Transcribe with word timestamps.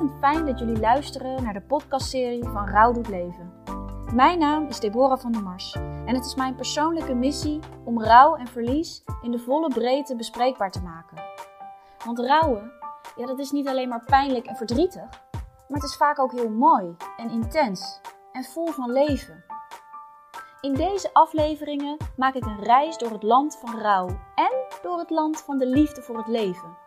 ontzettend 0.00 0.34
fijn 0.34 0.46
dat 0.46 0.58
jullie 0.58 0.80
luisteren 0.80 1.42
naar 1.42 1.52
de 1.52 1.60
podcastserie 1.60 2.44
van 2.44 2.68
Rouw 2.68 2.92
doet 2.92 3.08
leven. 3.08 3.52
Mijn 4.14 4.38
naam 4.38 4.66
is 4.66 4.80
Deborah 4.80 5.18
van 5.18 5.32
der 5.32 5.42
Mars 5.42 5.72
en 6.06 6.14
het 6.14 6.24
is 6.24 6.34
mijn 6.34 6.54
persoonlijke 6.54 7.14
missie 7.14 7.60
om 7.84 8.02
rouw 8.02 8.34
en 8.34 8.46
verlies 8.46 9.04
in 9.22 9.30
de 9.30 9.38
volle 9.38 9.68
breedte 9.68 10.16
bespreekbaar 10.16 10.70
te 10.70 10.82
maken. 10.82 11.22
Want 12.04 12.18
rouwen, 12.18 12.72
ja, 13.16 13.26
dat 13.26 13.38
is 13.38 13.50
niet 13.50 13.68
alleen 13.68 13.88
maar 13.88 14.04
pijnlijk 14.04 14.46
en 14.46 14.56
verdrietig, 14.56 15.08
maar 15.68 15.80
het 15.80 15.82
is 15.82 15.96
vaak 15.96 16.18
ook 16.18 16.32
heel 16.32 16.50
mooi 16.50 16.96
en 17.16 17.30
intens 17.30 18.00
en 18.32 18.44
vol 18.44 18.66
van 18.66 18.92
leven. 18.92 19.44
In 20.60 20.74
deze 20.74 21.10
afleveringen 21.12 21.96
maak 22.16 22.34
ik 22.34 22.44
een 22.44 22.62
reis 22.62 22.98
door 22.98 23.10
het 23.10 23.22
land 23.22 23.58
van 23.64 23.80
rouw 23.80 24.06
en 24.34 24.52
door 24.82 24.98
het 24.98 25.10
land 25.10 25.42
van 25.42 25.58
de 25.58 25.66
liefde 25.66 26.02
voor 26.02 26.16
het 26.16 26.28
leven. 26.28 26.85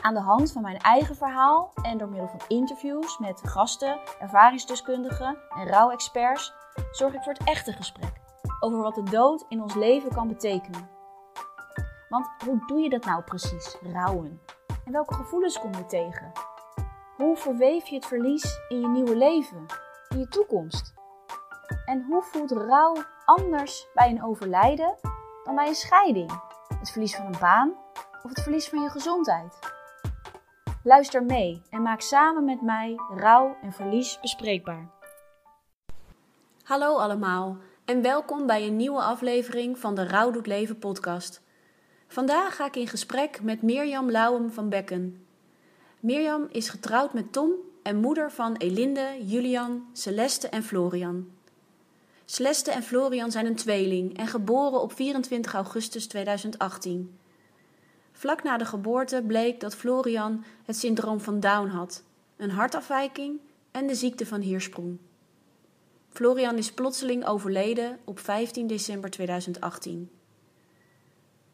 Aan 0.00 0.14
de 0.14 0.20
hand 0.20 0.52
van 0.52 0.62
mijn 0.62 0.78
eigen 0.78 1.16
verhaal 1.16 1.72
en 1.82 1.98
door 1.98 2.08
middel 2.08 2.28
van 2.28 2.40
interviews 2.48 3.18
met 3.18 3.40
gasten, 3.44 3.98
ervaringsdeskundigen 4.20 5.38
en 5.48 5.66
rouwexperts 5.68 6.52
zorg 6.90 7.14
ik 7.14 7.22
voor 7.22 7.32
het 7.32 7.44
echte 7.44 7.72
gesprek 7.72 8.12
over 8.60 8.78
wat 8.78 8.94
de 8.94 9.02
dood 9.02 9.44
in 9.48 9.62
ons 9.62 9.74
leven 9.74 10.14
kan 10.14 10.28
betekenen. 10.28 10.90
Want 12.08 12.28
hoe 12.44 12.66
doe 12.66 12.80
je 12.80 12.88
dat 12.88 13.04
nou 13.04 13.22
precies, 13.22 13.76
rouwen? 13.92 14.40
En 14.84 14.92
welke 14.92 15.14
gevoelens 15.14 15.58
kom 15.58 15.74
je 15.74 15.86
tegen? 15.86 16.32
Hoe 17.16 17.36
verweef 17.36 17.86
je 17.86 17.94
het 17.94 18.06
verlies 18.06 18.60
in 18.68 18.80
je 18.80 18.88
nieuwe 18.88 19.16
leven, 19.16 19.66
in 20.08 20.18
je 20.18 20.28
toekomst? 20.28 20.94
En 21.84 22.04
hoe 22.04 22.22
voelt 22.22 22.50
rouw 22.50 22.96
anders 23.24 23.88
bij 23.94 24.10
een 24.10 24.24
overlijden 24.24 24.96
dan 25.44 25.54
bij 25.54 25.68
een 25.68 25.74
scheiding? 25.74 26.40
Het 26.78 26.90
verlies 26.90 27.16
van 27.16 27.26
een 27.26 27.40
baan 27.40 27.72
of 28.22 28.30
het 28.30 28.40
verlies 28.42 28.68
van 28.68 28.82
je 28.82 28.90
gezondheid? 28.90 29.78
Luister 30.82 31.24
mee 31.24 31.62
en 31.70 31.82
maak 31.82 32.00
samen 32.00 32.44
met 32.44 32.62
mij 32.62 32.96
rouw 33.14 33.56
en 33.62 33.72
verlies 33.72 34.18
bespreekbaar. 34.20 34.90
Hallo 36.62 36.96
allemaal 36.96 37.56
en 37.84 38.02
welkom 38.02 38.46
bij 38.46 38.66
een 38.66 38.76
nieuwe 38.76 39.00
aflevering 39.00 39.78
van 39.78 39.94
de 39.94 40.06
Rouw 40.06 40.30
doet 40.30 40.46
leven 40.46 40.78
podcast. 40.78 41.42
Vandaag 42.06 42.56
ga 42.56 42.66
ik 42.66 42.76
in 42.76 42.86
gesprek 42.86 43.42
met 43.42 43.62
Mirjam 43.62 44.10
Lauwem 44.10 44.50
van 44.50 44.68
Bekken. 44.68 45.26
Mirjam 46.00 46.46
is 46.50 46.68
getrouwd 46.68 47.12
met 47.12 47.32
Tom 47.32 47.52
en 47.82 47.96
moeder 47.96 48.32
van 48.32 48.56
Elinde, 48.56 49.16
Julian, 49.24 49.88
Celeste 49.92 50.48
en 50.48 50.62
Florian. 50.62 51.28
Celeste 52.24 52.70
en 52.70 52.82
Florian 52.82 53.30
zijn 53.30 53.46
een 53.46 53.56
tweeling 53.56 54.16
en 54.16 54.26
geboren 54.26 54.80
op 54.80 54.92
24 54.92 55.54
augustus 55.54 56.06
2018. 56.06 57.19
Vlak 58.20 58.42
na 58.42 58.56
de 58.56 58.64
geboorte 58.64 59.22
bleek 59.26 59.60
dat 59.60 59.74
Florian 59.74 60.44
het 60.64 60.76
syndroom 60.76 61.20
van 61.20 61.40
Down 61.40 61.68
had, 61.68 62.02
een 62.36 62.50
hartafwijking 62.50 63.40
en 63.70 63.86
de 63.86 63.94
ziekte 63.94 64.26
van 64.26 64.40
Hirschsprung. 64.40 64.98
Florian 66.08 66.56
is 66.56 66.72
plotseling 66.72 67.26
overleden 67.26 67.98
op 68.04 68.18
15 68.18 68.66
december 68.66 69.10
2018. 69.10 70.10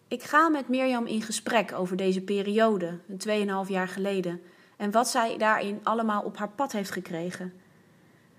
Ik 0.09 0.22
ga 0.22 0.48
met 0.48 0.69
Mirjam 0.69 1.06
in 1.06 1.22
gesprek 1.22 1.72
over 1.72 1.97
deze 1.97 2.20
periode, 2.20 2.98
een 3.09 3.64
2,5 3.67 3.70
jaar 3.70 3.89
geleden, 3.89 4.41
en 4.76 4.91
wat 4.91 5.09
zij 5.09 5.37
daarin 5.37 5.81
allemaal 5.82 6.22
op 6.22 6.37
haar 6.37 6.50
pad 6.50 6.72
heeft 6.72 6.91
gekregen. 6.91 7.53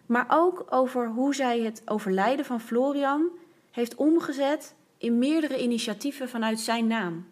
Maar 0.05 0.25
ook 0.29 0.65
over 0.69 1.09
hoe 1.09 1.35
zij 1.35 1.59
het 1.59 1.81
overlijden 1.85 2.45
van 2.45 2.61
Florian 2.61 3.29
heeft 3.71 3.95
omgezet 3.95 4.75
in 4.97 5.17
meerdere 5.17 5.61
initiatieven 5.61 6.29
vanuit 6.29 6.59
zijn 6.59 6.87
naam. 6.87 7.25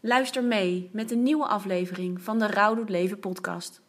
Luister 0.00 0.44
mee 0.44 0.90
met 0.92 1.10
een 1.10 1.22
nieuwe 1.22 1.46
aflevering 1.46 2.22
van 2.22 2.38
de 2.38 2.46
Rouw 2.46 2.74
doet 2.74 2.88
Leven 2.88 3.18
podcast. 3.18 3.80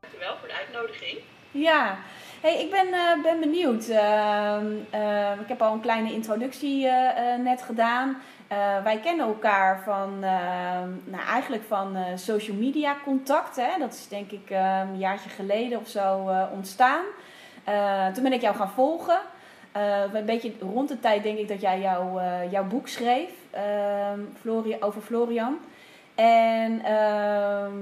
Dankjewel 0.00 0.36
voor 0.38 0.48
de 0.48 0.54
uitnodiging. 0.58 1.18
Ja, 1.50 1.98
hey, 2.40 2.62
ik 2.62 2.70
ben, 2.70 2.86
uh, 2.86 3.22
ben 3.22 3.40
benieuwd. 3.40 3.88
Uh, 3.88 4.58
uh, 4.94 5.40
ik 5.40 5.48
heb 5.48 5.62
al 5.62 5.72
een 5.72 5.80
kleine 5.80 6.12
introductie 6.12 6.86
net 7.38 7.62
gedaan. 7.62 8.16
Wij 8.82 9.00
kennen 9.02 9.26
elkaar 9.26 9.82
van, 9.84 10.18
nou, 11.04 11.24
eigenlijk 11.28 11.62
van 11.62 11.96
social 12.14 12.56
media 12.56 12.96
contact. 13.04 13.56
Hè? 13.56 13.78
Dat 13.78 13.92
is 13.92 14.08
denk 14.08 14.30
ik 14.30 14.50
een 14.50 14.98
jaartje 14.98 15.28
geleden 15.28 15.80
of 15.80 15.88
zo 15.88 16.30
ontstaan. 16.52 17.04
toen 18.14 18.22
ben 18.22 18.32
ik 18.32 18.40
jou 18.40 18.56
gaan 18.56 18.70
volgen. 18.70 19.18
een 20.12 20.24
beetje 20.24 20.52
rond 20.60 20.88
de 20.88 21.00
tijd 21.00 21.22
denk 21.22 21.38
ik 21.38 21.48
dat 21.48 21.60
jij 21.60 21.80
jou, 21.80 22.20
jouw 22.50 22.64
boek 22.64 22.88
schreef 22.88 23.30
Florian, 24.40 24.82
over 24.82 25.02
Florian. 25.02 25.58
En 26.14 26.84
ehm, 26.84 27.72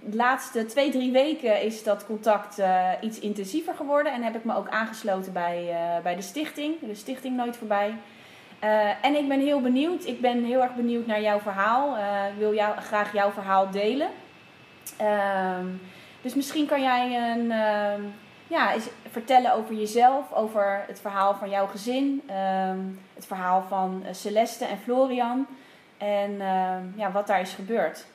de 0.00 0.16
laatste 0.16 0.64
twee, 0.64 0.90
drie 0.90 1.12
weken 1.12 1.62
is 1.62 1.82
dat 1.82 2.06
contact 2.06 2.62
iets 3.00 3.18
intensiever 3.18 3.74
geworden. 3.74 4.12
En 4.12 4.22
heb 4.22 4.34
ik 4.34 4.44
me 4.44 4.56
ook 4.56 4.68
aangesloten 4.68 5.32
bij, 5.32 5.76
bij 6.02 6.14
de 6.14 6.22
stichting. 6.22 6.74
De 6.80 6.94
stichting 6.94 7.36
Nooit 7.36 7.56
Voorbij. 7.56 7.94
Uh, 8.64 9.04
en 9.04 9.14
ik 9.14 9.28
ben 9.28 9.40
heel 9.40 9.60
benieuwd. 9.60 10.04
Ik 10.04 10.20
ben 10.20 10.44
heel 10.44 10.62
erg 10.62 10.74
benieuwd 10.74 11.06
naar 11.06 11.20
jouw 11.20 11.40
verhaal. 11.40 11.96
ik 12.28 12.38
wil 12.38 12.54
jou, 12.54 12.80
graag 12.80 13.12
jouw 13.12 13.30
verhaal 13.30 13.70
delen. 13.70 14.08
Ehm, 14.96 15.66
dus 16.20 16.34
misschien 16.34 16.66
kan 16.66 16.82
jij 16.82 17.32
een, 17.32 17.50
ehm, 17.50 18.02
ja, 18.46 18.72
eens 18.72 18.88
vertellen 19.10 19.52
over 19.52 19.74
jezelf. 19.74 20.32
Over 20.32 20.84
het 20.86 21.00
verhaal 21.00 21.34
van 21.34 21.50
jouw 21.50 21.66
gezin. 21.66 22.22
Ehm, 22.26 22.78
het 23.14 23.26
verhaal 23.26 23.64
van 23.68 24.04
Celeste 24.10 24.64
en 24.64 24.78
Florian. 24.78 25.46
En 25.98 26.36
ja, 26.96 27.12
wat 27.12 27.26
daar 27.26 27.40
is 27.40 27.52
gebeurd. 27.52 28.06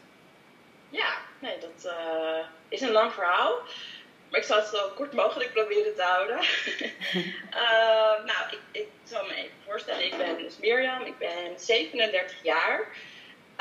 Ja, 0.89 1.09
nee, 1.39 1.57
dat 1.59 1.93
is 2.67 2.81
een 2.81 2.91
lang 2.91 3.13
verhaal. 3.13 3.51
Maar 4.29 4.39
ik 4.39 4.45
zal 4.45 4.57
het 4.57 4.67
zo 4.67 4.89
kort 4.95 5.13
mogelijk 5.13 5.53
proberen 5.53 5.95
te 5.95 6.01
houden. 6.01 6.37
uh, 6.37 8.25
nou, 8.31 8.51
ik, 8.51 8.59
ik 8.71 8.87
zal 9.03 9.25
me 9.25 9.33
even 9.35 9.57
voorstellen. 9.65 10.05
Ik 10.05 10.17
ben 10.17 10.37
dus 10.37 10.57
Mirjam. 10.57 11.01
Ik 11.01 11.17
ben 11.17 11.59
37 11.59 12.43
jaar. 12.43 12.87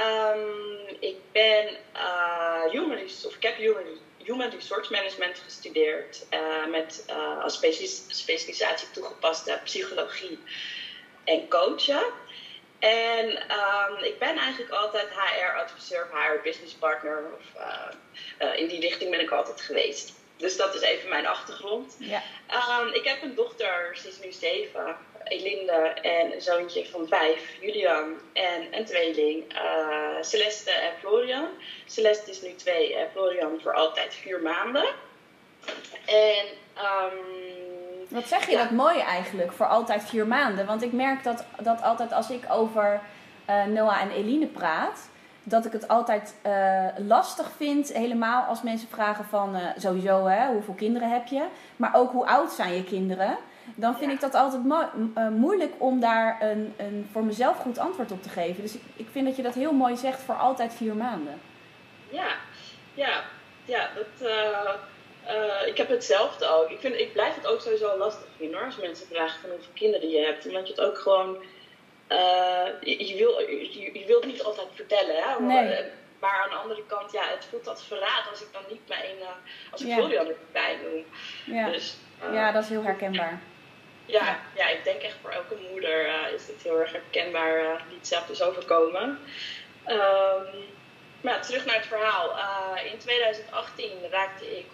Um, 0.01 0.97
ik 1.01 1.17
ben 1.33 1.69
uh, 1.95 2.71
human, 2.71 2.99
of 3.27 3.35
ik 3.35 3.43
heb 3.43 3.57
human, 3.57 3.99
human 4.17 4.51
resource 4.51 4.93
management 4.93 5.39
gestudeerd. 5.39 6.27
met 6.71 7.05
als 7.43 7.55
specialisatie 8.09 8.91
toegepaste 8.91 9.61
psychologie 9.65 10.39
en 11.25 11.49
coachen. 11.49 12.05
En 12.79 13.27
um, 13.27 14.05
ik 14.05 14.19
ben 14.19 14.37
eigenlijk 14.37 14.71
altijd 14.71 15.09
HR-adviseur, 15.11 16.09
HR-business 16.13 16.75
partner. 16.75 17.33
Of, 17.39 17.61
uh, 17.61 18.49
uh, 18.49 18.59
in 18.59 18.69
die 18.69 18.81
richting 18.81 19.11
ben 19.11 19.21
ik 19.21 19.31
altijd 19.31 19.61
geweest. 19.61 20.13
Dus 20.39 20.57
dat 20.57 20.75
is 20.75 20.81
even 20.81 21.09
mijn 21.09 21.27
achtergrond. 21.27 21.97
Ja. 21.99 22.23
Um, 22.81 22.95
ik 22.95 23.05
heb 23.05 23.23
een 23.23 23.35
dochter, 23.35 23.97
ze 23.97 24.09
is 24.09 24.21
nu 24.21 24.33
zeven, 24.33 24.97
Elinde. 25.25 25.73
En 26.03 26.33
een 26.33 26.41
zoontje 26.41 26.87
van 26.87 27.09
vijf, 27.09 27.57
Julian. 27.61 28.15
En 28.33 28.67
een 28.71 28.85
tweeling, 28.85 29.53
uh, 29.53 30.23
Celeste 30.23 30.71
en 30.71 30.93
Florian. 30.99 31.49
Celeste 31.87 32.31
is 32.31 32.43
nu 32.43 32.55
twee 32.55 32.97
en 32.97 33.11
Florian 33.13 33.61
voor 33.63 33.75
altijd 33.75 34.15
vier 34.15 34.41
maanden. 34.43 34.89
En... 36.07 36.47
Um, 36.77 37.47
wat 38.09 38.29
zeg 38.29 38.51
je 38.51 38.57
dat 38.57 38.71
mooi 38.71 38.99
eigenlijk, 38.99 39.53
voor 39.53 39.67
altijd 39.67 40.05
vier 40.05 40.27
maanden? 40.27 40.67
Want 40.67 40.83
ik 40.83 40.93
merk 40.93 41.25
dat, 41.25 41.45
dat 41.61 41.83
altijd 41.83 42.13
als 42.13 42.31
ik 42.31 42.43
over 42.51 43.01
uh, 43.51 43.65
Noah 43.65 44.01
en 44.01 44.11
Eline 44.11 44.47
praat, 44.47 45.09
dat 45.49 45.65
ik 45.65 45.73
het 45.73 45.89
altijd 45.89 46.35
uh, 46.47 46.87
lastig 47.07 47.51
vind, 47.57 47.93
helemaal 47.93 48.43
als 48.43 48.63
mensen 48.63 48.89
vragen 48.89 49.25
van 49.25 49.57
uh, 49.57 49.63
sowieso 49.77 50.27
hè, 50.27 50.53
hoeveel 50.53 50.75
kinderen 50.75 51.11
heb 51.11 51.27
je, 51.27 51.45
maar 51.77 51.91
ook 51.95 52.13
hoe 52.13 52.27
oud 52.27 52.53
zijn 52.53 52.75
je 52.75 52.85
kinderen. 52.85 53.37
Dan 53.75 53.97
vind 53.97 54.13
ik 54.13 54.21
dat 54.21 54.35
altijd 54.35 54.63
moeilijk 55.31 55.73
om 55.79 56.01
daar 56.01 56.43
een, 56.43 56.75
een 56.77 57.09
voor 57.13 57.25
mezelf 57.25 57.57
goed 57.57 57.79
antwoord 57.79 58.13
op 58.13 58.23
te 58.23 58.29
geven. 58.29 58.63
Dus 58.63 58.75
ik, 58.75 58.83
ik 58.97 59.07
vind 59.13 59.27
dat 59.27 59.37
je 59.37 59.43
dat 59.43 59.55
heel 59.55 59.73
mooi 59.73 59.97
zegt 59.97 60.21
voor 60.21 60.35
altijd 60.35 60.75
vier 60.75 60.95
maanden. 60.95 61.41
Ja, 62.11 62.29
ja, 62.95 63.23
ja, 63.65 63.89
dat 63.95 64.29
ik 65.67 65.77
heb 65.77 65.89
hetzelfde 65.89 66.47
ook. 66.47 66.71
Ik, 66.71 66.81
vind, 66.81 66.95
ik 66.95 67.13
blijf 67.13 67.35
het 67.35 67.47
ook 67.47 67.61
sowieso 67.61 67.99
lastig 67.99 68.27
vinden 68.37 68.57
hoor. 68.57 68.67
Als 68.67 68.77
mensen 68.77 69.07
vragen 69.07 69.41
van 69.41 69.51
hoeveel 69.51 69.73
kinderen 69.75 70.09
je 70.09 70.19
hebt. 70.19 70.47
Omdat 70.47 70.69
je 70.69 70.75
het 70.75 70.83
ook 70.83 70.99
gewoon. 70.99 71.37
Uh, 72.09 72.67
je, 72.81 73.15
wil, 73.17 73.41
je, 73.41 73.99
je 73.99 74.07
wilt 74.07 74.25
niet 74.27 74.43
altijd 74.43 74.69
vertellen. 74.75 75.23
Hè? 75.23 75.41
Nee. 75.41 75.73
Eh, 75.73 75.85
maar 76.19 76.43
aan 76.43 76.51
de 76.51 76.57
andere 76.57 76.83
kant, 76.87 77.13
ja, 77.13 77.23
het 77.29 77.47
voelt 77.51 77.69
als 77.69 77.85
verraad 77.85 78.29
als 78.31 78.43
ik 78.43 78.53
dan 78.53 78.63
niet 78.69 78.89
mijn. 78.89 79.17
Uh, 79.21 79.27
als 79.71 79.81
ik 79.81 79.87
ja. 79.87 79.95
Florian 79.95 80.27
erbij 80.27 80.79
noem. 80.83 81.05
Ja. 81.57 81.71
Dus, 81.71 81.97
ja, 82.33 82.53
dat 82.53 82.63
is 82.63 82.69
heel 82.69 82.83
herkenbaar. 82.83 83.41
Ja, 84.07 84.25
ja, 84.25 84.39
ja. 84.55 84.69
ik 84.69 84.85
denk 84.85 85.03
echt 85.03 85.17
voor 85.23 85.31
elke 85.31 85.57
moeder 85.71 86.07
is 86.35 86.47
het 86.47 86.63
heel 86.63 86.81
erg 86.81 86.93
herkenbaar 86.93 87.83
die 87.89 87.99
hetzelfde 87.99 88.33
is 88.33 88.43
overkomen. 88.43 89.19
Um, 89.87 90.47
maar 91.21 91.43
terug 91.43 91.65
naar 91.65 91.75
het 91.77 91.87
verhaal. 91.87 92.37
in 92.93 92.99
2018 92.99 93.91
raakte 94.11 94.59
ik 94.59 94.67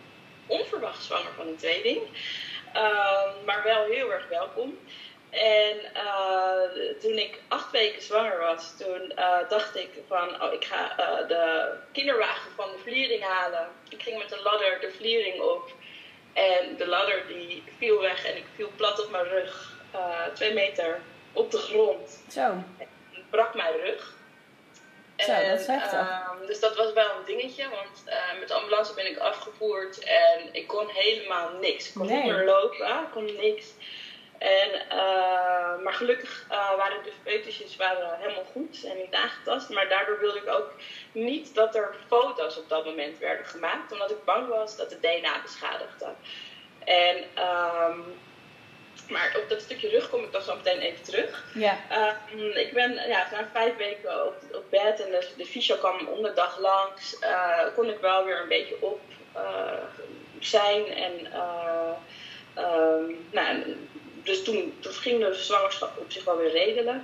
onverwacht 0.46 1.02
zwanger 1.04 1.32
van 1.36 1.46
een 1.46 1.56
tweeling. 1.56 2.00
Ehm, 2.72 3.44
maar 3.44 3.62
wel 3.62 3.84
heel 3.84 4.12
erg 4.12 4.28
welkom. 4.28 4.78
En 5.34 5.76
uh, 5.94 6.98
toen 7.00 7.18
ik 7.18 7.40
acht 7.48 7.70
weken 7.70 8.02
zwanger 8.02 8.38
was, 8.38 8.76
toen 8.78 9.12
uh, 9.18 9.48
dacht 9.48 9.76
ik 9.76 9.90
van, 10.08 10.42
oh, 10.42 10.52
ik 10.52 10.64
ga 10.64 10.98
uh, 10.98 11.28
de 11.28 11.72
kinderwagen 11.92 12.50
van 12.56 12.70
de 12.72 12.78
vliering 12.78 13.22
halen. 13.22 13.68
Ik 13.88 14.02
ging 14.02 14.18
met 14.18 14.28
de 14.28 14.40
ladder 14.42 14.80
de 14.80 14.90
vliering 14.96 15.40
op. 15.40 15.72
En 16.32 16.76
de 16.76 16.86
ladder 16.86 17.26
die 17.26 17.62
viel 17.78 18.00
weg 18.00 18.24
en 18.26 18.36
ik 18.36 18.44
viel 18.54 18.70
plat 18.76 19.04
op 19.04 19.10
mijn 19.10 19.24
rug, 19.28 19.72
twee 20.32 20.52
meter 20.52 21.00
op 21.32 21.50
de 21.50 21.58
grond. 21.58 22.22
Zo. 22.30 22.54
Brak 23.30 23.54
mijn 23.54 23.76
rug. 23.84 24.12
Zo, 25.16 25.32
en, 25.32 25.50
dat 25.50 25.60
is 25.60 25.66
heftig. 25.66 25.92
Ehm, 25.92 26.46
dus 26.46 26.60
dat 26.60 26.76
was 26.76 26.92
wel 26.92 27.10
een 27.10 27.24
dingetje, 27.24 27.68
want 27.68 28.04
met 28.38 28.48
de 28.48 28.54
ambulance 28.54 28.94
ben 28.94 29.10
ik 29.10 29.18
afgevoerd 29.18 29.98
en 30.04 30.48
ik 30.52 30.66
kon 30.66 30.88
helemaal 30.88 31.50
niks. 31.60 31.88
Ik 31.88 31.94
kon 31.94 32.06
Nee. 32.06 32.22
niet 32.22 32.32
meer 32.32 32.44
lopen, 32.44 32.86
ik 32.86 33.10
kon 33.12 33.24
niks. 33.24 33.66
En, 34.38 34.88
eh, 34.88 35.82
maar 35.82 35.92
gelukkig 35.92 36.46
eh, 36.48 36.76
waren 36.76 37.02
de 37.04 37.12
foetusjes 37.24 37.76
waren 37.76 38.18
helemaal 38.18 38.44
goed 38.52 38.84
en 38.84 38.96
niet 38.96 39.14
aangetast. 39.14 39.68
Maar 39.68 39.88
daardoor 39.88 40.20
wilde 40.20 40.38
ik 40.38 40.48
ook 40.48 40.72
niet 41.12 41.54
dat 41.54 41.74
er 41.74 41.94
foto's 42.06 42.58
op 42.58 42.68
dat 42.68 42.84
moment 42.84 43.18
werden 43.18 43.46
gemaakt. 43.46 43.92
Omdat 43.92 44.10
ik 44.10 44.24
bang 44.24 44.48
was 44.48 44.76
dat 44.76 44.90
het 44.90 45.02
DNA 45.02 45.42
beschadigde. 45.42 46.06
En, 46.84 47.24
ehm, 47.34 47.98
maar 49.08 49.36
op 49.42 49.48
dat 49.48 49.60
stukje 49.60 49.88
rug 49.88 50.10
kom 50.10 50.24
ik 50.24 50.32
dan 50.32 50.42
zo 50.42 50.56
meteen 50.56 50.78
even 50.78 51.02
terug. 51.02 51.44
Ja. 51.54 51.78
Uh, 52.34 52.56
ik 52.56 52.72
ben 52.72 53.08
ja, 53.08 53.28
na 53.30 53.48
vijf 53.52 53.76
weken 53.76 54.26
op, 54.26 54.34
op 54.52 54.64
bed 54.70 55.00
en 55.00 55.10
de, 55.10 55.28
de 55.36 55.46
fysio 55.46 55.76
kwam 55.76 56.06
om 56.06 56.22
de 56.22 56.32
dag 56.32 56.58
langs. 56.58 57.16
Uh, 57.20 57.74
kon 57.74 57.88
ik 57.88 57.98
wel 57.98 58.24
weer 58.24 58.40
een 58.40 58.48
beetje 58.48 58.76
op 58.80 59.00
zijn. 60.38 60.86
En, 60.86 61.26
um, 62.56 63.26
nou, 63.30 63.76
dus 64.24 64.42
toen, 64.42 64.74
toen 64.80 64.92
ging 64.92 65.24
de 65.24 65.34
zwangerschap 65.34 65.98
op 65.98 66.12
zich 66.12 66.24
wel 66.24 66.36
weer 66.36 66.50
redelijk. 66.50 67.02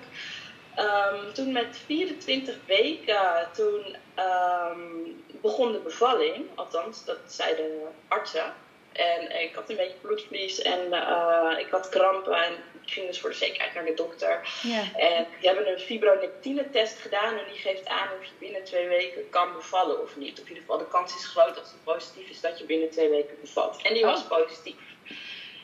Um, 0.79 1.33
toen 1.33 1.53
met 1.53 1.81
24 1.87 2.57
weken, 2.67 3.49
toen 3.53 3.97
um, 4.19 5.25
begon 5.41 5.73
de 5.73 5.79
bevalling. 5.79 6.47
Althans, 6.55 7.05
dat 7.05 7.19
zeiden 7.27 7.65
de 7.65 7.87
artsen. 8.09 8.55
En 8.93 9.43
ik 9.43 9.55
had 9.55 9.71
een 9.71 9.77
beetje 9.77 9.97
bloedverlies 10.01 10.63
en 10.63 10.87
uh, 10.91 11.55
ik 11.59 11.69
had 11.71 11.89
krampen. 11.89 12.45
En 12.45 12.53
ik 12.83 12.93
ging 12.93 13.07
dus 13.07 13.21
voor 13.21 13.31
de 13.31 13.37
zekerheid 13.37 13.75
naar 13.75 13.85
de 13.85 13.95
dokter. 13.95 14.49
Ja. 14.63 14.83
En 14.97 15.27
die 15.41 15.49
hebben 15.49 15.73
een 15.73 15.79
fibronectine 15.79 16.71
test 16.71 16.99
gedaan. 16.99 17.39
En 17.39 17.45
die 17.51 17.59
geeft 17.59 17.87
aan 17.87 18.09
of 18.21 18.25
je 18.25 18.33
binnen 18.39 18.65
twee 18.65 18.89
weken 18.89 19.29
kan 19.31 19.53
bevallen 19.53 20.03
of 20.03 20.17
niet. 20.17 20.33
Of 20.33 20.49
in 20.49 20.49
ieder 20.49 20.63
geval 20.63 20.79
de 20.79 20.89
kans 20.89 21.15
is 21.15 21.27
groot 21.27 21.59
als 21.59 21.71
het 21.71 21.85
positief 21.85 22.29
is 22.29 22.41
dat 22.41 22.59
je 22.59 22.65
binnen 22.65 22.91
twee 22.91 23.09
weken 23.09 23.37
bevalt. 23.41 23.83
En 23.83 23.95
die 23.95 24.05
was 24.05 24.23
positief. 24.23 24.77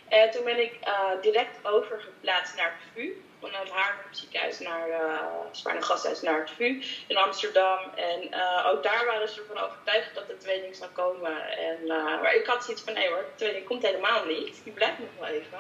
En 0.09 0.31
toen 0.31 0.45
ben 0.45 0.61
ik 0.61 0.79
uh, 0.85 1.23
direct 1.23 1.59
overgeplaatst 1.63 2.57
naar 2.57 2.75
het 2.79 2.93
VU. 2.95 3.11
Vanuit 3.41 3.71
Haarlem 3.71 4.05
ziekenhuis 4.11 4.59
naar 4.59 4.89
uh, 4.89 5.83
Gasthuis 5.83 6.23
naar 6.23 6.39
het 6.39 6.51
VU 6.51 6.83
in 7.07 7.17
Amsterdam. 7.17 7.79
En 7.95 8.23
uh, 8.31 8.71
ook 8.73 8.83
daar 8.83 9.05
waren 9.07 9.29
ze 9.29 9.41
ervan 9.41 9.65
overtuigd 9.65 10.15
dat 10.15 10.27
de 10.27 10.37
tweeling 10.37 10.77
zou 10.77 10.91
komen. 10.91 11.59
En, 11.59 11.87
maar 11.87 12.35
ik 12.35 12.47
had 12.47 12.65
zoiets 12.65 12.83
van, 12.83 12.95
nee 12.95 13.09
hoor, 13.09 13.17
de 13.17 13.35
tweeling 13.35 13.65
komt 13.65 13.83
helemaal 13.83 14.25
niet. 14.25 14.61
Die 14.65 14.73
blijft 14.73 14.99
nog 14.99 15.09
wel 15.19 15.29
even. 15.29 15.59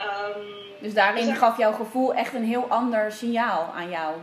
Um, 0.00 0.46
dus 0.80 0.94
daarin 0.94 1.26
dus 1.26 1.38
gaf 1.38 1.58
jouw 1.58 1.72
gevoel 1.72 2.14
echt 2.14 2.34
een 2.34 2.44
heel 2.44 2.66
ander 2.68 3.12
signaal 3.12 3.72
aan 3.74 3.90
jou. 3.90 4.14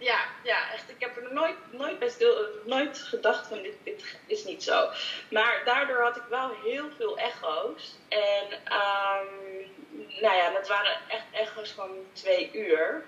Ja, 0.00 0.18
ja, 0.42 0.72
echt. 0.72 0.90
Ik 0.90 0.96
heb 0.98 1.16
er 1.16 1.32
nooit, 1.32 1.56
nooit, 1.70 2.12
stil, 2.12 2.48
nooit 2.64 2.98
gedacht 2.98 3.46
van 3.46 3.62
dit, 3.62 4.16
is 4.26 4.44
niet 4.44 4.62
zo. 4.62 4.88
Maar 5.30 5.62
daardoor 5.64 6.02
had 6.02 6.16
ik 6.16 6.22
wel 6.28 6.50
heel 6.64 6.90
veel 6.96 7.18
echo's. 7.18 7.94
En 8.08 8.52
um, 8.52 9.28
nou 10.20 10.36
ja, 10.36 10.50
dat 10.50 10.68
waren 10.68 10.98
echt 11.08 11.24
echo's 11.32 11.70
van 11.70 11.90
twee 12.12 12.50
uur. 12.52 13.04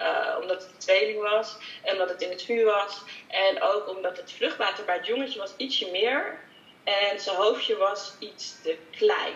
Uh, 0.00 0.36
omdat 0.40 0.62
het 0.62 0.72
een 0.72 0.78
tweeling 0.78 1.22
was 1.22 1.56
en 1.82 1.92
omdat 1.92 2.08
het 2.08 2.22
in 2.22 2.30
het 2.30 2.42
vuur 2.42 2.64
was. 2.64 3.02
En 3.28 3.62
ook 3.62 3.88
omdat 3.88 4.16
het 4.16 4.32
vruchtwater 4.32 4.84
bij 4.84 4.96
het 4.96 5.06
jongetje 5.06 5.38
was 5.38 5.54
ietsje 5.56 5.90
meer. 5.90 6.38
En 6.84 7.20
zijn 7.20 7.36
hoofdje 7.36 7.76
was 7.76 8.16
iets 8.18 8.62
te 8.62 8.78
klein. 8.90 9.34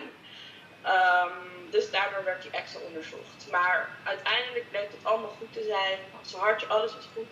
Um, 0.85 1.50
dus 1.71 1.91
daardoor 1.91 2.23
werd 2.23 2.43
hij 2.43 2.59
extra 2.59 2.79
onderzocht. 2.79 3.47
Maar 3.51 3.89
uiteindelijk 4.03 4.69
bleek 4.69 4.91
het 4.91 5.05
allemaal 5.05 5.35
goed 5.37 5.53
te 5.53 5.63
zijn. 5.63 5.97
Zijn 6.21 6.41
hartje, 6.41 6.67
alles 6.67 6.93
was 6.93 7.07
goed. 7.13 7.31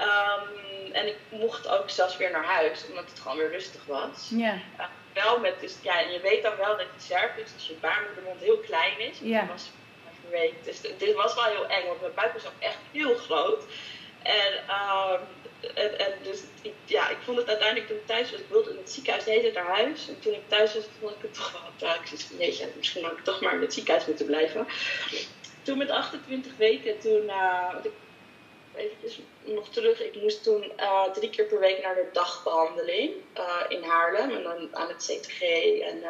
Um, 0.00 0.92
en 0.92 1.06
ik 1.06 1.16
mocht 1.28 1.68
ook 1.68 1.90
zelfs 1.90 2.16
weer 2.16 2.30
naar 2.30 2.44
huis, 2.44 2.86
omdat 2.88 3.04
het 3.10 3.20
gewoon 3.20 3.36
weer 3.36 3.50
rustig 3.50 3.84
was. 3.86 4.30
Ja. 4.30 4.54
Uh, 4.78 4.84
wel 5.12 5.38
met, 5.38 5.60
dus, 5.60 5.76
ja, 5.82 6.00
en 6.00 6.12
je 6.12 6.20
weet 6.20 6.42
dan 6.42 6.56
wel 6.56 6.76
dat 6.76 6.86
je 6.94 7.00
cervix, 7.00 7.52
dus 7.52 7.66
je 7.66 7.74
baarmoedermond 7.74 8.40
heel 8.40 8.58
klein 8.58 8.98
is. 8.98 9.18
Ja. 9.18 9.40
Die 9.40 9.48
was. 9.48 9.70
Dus 10.64 10.80
dit 10.80 11.14
was 11.14 11.34
wel 11.34 11.44
heel 11.44 11.66
eng, 11.66 11.86
want 11.86 12.00
mijn 12.00 12.14
buik 12.14 12.32
was 12.32 12.46
ook 12.46 12.58
echt 12.58 12.78
heel 12.92 13.14
groot. 13.14 13.64
En, 14.22 14.52
um, 14.52 15.20
en, 15.74 15.98
en 15.98 16.12
dus 16.22 16.40
ik, 16.62 16.74
ja, 16.84 17.08
ik 17.08 17.16
vond 17.24 17.38
het 17.38 17.48
uiteindelijk 17.48 17.88
toen 17.88 17.96
ik 17.96 18.06
thuis 18.06 18.30
was, 18.30 18.40
ik 18.40 18.48
wilde 18.48 18.70
in 18.70 18.76
het 18.76 18.92
ziekenhuis 18.92 19.24
de 19.24 19.30
hele 19.30 19.52
naar 19.52 19.64
huis. 19.64 20.08
En 20.08 20.20
toen 20.20 20.32
ik 20.32 20.48
thuis 20.48 20.74
was, 20.74 20.84
vond 21.00 21.14
ik 21.14 21.22
het 21.22 21.34
toch 21.34 21.52
wel, 21.52 21.88
ja, 21.88 21.94
ik 21.94 22.06
zei 22.06 22.56
van 22.58 22.68
misschien 22.76 23.04
had 23.04 23.12
ik 23.12 23.24
toch 23.24 23.40
maar 23.40 23.54
in 23.54 23.60
het 23.60 23.74
ziekenhuis 23.74 24.06
moeten 24.06 24.26
blijven. 24.26 24.66
Toen 25.62 25.78
met 25.78 25.90
28 25.90 26.56
weken, 26.56 26.98
toen, 26.98 27.22
uh, 27.22 27.74
ik, 27.82 27.92
even 28.74 29.24
nog 29.44 29.68
terug, 29.68 30.02
ik 30.02 30.20
moest 30.20 30.42
toen 30.42 30.72
uh, 30.80 31.02
drie 31.02 31.30
keer 31.30 31.44
per 31.44 31.60
week 31.60 31.82
naar 31.82 31.94
de 31.94 32.08
dagbehandeling 32.12 33.10
uh, 33.38 33.62
in 33.68 33.82
Haarlem. 33.82 34.30
En 34.30 34.42
dan 34.42 34.68
aan 34.76 34.88
het 34.88 34.96
CTG 34.96 35.40
en 35.80 36.02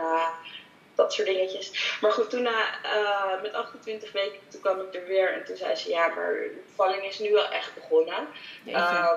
dat 0.94 1.12
soort 1.12 1.26
dingetjes. 1.26 1.96
Maar 2.00 2.12
goed, 2.12 2.30
toen 2.30 2.42
na, 2.42 2.84
uh, 2.84 3.42
met 3.42 3.52
28 3.52 4.12
weken, 4.12 4.38
toen 4.48 4.60
kwam 4.60 4.80
ik 4.80 4.94
er 4.94 5.06
weer 5.06 5.32
en 5.32 5.44
toen 5.44 5.56
zei 5.56 5.74
ze, 5.74 5.88
ja, 5.88 6.06
maar 6.06 6.32
de 6.32 6.62
bevalling 6.66 7.04
is 7.04 7.18
nu 7.18 7.32
wel 7.32 7.48
echt 7.48 7.74
begonnen. 7.74 8.28
Uh, 8.66 9.12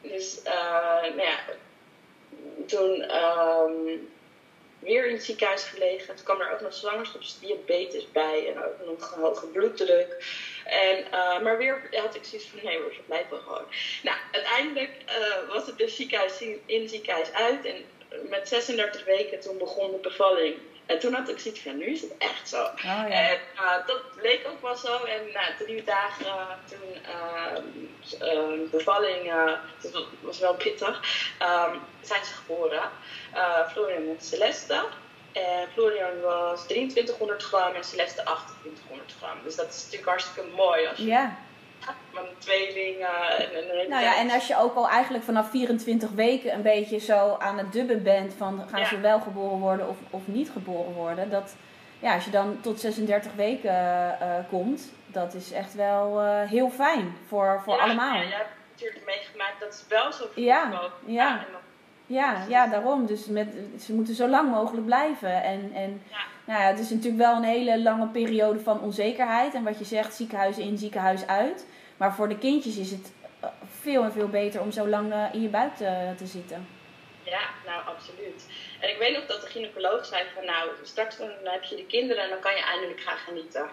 dus, 0.00 0.40
uh, 0.44 1.02
nou 1.02 1.22
ja, 1.22 1.38
toen 2.66 3.16
um, 3.16 4.10
weer 4.78 5.06
in 5.06 5.14
het 5.14 5.24
ziekenhuis 5.24 5.64
gelegen. 5.64 6.14
Toen 6.14 6.24
kwam 6.24 6.40
er 6.40 6.52
ook 6.52 6.60
nog 6.60 6.74
zwangerschapsdiabetes 6.74 8.10
bij 8.12 8.48
en 8.48 8.64
ook 8.64 8.86
nog 8.86 9.14
hoge 9.14 9.46
bloeddruk. 9.46 10.24
En, 10.64 10.98
uh, 10.98 11.40
maar 11.40 11.58
weer 11.58 11.88
had 11.92 12.14
ik 12.14 12.24
zoiets 12.24 12.48
van, 12.48 12.58
nee 12.62 12.80
hoor, 12.80 12.92
ze 12.94 13.00
blijven 13.06 13.38
gewoon. 13.38 13.64
Nou, 14.02 14.16
uiteindelijk 14.32 14.90
was 15.48 15.66
het 15.66 15.78
dus 15.78 15.96
ziekenhuis 15.96 16.40
in, 16.40 16.62
in 16.66 16.80
het 16.80 16.90
ziekenhuis 16.90 17.32
uit 17.32 17.64
en 17.64 17.84
met 18.28 18.48
36 18.48 19.04
weken 19.04 19.40
toen 19.40 19.58
begon 19.58 19.90
de 19.90 19.96
bevalling. 19.96 20.56
En 20.86 20.98
toen 20.98 21.14
had 21.14 21.28
ik 21.28 21.38
zoiets 21.38 21.60
van, 21.60 21.76
nu 21.76 21.86
is 21.86 22.00
het 22.00 22.16
echt 22.18 22.48
zo. 22.48 22.62
Oh, 22.62 22.72
ja. 22.76 23.08
En 23.08 23.38
uh, 23.54 23.86
dat 23.86 24.02
bleek 24.16 24.46
ook 24.46 24.62
wel 24.62 24.76
zo. 24.76 25.04
En 25.04 25.20
na 25.32 25.40
nou, 25.40 25.52
drie 25.58 25.84
dagen 25.84 26.26
uh, 26.26 26.50
toen 26.64 26.96
uh, 28.28 28.70
bevalling, 28.70 29.32
dat 29.82 30.04
was 30.20 30.38
wel 30.38 30.54
pittig, 30.54 30.96
um, 31.42 31.80
zijn 32.00 32.24
ze 32.24 32.32
geboren. 32.32 32.90
Florian 33.72 34.08
en 34.08 34.16
Celeste. 34.20 34.84
En 35.32 35.68
Florian 35.72 36.20
was 36.20 36.66
2300 36.66 37.42
gram 37.42 37.74
en 37.74 37.84
Celeste 37.84 38.22
2800 38.22 39.14
gram. 39.18 39.38
Dus 39.44 39.56
dat 39.56 39.68
is 39.68 39.82
natuurlijk 39.82 40.08
hartstikke 40.08 40.48
mooi 40.56 40.86
als 40.86 40.98
je 40.98 41.04
ja. 41.06 41.38
Met 42.14 42.22
een 42.22 42.38
tweeling 42.38 42.96
uh, 42.98 43.40
en 43.40 43.80
een 43.80 43.88
Nou 43.88 44.02
ja, 44.02 44.16
en 44.16 44.30
als 44.30 44.46
je 44.46 44.56
ook 44.58 44.74
al 44.74 44.88
eigenlijk 44.88 45.24
vanaf 45.24 45.50
24 45.50 46.10
weken 46.10 46.54
een 46.54 46.62
beetje 46.62 46.98
zo 46.98 47.36
aan 47.38 47.58
het 47.58 47.72
dubben 47.72 48.02
bent 48.02 48.34
van 48.34 48.64
gaan 48.70 48.80
Ja. 48.80 48.86
ze 48.86 49.00
wel 49.00 49.20
geboren 49.20 49.58
worden 49.58 49.88
of, 49.88 49.96
of 50.10 50.20
niet 50.24 50.50
geboren 50.50 50.92
worden. 50.92 51.30
Dat, 51.30 51.54
ja, 51.98 52.14
als 52.14 52.24
je 52.24 52.30
dan 52.30 52.60
tot 52.60 52.80
36 52.80 53.32
weken 53.34 53.70
eh, 54.20 54.28
komt, 54.50 54.92
dat 55.06 55.34
is 55.34 55.52
echt 55.52 55.74
wel 55.74 56.20
eh, 56.20 56.48
heel 56.48 56.70
fijn 56.70 57.16
voor, 57.28 57.60
voor 57.64 57.76
ja, 57.76 57.82
allemaal. 57.82 58.14
Ja, 58.14 58.20
jij 58.22 58.36
hebt 58.36 58.48
natuurlijk 58.72 59.06
meegemaakt 59.06 59.60
dat 59.60 59.74
ze 59.74 59.84
wel 59.88 60.12
zo 60.12 60.24
vroeg 60.32 60.44
Ja, 60.44 60.64
komen. 60.64 60.90
ja. 61.04 61.38
en 61.38 61.46
Ja, 62.06 62.44
ja, 62.48 62.66
daarom. 62.66 63.06
Dus 63.06 63.26
met, 63.26 63.54
ze 63.80 63.94
moeten 63.94 64.14
zo 64.14 64.28
lang 64.28 64.50
mogelijk 64.50 64.86
blijven. 64.86 65.42
En, 65.42 65.70
en 65.74 66.02
Ja. 66.10 66.16
nou 66.44 66.60
ja, 66.60 66.66
het 66.66 66.78
is 66.78 66.90
natuurlijk 66.90 67.22
wel 67.22 67.36
een 67.36 67.42
hele 67.42 67.82
lange 67.82 68.06
periode 68.06 68.60
van 68.60 68.80
onzekerheid. 68.80 69.54
En 69.54 69.62
wat 69.64 69.78
je 69.78 69.84
zegt, 69.84 70.14
ziekenhuis 70.14 70.58
in, 70.58 70.78
ziekenhuis 70.78 71.26
uit. 71.26 71.66
Maar 72.02 72.14
voor 72.14 72.28
de 72.28 72.38
kindjes 72.38 72.76
is 72.76 72.90
het 72.90 73.12
eh, 73.40 73.48
veel 73.80 74.02
en 74.02 74.12
veel 74.12 74.28
beter 74.28 74.60
om 74.60 74.72
zo 74.72 74.88
lang 74.88 75.12
eh, 75.12 75.24
in 75.32 75.42
je 75.42 75.48
buik 75.48 75.76
te, 75.76 76.12
te 76.16 76.26
zitten. 76.26 76.68
Ja, 77.22 77.40
nou 77.66 77.86
absoluut. 77.86 78.46
En 78.80 78.88
ik 78.88 78.98
weet 78.98 79.14
nog 79.16 79.26
dat 79.26 79.40
de 79.40 79.46
gynaecoloog 79.46 80.06
zei 80.06 80.22
van 80.34 80.44
nou, 80.44 80.70
straks 80.82 81.16
dan 81.16 81.30
heb 81.42 81.62
je 81.62 81.76
de 81.76 81.86
kinderen 81.86 82.22
en 82.22 82.28
dan 82.30 82.40
kan 82.40 82.54
je 82.54 82.62
eindelijk 82.62 83.00
gaan 83.00 83.16
genieten. 83.16 83.66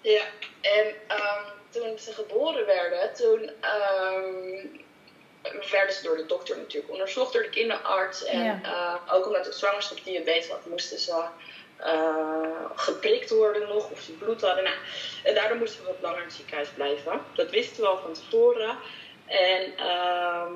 Ja, 0.00 0.22
en 0.60 0.94
ehm, 1.06 1.44
toen 1.70 1.98
ze 1.98 2.12
geboren 2.12 2.66
werden, 2.66 3.14
toen 3.14 3.50
ehm, 3.60 4.66
werden 5.70 5.94
ze 5.94 6.02
door 6.02 6.16
de 6.16 6.26
dokter 6.26 6.56
natuurlijk 6.56 6.92
onderzocht, 6.92 7.32
door 7.32 7.42
de 7.42 7.48
kinderarts. 7.48 8.24
En 8.24 8.42
Ja. 8.44 8.60
eh, 8.62 9.14
ook 9.14 9.26
omdat 9.26 9.46
ik 9.46 9.52
zwangerschapsdiabetes 9.52 10.48
had, 10.48 10.66
moesten 10.66 10.98
ze 10.98 11.24
eh, 11.82 12.70
geprikt 12.74 13.30
worden 13.30 13.68
nog, 13.68 13.90
of 13.90 14.00
ze 14.00 14.12
bloed 14.12 14.40
hadden. 14.40 14.64
Nou, 14.64 14.76
en 15.22 15.34
daardoor 15.34 15.58
moesten 15.58 15.80
we 15.80 15.86
wat 15.86 16.00
langer 16.00 16.18
in 16.18 16.24
het 16.24 16.32
ziekenhuis 16.32 16.68
blijven. 16.68 17.20
Dat 17.34 17.50
wisten 17.50 17.82
we 17.82 17.88
al 17.88 17.98
van 17.98 18.12
tevoren. 18.12 18.76
En 19.26 19.76
ehm, 19.76 20.52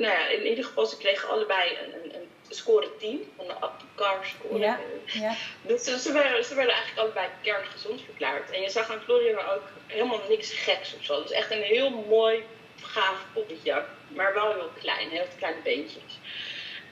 ja, 0.00 0.26
in 0.26 0.46
ieder 0.46 0.64
geval, 0.64 0.86
ze 0.86 0.96
kregen 0.96 1.28
allebei 1.28 1.78
een, 1.82 1.94
een, 1.94 2.14
een 2.14 2.28
score 2.48 2.96
10 2.98 3.32
van 3.36 3.46
de 3.46 3.52
Apgar 3.52 4.26
score. 4.26 4.58
Ja, 4.58 4.78
ja. 5.06 5.34
Dus 5.62 5.84
ze, 5.84 5.98
ze 5.98 6.12
werden, 6.12 6.44
ze 6.44 6.54
werden 6.54 6.74
eigenlijk 6.74 7.02
allebei 7.02 7.28
kerngezond 7.42 8.00
verklaard. 8.04 8.50
En 8.50 8.60
je 8.60 8.70
zag 8.70 8.90
aan 8.90 9.00
Florian 9.00 9.38
ook 9.38 9.62
helemaal 9.86 10.20
niks 10.28 10.52
geks 10.52 10.94
of 10.94 11.04
zo. 11.04 11.22
Dus 11.22 11.30
echt 11.30 11.50
een 11.50 11.62
heel 11.62 11.90
mooi, 11.90 12.44
gaaf 12.82 13.24
poppetje. 13.32 13.84
Maar 14.08 14.34
wel 14.34 14.52
heel 14.52 14.70
klein, 14.80 15.08
heel 15.08 15.26
kleine 15.38 15.60
beentjes. 15.62 16.18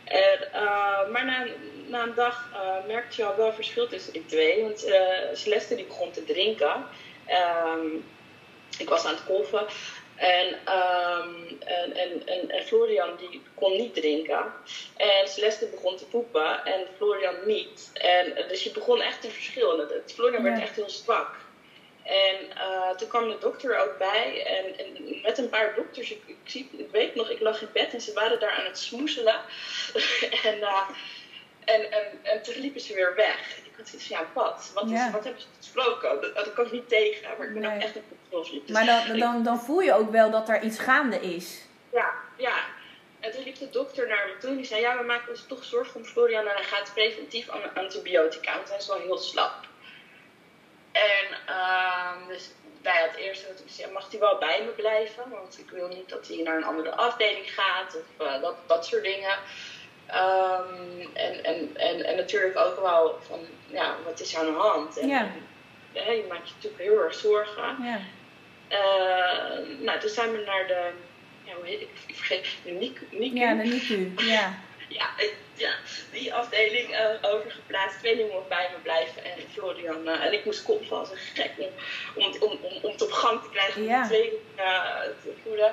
En, 0.07 0.49
uh, 0.55 1.09
maar 1.09 1.25
na, 1.25 1.47
na, 1.87 2.03
een 2.03 2.15
dag 2.15 2.51
uh, 2.53 2.87
merkte 2.87 3.17
je 3.17 3.29
al 3.29 3.37
wel 3.37 3.53
verschil 3.53 3.89
tussen 3.89 4.13
die 4.13 4.27
twee. 4.27 4.63
Want 4.63 4.87
uh, 4.87 4.99
Celeste 5.33 5.75
die 5.75 5.85
begon 5.85 6.11
te 6.11 6.25
drinken. 6.25 6.87
Um, 7.77 8.05
ik 8.79 8.89
was 8.89 9.05
aan 9.05 9.15
het 9.15 9.25
kolven. 9.25 9.67
En, 10.17 10.47
um, 10.47 11.59
en, 11.59 11.97
en, 11.97 12.27
en, 12.27 12.51
en, 12.51 12.63
Florian 12.63 13.17
die 13.17 13.43
kon 13.55 13.77
niet 13.77 13.95
drinken. 13.95 14.45
En 14.97 15.29
Celeste 15.29 15.67
begon 15.67 15.97
te 15.97 16.07
poepen 16.07 16.65
en 16.65 16.87
Florian 16.97 17.35
niet. 17.45 17.91
En, 17.93 18.35
dus 18.49 18.63
je 18.63 18.71
begon 18.71 19.01
echt 19.01 19.25
een 19.25 19.31
verschil. 19.31 19.79
Het, 19.79 20.13
Florian 20.15 20.43
werd 20.43 20.61
echt 20.61 20.77
heel 20.77 20.91
zwak. 20.91 21.35
En 22.07 22.37
uh, 22.57 22.91
toen 22.91 23.09
kwam 23.09 23.29
de 23.29 23.39
dokter 23.39 23.79
ook 23.79 23.99
bij. 23.99 24.47
En, 24.47 24.79
en 24.79 25.21
met 25.23 25.39
een 25.39 25.49
paar 25.49 25.75
dokters, 25.75 26.11
ik, 26.11 26.23
ik, 26.27 26.37
zie, 26.45 26.71
ik 26.77 26.91
weet 26.91 27.15
nog, 27.15 27.31
ik 27.31 27.41
lag 27.41 27.61
in 27.61 27.69
bed 27.73 27.95
en 27.95 28.01
ze 28.01 28.13
waren 28.13 28.41
daar 28.41 28.51
aan 28.51 28.65
het 28.65 28.79
smoezelen. 28.79 29.35
en, 30.51 30.59
uh, 30.59 30.89
en, 31.65 31.93
en, 31.93 32.05
en 32.23 32.43
toen 32.43 32.55
liepen 32.57 32.81
ze 32.81 32.95
weer 32.95 33.15
weg. 33.15 33.59
Ik 33.65 33.73
had 33.77 33.89
zoiets 33.89 34.07
van, 34.07 34.17
ja, 34.17 34.27
wat? 34.33 34.71
Wat, 34.75 34.85
is, 34.85 34.91
ja. 34.91 35.11
wat 35.11 35.25
hebben 35.25 35.43
ze 35.43 35.49
gesproken? 35.57 36.21
Dat, 36.21 36.35
dat 36.35 36.53
kan 36.53 36.67
ik 36.67 36.73
niet 36.73 36.89
tegen. 36.89 37.29
Maar 37.39 37.47
ik 37.47 37.53
ben 37.53 37.63
nee. 37.63 37.77
ook 37.77 37.83
echt 37.83 37.97
een 37.97 38.09
controlsliep. 38.09 38.67
Dus 38.67 38.77
maar 38.77 38.87
dan, 38.87 39.19
dan, 39.19 39.43
dan 39.43 39.61
voel 39.61 39.81
je 39.81 39.95
ook 39.95 40.11
wel 40.11 40.31
dat 40.31 40.49
er 40.49 40.63
iets 40.63 40.79
gaande 40.79 41.21
is. 41.21 41.63
Ja, 41.93 42.15
ja. 42.37 42.57
En 43.21 43.33
toen 43.33 43.43
liep 43.43 43.59
de 43.59 43.71
dokter 43.71 44.09
naar 44.09 44.27
me 44.27 44.37
toe 44.41 44.51
en 44.51 44.57
die 44.57 44.67
zei, 44.67 44.81
ja, 44.81 44.99
we 44.99 45.05
maken 45.05 45.29
ons 45.29 45.45
toch 45.47 45.65
zorgen 45.65 45.97
om 45.97 46.05
Florian 46.05 46.47
en 46.47 46.55
hij 46.55 46.65
gaat 46.65 46.91
preventief 46.95 47.49
aan 47.49 47.75
antibiotica, 47.75 48.57
want 48.57 48.69
hij 48.69 48.79
is 48.79 48.87
wel 48.87 48.99
heel 48.99 49.19
slap. 49.19 49.67
En 50.97 51.55
um, 51.57 52.29
dus 52.29 52.50
bij 52.83 53.03
het 53.03 53.17
eerste 53.17 53.47
mag 53.93 54.11
hij 54.11 54.21
wel 54.21 54.38
bij 54.38 54.62
me 54.65 54.71
blijven, 54.71 55.31
want 55.31 55.59
ik 55.59 55.71
wil 55.71 55.88
niet 55.88 56.09
dat 56.09 56.29
hij 56.29 56.43
naar 56.43 56.57
een 56.57 56.65
andere 56.65 56.91
afdeling 56.91 57.53
gaat 57.55 57.97
of 57.97 58.26
uh, 58.26 58.41
dat, 58.41 58.55
dat 58.67 58.87
soort 58.87 59.03
dingen. 59.05 59.38
Um, 60.09 61.00
en, 61.12 61.45
en, 61.45 61.76
en, 61.76 62.05
en 62.05 62.17
natuurlijk 62.17 62.59
ook 62.59 62.81
wel 62.81 63.19
van, 63.26 63.41
ja, 63.67 63.97
wat 64.05 64.21
is 64.21 64.37
aan 64.37 64.47
de 64.47 64.53
hand? 64.53 64.99
En, 64.99 65.09
ja. 65.09 65.31
en, 65.93 66.17
je 66.17 66.25
maakt 66.29 66.49
je 66.49 66.55
natuurlijk 66.55 66.83
heel 66.83 67.03
erg 67.03 67.15
zorgen. 67.15 67.76
Ja. 67.83 68.00
Uh, 68.71 69.81
nou, 69.81 70.00
toen 70.00 70.11
zijn 70.11 70.33
we 70.33 70.43
naar 70.47 70.67
de, 70.67 70.91
ja, 71.45 71.55
hoe 71.55 71.67
heet 71.67 71.81
ik, 71.81 71.88
ik 72.07 72.15
vergeet, 72.15 72.47
de 72.65 72.71
NICU. 72.71 73.07
Ja, 73.35 73.55
de 73.55 73.62
NICU, 73.62 74.12
ja. 74.17 74.55
Ja, 74.88 75.19
ik, 75.19 75.35
ja, 75.55 75.75
die 76.12 76.35
afdeling 76.35 76.90
uh, 76.90 77.31
overgeplaatst. 77.33 77.99
Twee 77.99 78.19
jongens 78.19 78.49
bij 78.49 78.69
me 78.73 78.83
blijven 78.83 79.25
en 79.25 79.38
Florian. 79.52 80.09
Uh, 80.09 80.25
en 80.25 80.33
ik 80.33 80.45
moest 80.45 80.62
kolven 80.62 80.97
als 80.97 81.11
een 81.11 81.16
gek 81.16 81.52
om, 81.59 82.25
om, 82.25 82.33
om, 82.40 82.59
om, 82.83 82.90
het 82.93 83.02
op 83.02 83.12
gang 83.12 83.43
te 83.43 83.49
krijgen. 83.49 83.83
Om 83.83 83.88
Ja. 83.88 84.02
de 84.02 84.09
twee 84.09 84.33
uh, 84.57 85.00
te. 85.23 85.73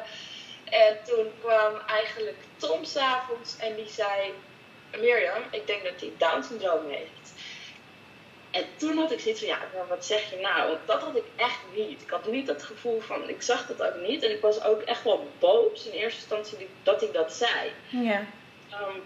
En 0.69 0.97
toen 1.05 1.31
kwam 1.41 1.75
eigenlijk 1.87 2.37
Tom 2.57 2.85
s'avonds 2.85 3.57
en 3.57 3.75
die 3.75 3.89
zei: 3.89 4.33
Mirjam, 4.97 5.43
ik 5.51 5.67
denk 5.67 5.83
dat 5.83 5.99
hij 5.99 6.11
Down 6.17 6.43
syndroom 6.43 6.89
heeft. 6.89 7.33
En 8.51 8.65
toen 8.77 8.97
had 8.97 9.11
ik 9.11 9.19
zoiets 9.19 9.39
van, 9.39 9.49
ja, 9.49 9.59
maar 9.75 9.87
wat 9.87 10.05
zeg 10.05 10.29
je 10.29 10.37
nou? 10.37 10.67
Want 10.67 10.79
dat 10.85 11.01
had 11.01 11.15
ik 11.15 11.23
echt 11.35 11.59
niet. 11.75 12.01
Ik 12.01 12.09
had 12.09 12.27
niet 12.27 12.47
dat 12.47 12.63
gevoel 12.63 12.99
van, 12.99 13.29
ik 13.29 13.41
zag 13.41 13.67
dat 13.67 13.81
ook 13.87 14.07
niet. 14.07 14.23
En 14.23 14.31
ik 14.31 14.41
was 14.41 14.63
ook 14.63 14.81
echt 14.81 15.03
wel 15.03 15.27
boos 15.39 15.85
in 15.85 15.91
eerste 15.91 16.19
instantie 16.19 16.69
dat 16.83 17.01
hij 17.01 17.11
dat 17.11 17.33
zei. 17.33 17.71
Ja. 17.89 18.25
Um, 18.81 19.03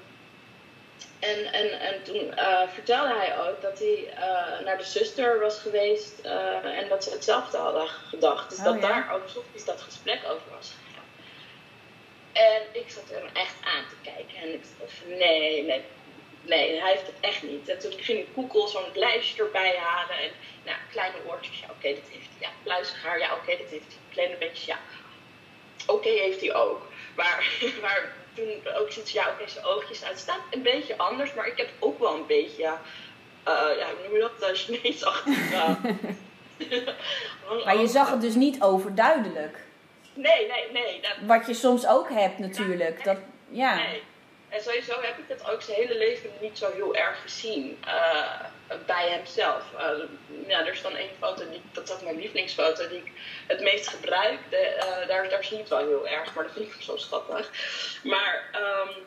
en, 1.19 1.53
en, 1.53 1.79
en 1.79 2.03
toen 2.03 2.33
uh, 2.37 2.61
vertelde 2.73 3.13
hij 3.13 3.39
ook 3.39 3.61
dat 3.61 3.79
hij 3.79 4.13
uh, 4.13 4.65
naar 4.65 4.77
de 4.77 4.83
zuster 4.83 5.39
was 5.39 5.59
geweest 5.59 6.13
uh, 6.25 6.79
en 6.79 6.89
dat 6.89 7.03
ze 7.03 7.09
hetzelfde 7.09 7.57
hadden 7.57 7.87
gedacht. 7.87 8.49
Dus 8.49 8.59
Oh, 8.59 8.65
dat 8.65 8.73
ja. 8.73 8.79
daar 8.81 9.13
ook 9.13 9.23
ochtends 9.23 9.65
dat 9.65 9.81
gesprek 9.81 10.19
over 10.25 10.49
was 10.55 10.73
gegaan. 10.77 11.05
En 12.33 12.81
ik 12.81 12.89
zat 12.89 13.09
hem 13.09 13.25
echt 13.33 13.55
aan 13.63 13.85
te 13.89 13.95
kijken 14.11 14.37
en 14.37 14.53
ik 14.53 14.63
dacht 14.79 14.91
van 14.91 15.09
nee, 15.09 15.63
nee, 15.63 15.83
nee, 16.41 16.79
hij 16.79 16.91
heeft 16.91 17.07
het 17.07 17.19
echt 17.19 17.43
niet. 17.43 17.69
En 17.69 17.79
toen 17.79 17.91
ging 17.91 18.19
ik 18.19 18.27
Google 18.35 18.67
zo'n 18.67 18.91
lijstje 18.93 19.43
erbij 19.43 19.77
halen 19.77 20.17
en 20.17 20.31
nou, 20.65 20.77
kleine 20.91 21.17
oortjes, 21.25 21.59
ja 21.59 21.65
oké, 21.65 21.75
okay, 21.77 21.93
dat 21.93 22.09
heeft 22.11 22.29
hij. 22.37 22.47
Ja, 22.47 22.49
pluizig 22.63 23.03
haar, 23.03 23.19
ja 23.19 23.33
oké, 23.33 23.41
okay, 23.41 23.57
dat 23.57 23.69
heeft 23.69 23.87
hij. 23.87 23.97
Kleine 24.09 24.35
beetjes, 24.37 24.65
ja. 24.65 24.79
Oké, 25.85 25.91
okay, 25.91 26.17
heeft 26.17 26.41
hij 26.41 26.53
ook. 26.53 26.81
Maar, 27.15 27.47
maar 27.81 28.13
toen 28.37 28.73
ook 28.73 28.91
zoiets, 28.91 29.11
ja, 29.11 29.21
oké, 29.21 29.31
okay, 29.31 29.47
zijn 29.47 29.65
oogjes 29.65 30.03
uit 30.03 30.19
staan 30.19 30.39
een 30.51 30.61
beetje 30.61 30.97
anders, 30.97 31.33
maar 31.33 31.47
ik 31.47 31.57
heb 31.57 31.69
ook 31.79 31.99
wel 31.99 32.15
een 32.15 32.25
beetje, 32.27 32.61
ja, 32.61 32.81
uh, 33.47 33.77
ja 33.79 33.85
hoe 33.85 34.03
noem 34.03 34.13
je 34.13 34.29
dat, 34.39 34.49
uh, 34.49 34.55
Chinees-achtig. 34.55 35.37
Uh, 37.51 37.65
maar 37.65 37.77
je 37.77 37.87
zag 37.87 38.09
het 38.09 38.21
dus 38.21 38.35
niet 38.35 38.61
overduidelijk. 38.61 39.57
Nee, 40.13 40.47
nee, 40.47 40.71
nee. 40.71 41.01
Dat... 41.01 41.11
Wat 41.25 41.47
je 41.47 41.53
soms 41.53 41.87
ook 41.87 42.09
hebt 42.09 42.37
natuurlijk. 42.37 42.97
Ja, 42.97 43.03
dat, 43.03 43.17
ja. 43.49 43.75
Nee. 43.75 44.01
En 44.57 44.63
sowieso 44.63 45.01
heb 45.01 45.17
ik 45.17 45.27
dat 45.27 45.49
ook 45.49 45.61
zijn 45.61 45.77
hele 45.77 45.97
leven 45.97 46.31
niet 46.41 46.57
zo 46.57 46.71
heel 46.71 46.95
erg 46.95 47.21
gezien 47.21 47.79
uh, 47.85 48.39
bij 48.85 49.09
hemzelf. 49.09 49.63
Uh, 49.73 49.79
ja, 50.47 50.59
er 50.59 50.73
is 50.73 50.81
dan 50.81 50.95
één 50.95 51.15
foto, 51.19 51.49
die, 51.49 51.61
dat 51.71 51.89
is 51.89 52.01
mijn 52.03 52.15
lievelingsfoto, 52.15 52.87
die 52.87 52.97
ik 52.97 53.11
het 53.47 53.61
meest 53.61 53.87
gebruik. 53.87 54.39
De, 54.49 54.75
uh, 54.77 55.07
daar, 55.07 55.29
daar 55.29 55.43
zie 55.43 55.57
het 55.57 55.69
wel 55.69 55.79
heel 55.79 56.07
erg, 56.07 56.33
maar 56.33 56.43
dat 56.43 56.53
vind 56.53 56.73
ik 56.73 56.81
zo 56.81 56.95
schattig. 56.95 57.51
Maar 58.03 58.49
um, 58.55 59.05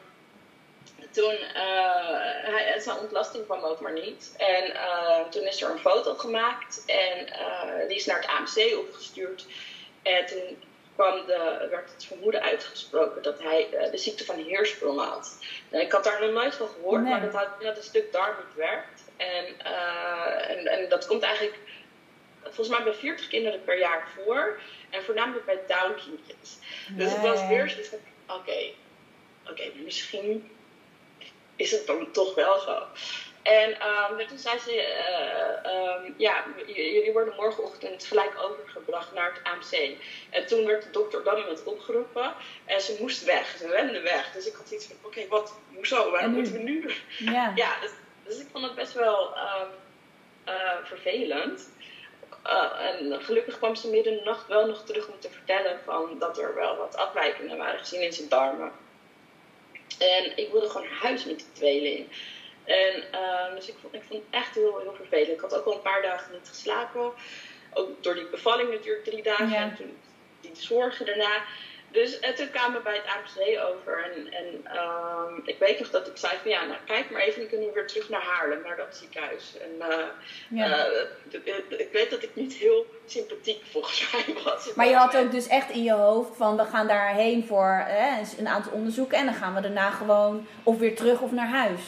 toen, 1.10 1.36
hij, 2.42 2.80
zijn 2.80 2.98
ontlasting 2.98 3.44
kwam 3.44 3.62
ook 3.62 3.80
maar 3.80 3.92
niet. 3.92 4.34
En 4.36 4.72
toen 5.30 5.42
is 5.42 5.62
er 5.62 5.70
een 5.70 5.78
foto 5.78 6.14
gemaakt 6.14 6.82
en 6.86 7.26
die 7.88 7.96
is 7.96 8.06
naar 8.06 8.20
het 8.20 8.26
AMC 8.26 8.78
opgestuurd. 8.78 9.46
En 10.02 10.26
toen 10.26 10.62
kwam 11.00 11.26
de, 11.26 11.66
werd 11.70 11.92
het 11.92 12.04
vermoeden 12.04 12.42
uitgesproken 12.42 13.22
dat 13.22 13.42
hij 13.42 13.68
uh, 13.72 13.90
de 13.90 13.98
ziekte 13.98 14.24
van 14.24 14.36
Heersprong 14.36 15.00
had. 15.00 15.38
En 15.70 15.80
ik 15.80 15.92
had 15.92 16.04
daar 16.04 16.20
nog 16.20 16.30
nooit 16.30 16.54
van 16.54 16.68
gehoord, 16.68 17.02
Nee. 17.02 17.10
maar 17.10 17.20
dat, 17.20 17.34
had, 17.34 17.60
dat 17.60 17.76
een 17.76 17.82
stuk 17.82 18.12
darm 18.12 18.36
niet 18.36 18.56
werkt. 18.56 19.02
En, 19.16 19.44
uh, 19.66 20.50
en, 20.50 20.66
en 20.66 20.88
dat 20.88 21.06
komt 21.06 21.22
eigenlijk 21.22 21.58
volgens 22.42 22.68
mij 22.68 22.82
bij 22.82 22.94
40 22.94 23.28
kinderen 23.28 23.64
per 23.64 23.78
jaar 23.78 24.08
voor. 24.14 24.60
En 24.90 25.02
voornamelijk 25.04 25.46
bij 25.46 25.60
Down-kindjes. 25.66 26.58
Dus 26.90 27.12
het 27.12 27.22
was 27.22 27.48
weer 27.48 27.68
zoiets 27.68 27.88
van, 27.88 27.98
oké, 28.26 28.38
okay, 28.38 28.74
oké, 29.42 29.50
okay, 29.50 29.72
misschien 29.84 30.50
is 31.56 31.70
het 31.70 31.86
dan 31.86 32.10
toch 32.12 32.34
wel 32.34 32.58
zo. 32.58 32.82
En 33.50 33.70
um, 33.70 34.26
toen 34.26 34.38
zei 34.38 34.58
ze, 34.58 34.74
uh, 35.64 36.04
um, 36.04 36.14
ja, 36.16 36.44
jullie 36.66 37.12
worden 37.12 37.34
morgenochtend 37.36 38.04
gelijk 38.04 38.32
overgebracht 38.38 39.12
naar 39.12 39.32
het 39.32 39.42
AMC. 39.42 39.96
En 40.30 40.46
toen 40.46 40.66
werd 40.66 40.82
de 40.82 40.90
dokter 40.90 41.18
op 41.18 41.24
dat 41.24 41.38
moment 41.38 41.64
opgeroepen 41.64 42.34
en 42.64 42.80
ze 42.80 42.96
moest 43.00 43.24
weg, 43.24 43.56
ze 43.58 43.68
rende 43.68 44.00
weg. 44.00 44.32
Dus 44.32 44.46
ik 44.46 44.54
had 44.54 44.70
iets 44.70 44.86
van, 44.86 44.96
oké, 44.96 45.06
okay, 45.06 45.28
wat, 45.28 45.54
hoezo, 45.74 46.10
waarom 46.10 46.32
moeten 46.32 46.52
we 46.52 46.58
nu? 46.58 46.90
Ja, 47.18 47.52
ja 47.62 47.80
dus, 47.80 47.90
dus, 48.24 48.40
ik 48.40 48.46
vond 48.52 48.64
het 48.64 48.74
best 48.74 48.92
wel 48.92 49.36
um, 49.36 49.68
uh, 50.48 50.84
vervelend. 50.84 51.68
Uh, 52.46 52.80
en 52.80 53.22
gelukkig 53.22 53.58
kwam 53.58 53.74
ze 53.74 53.90
midden 53.90 54.12
in 54.12 54.18
de 54.18 54.24
nacht 54.24 54.46
wel 54.46 54.66
nog 54.66 54.84
terug 54.84 55.08
om 55.08 55.20
te 55.20 55.30
vertellen 55.30 55.80
van 55.84 56.18
dat 56.18 56.38
er 56.38 56.54
wel 56.54 56.76
wat 56.76 56.96
afwijkingen 56.96 57.56
waren 57.56 57.78
gezien 57.78 58.02
in 58.02 58.12
zijn 58.12 58.28
darmen. 58.28 58.72
En 59.98 60.36
ik 60.36 60.50
wilde 60.52 60.68
gewoon 60.68 60.86
naar 60.86 60.98
huis 60.98 61.24
met 61.24 61.38
die 61.38 61.52
tweeling. 61.52 62.08
En 62.70 63.04
uh, 63.12 63.54
dus 63.54 63.68
ik 63.68 63.74
vond, 63.80 63.94
ik 63.94 64.02
vond 64.08 64.22
het 64.22 64.42
echt 64.42 64.54
heel, 64.54 64.78
heel 64.78 64.94
vervelend. 64.94 65.28
Ik 65.28 65.40
had 65.40 65.54
ook 65.54 65.64
al 65.64 65.74
een 65.74 65.82
paar 65.82 66.02
dagen 66.02 66.32
niet 66.32 66.48
geslapen. 66.48 67.12
Ook 67.72 68.02
door 68.02 68.14
die 68.14 68.28
bevalling 68.28 68.70
natuurlijk 68.70 69.04
drie 69.04 69.22
dagen. 69.22 69.50
Ja. 69.50 69.62
En 69.62 69.76
toen 69.76 69.96
die 70.40 70.50
zorgen 70.54 71.06
daarna. 71.06 71.42
Dus 71.90 72.20
en 72.20 72.34
toen 72.34 72.50
kwamen 72.50 72.76
we 72.76 72.82
bij 72.82 72.94
het 72.94 73.04
AMC 73.06 73.58
over. 73.72 74.04
En, 74.04 74.32
en 74.32 74.78
um, 74.78 75.42
ik 75.44 75.58
weet 75.58 75.78
nog 75.78 75.90
dat 75.90 76.06
ik 76.06 76.16
zei 76.16 76.32
van 76.42 76.50
ja, 76.50 76.64
nou 76.64 76.78
kijk 76.86 77.10
maar 77.10 77.20
even. 77.20 77.40
Dan 77.40 77.48
kunnen 77.48 77.66
we 77.66 77.72
weer 77.72 77.86
terug 77.86 78.08
naar 78.08 78.22
Haarlem, 78.22 78.62
naar 78.62 78.76
dat 78.76 78.96
ziekenhuis. 78.96 79.54
En 79.60 79.88
uh, 79.88 79.96
ja. 80.48 80.86
uh, 80.88 81.78
ik 81.78 81.88
weet 81.92 82.10
dat 82.10 82.22
ik 82.22 82.30
niet 82.34 82.52
heel 82.52 82.86
sympathiek 83.06 83.62
volgens 83.70 84.10
mij 84.12 84.42
was. 84.44 84.74
Maar 84.74 84.88
je 84.88 84.94
had 84.94 85.16
ook 85.16 85.30
dus 85.30 85.46
echt 85.46 85.70
in 85.70 85.82
je 85.82 85.92
hoofd 85.92 86.36
van 86.36 86.56
we 86.56 86.64
gaan 86.64 86.86
daarheen 86.86 87.46
voor 87.46 87.82
hè, 87.86 88.22
een 88.38 88.48
aantal 88.48 88.72
onderzoeken. 88.72 89.18
En 89.18 89.24
dan 89.24 89.34
gaan 89.34 89.54
we 89.54 89.60
daarna 89.60 89.90
gewoon 89.90 90.46
of 90.62 90.78
weer 90.78 90.96
terug 90.96 91.20
of 91.20 91.32
naar 91.32 91.48
huis. 91.48 91.80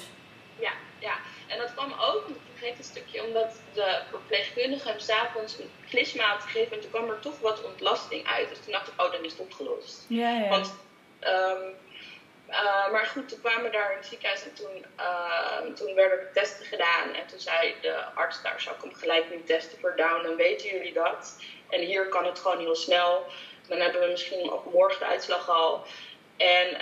En 1.52 1.58
dat 1.58 1.74
kwam 1.74 1.92
ook, 2.00 2.28
ik 2.28 2.36
vergeet 2.56 2.78
een 2.78 2.84
stukje, 2.84 3.22
omdat 3.22 3.60
de 3.72 4.00
verpleegkundige 4.10 4.88
hem 4.88 4.98
s'avonds 4.98 5.58
een 5.58 5.70
klisma 5.88 6.22
had 6.22 6.42
gegeven. 6.42 6.72
En 6.72 6.80
toen 6.80 6.90
kwam 6.90 7.10
er 7.10 7.20
toch 7.20 7.40
wat 7.40 7.64
ontlasting 7.64 8.26
uit. 8.26 8.48
Dus 8.48 8.58
toen 8.58 8.72
dacht 8.72 8.88
ik, 8.88 9.02
oh, 9.02 9.12
dan 9.12 9.24
is 9.24 9.32
het 9.32 9.40
opgelost. 9.40 10.04
Ja, 10.08 10.30
ja. 10.30 10.48
Want, 10.48 10.74
um, 11.20 11.74
uh, 12.48 12.90
maar 12.92 13.06
goed, 13.06 13.28
toen 13.28 13.40
kwamen 13.40 13.62
we 13.62 13.70
daar 13.70 13.90
in 13.90 13.96
het 13.96 14.06
ziekenhuis 14.06 14.42
en 14.42 14.54
toen, 14.54 14.84
uh, 15.00 15.74
toen 15.74 15.94
werden 15.94 16.18
er 16.18 16.32
testen 16.32 16.66
gedaan. 16.66 17.14
En 17.14 17.26
toen 17.26 17.40
zei 17.40 17.74
de 17.80 18.04
arts, 18.14 18.42
daar 18.42 18.60
zou 18.60 18.76
ik 18.76 18.82
hem 18.82 18.94
gelijk 18.94 19.30
nu 19.30 19.42
testen 19.42 19.78
voor 19.80 19.96
down. 19.96 20.22
Dan 20.22 20.36
weten 20.36 20.68
jullie 20.68 20.92
dat. 20.92 21.36
En 21.70 21.80
hier 21.80 22.08
kan 22.08 22.24
het 22.24 22.38
gewoon 22.38 22.58
heel 22.58 22.76
snel. 22.76 23.26
Dan 23.68 23.80
hebben 23.80 24.00
we 24.00 24.06
misschien 24.06 24.52
morgen 24.72 24.98
de 24.98 25.06
uitslag 25.06 25.50
al. 25.50 25.86
En 26.42 26.76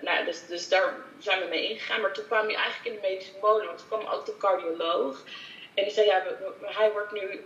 nou, 0.00 0.24
dus, 0.24 0.46
dus 0.46 0.68
daar 0.68 0.94
zijn 1.18 1.40
we 1.40 1.46
mee 1.46 1.68
ingegaan. 1.68 2.00
Maar 2.00 2.12
toen 2.12 2.26
kwam 2.26 2.46
hij 2.46 2.54
eigenlijk 2.54 2.84
in 2.84 3.00
de 3.00 3.08
medische 3.08 3.32
molen, 3.40 3.66
want 3.66 3.78
toen 3.78 3.88
kwam 3.88 4.06
ook 4.06 4.26
de 4.26 4.36
cardioloog. 4.36 5.22
En 5.74 5.84
die 5.84 5.92
zei, 5.92 6.06
ja, 6.06 6.22
hij 6.60 6.92
wordt 6.92 7.12
nu... 7.12 7.44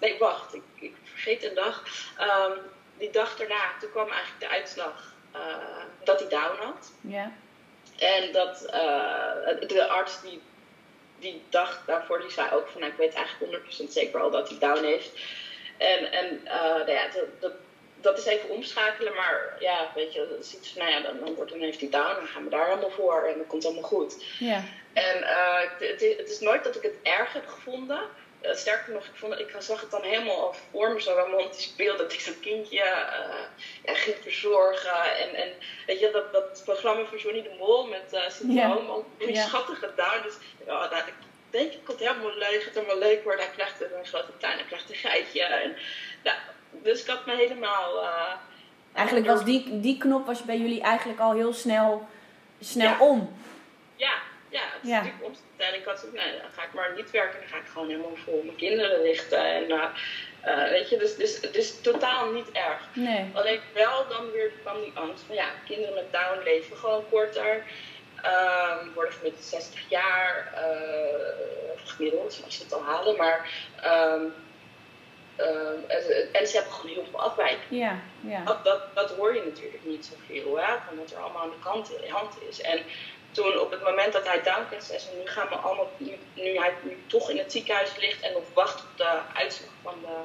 nee, 0.00 0.18
wacht, 0.18 0.54
ik, 0.54 0.62
ik, 0.74 0.94
vergeet 1.04 1.44
een 1.44 1.54
dag. 1.54 1.82
Ehm, 2.18 2.52
die 2.98 3.10
dag 3.10 3.36
daarna, 3.36 3.72
toen 3.80 3.90
kwam 3.90 4.10
eigenlijk 4.10 4.40
de 4.40 4.48
uitslag 4.48 5.12
dat 6.04 6.20
hij 6.20 6.28
down 6.28 6.62
had. 6.62 6.92
Ja. 7.00 7.32
En 7.98 8.32
dat 8.32 8.58
de 9.68 9.86
arts 9.88 10.20
die 10.22 10.42
die 11.24 11.42
dag 11.48 11.82
daarvoor 11.86 12.20
die 12.20 12.30
zei 12.30 12.50
ook 12.52 12.68
van 12.68 12.80
nou, 12.80 12.92
ik 12.92 12.98
weet 12.98 13.14
eigenlijk 13.14 13.62
100% 13.64 13.88
zeker 13.88 14.20
al 14.20 14.30
dat 14.30 14.48
hij 14.48 14.58
down 14.58 14.84
heeft. 14.84 15.10
En, 15.78 16.12
en 16.12 16.40
nou 16.44 16.90
ja, 16.90 17.08
dat, 17.08 17.40
dat, 17.40 17.52
is 18.12 18.24
even 18.24 18.48
omschakelen, 18.48 19.14
maar 19.14 19.56
ja, 19.58 19.90
weet 19.94 20.12
je, 20.12 20.26
dat 20.30 20.44
is 20.44 20.54
iets 20.54 20.72
van, 20.72 20.82
nou 20.82 20.94
ja, 20.94 21.00
dan, 21.00 21.18
dan, 21.24 21.34
wordt, 21.34 21.50
dan 21.50 21.60
heeft 21.60 21.80
hij 21.80 21.90
down, 21.90 22.14
dan 22.14 22.26
gaan 22.26 22.44
we 22.44 22.50
daar 22.50 22.66
helemaal 22.66 22.90
voor 22.90 23.22
en 23.22 23.38
dan 23.38 23.46
komt 23.46 23.62
het 23.62 23.72
allemaal 23.72 23.90
goed. 23.90 24.24
Ja. 24.38 24.64
En 24.92 25.18
uh, 25.20 25.60
het, 25.78 26.00
het, 26.00 26.30
is 26.30 26.40
nooit 26.40 26.64
dat 26.64 26.76
ik 26.76 26.82
het 26.82 26.94
erg 27.02 27.32
heb 27.32 27.46
gevonden. 27.46 28.00
Uh, 28.42 28.54
sterker 28.54 28.92
nog, 28.92 29.04
ik, 29.04 29.14
vond, 29.14 29.38
ik 29.38 29.54
zag 29.58 29.80
het 29.80 29.90
dan 29.90 30.02
helemaal 30.02 30.40
al 30.40 30.54
voor 30.70 30.92
me, 30.92 31.00
zo'n 31.00 31.14
romantisch 31.14 31.74
beeld, 31.76 31.98
dat 31.98 32.12
ik 32.12 32.20
zo'n 32.20 32.40
kindje 32.40 32.76
ja, 32.76 33.94
ging 33.94 34.16
verzorgen. 34.20 35.16
En, 35.16 35.34
en 35.34 35.48
weet 35.86 36.00
je, 36.00 36.10
dat, 36.10 36.32
dat 36.32 36.62
programma 36.64 37.04
van 37.04 37.18
Johnny 37.18 37.42
de 37.42 37.54
Mol 37.58 37.86
met 37.86 38.12
uh, 38.12 38.28
syndroom, 38.28 38.86
ja. 38.86 39.26
die 39.26 39.34
ja. 39.34 39.44
schattige 39.48 39.90
down. 39.96 40.22
Dus 40.22 40.34
ja, 40.66 40.88
dat, 40.88 40.98
ik 40.98 41.14
denk, 41.50 41.72
ik 41.72 41.84
komt 41.84 41.98
helemaal 41.98 42.34
leuk, 42.34 42.64
het 42.64 42.74
helemaal 42.74 42.98
leuk 42.98 43.24
worden. 43.24 43.44
Hij 43.44 43.54
krijgt 43.54 43.80
een 43.80 44.06
grote 44.06 44.36
tuin, 44.38 44.56
hij 44.56 44.66
krijgt 44.66 44.90
een 44.90 44.96
geitje. 44.96 45.42
En, 45.42 45.76
ja, 46.22 46.38
dus 46.82 47.00
ik 47.00 47.06
had 47.06 47.26
me 47.26 47.34
helemaal... 47.36 48.02
Uh, 48.02 48.32
eigenlijk 48.92 49.26
was 49.26 49.44
die, 49.44 49.80
die 49.80 49.98
knop 49.98 50.26
was 50.26 50.42
bij 50.42 50.58
jullie 50.58 50.80
eigenlijk 50.80 51.20
al 51.20 51.32
heel 51.32 51.52
snel, 51.52 52.08
snel 52.60 52.88
ja. 52.88 53.00
om. 53.00 53.36
Ja, 53.96 54.14
ja, 54.48 54.60
het 54.60 54.82
is 54.82 54.88
ja. 54.88 54.96
natuurlijk 54.96 55.24
omstaan. 55.24 55.42
En 55.56 55.74
ik 55.74 55.84
had 55.84 56.06
nee, 56.12 56.32
dan 56.40 56.50
ga 56.52 56.62
ik 56.62 56.72
maar 56.72 56.92
niet 56.96 57.10
werken. 57.10 57.40
Dan 57.40 57.48
ga 57.48 57.56
ik 57.56 57.66
gewoon 57.72 57.88
helemaal 57.88 58.16
vol 58.24 58.42
mijn 58.44 58.56
kinderen 58.56 59.02
richten. 59.02 59.38
En 59.38 59.70
uh, 59.70 59.84
uh, 60.46 60.68
weet 60.68 60.88
je, 60.88 60.96
dus, 60.96 61.16
dus, 61.16 61.40
dus 61.40 61.80
totaal 61.80 62.32
niet 62.32 62.52
erg. 62.52 62.88
Nee. 62.92 63.30
Alleen 63.32 63.60
wel 63.72 64.08
dan 64.08 64.30
weer 64.30 64.50
kwam 64.62 64.80
die 64.80 64.92
angst 64.94 65.24
van 65.26 65.34
ja, 65.34 65.48
kinderen 65.66 65.94
met 65.94 66.12
Down 66.12 66.42
leven 66.44 66.76
gewoon 66.76 67.04
korter. 67.10 67.64
Um, 68.24 68.92
worden 68.94 69.12
gemiddeld 69.12 69.44
60 69.44 69.80
jaar, 69.88 70.52
uh, 70.54 71.84
gemiddeld 71.84 72.40
als 72.44 72.56
ze 72.56 72.62
het 72.62 72.72
al 72.72 72.82
halen, 72.82 73.16
maar 73.16 73.50
um, 73.84 74.34
um, 75.38 75.84
en 76.32 76.46
ze 76.46 76.54
hebben 76.54 76.72
gewoon 76.72 76.94
heel 76.94 77.06
veel 77.10 77.20
afwijking. 77.20 77.80
Ja, 77.80 78.00
ja. 78.20 78.44
Dat, 78.44 78.64
dat, 78.64 78.94
dat, 78.94 79.10
hoor 79.10 79.34
je 79.34 79.42
natuurlijk 79.44 79.84
niet 79.84 80.10
zoveel, 80.12 80.58
hè, 80.58 80.74
van 80.86 80.96
wat 80.96 81.10
er 81.10 81.18
allemaal 81.18 81.42
aan 81.42 81.50
de 81.50 81.64
kant, 81.64 81.90
hand 82.08 82.34
is. 82.48 82.60
En 82.60 82.82
toen 83.30 83.58
op 83.58 83.70
het 83.70 83.82
moment 83.82 84.12
dat 84.12 84.26
hij 84.26 84.42
down 84.42 84.66
zei 84.78 84.98
ze, 84.98 85.08
nu 85.18 85.26
gaan 85.26 85.48
we 85.48 85.54
allemaal, 85.54 85.90
nu, 85.96 86.18
nu 86.34 86.58
hij 86.58 86.74
nu 86.82 86.98
toch 87.06 87.30
in 87.30 87.38
het 87.38 87.52
ziekenhuis 87.52 87.96
ligt 87.96 88.20
en 88.20 88.32
nog 88.32 88.42
wacht 88.54 88.80
op 88.80 88.96
de 88.96 89.18
uitslag 89.34 89.70
van 89.82 89.94
de 90.00 90.16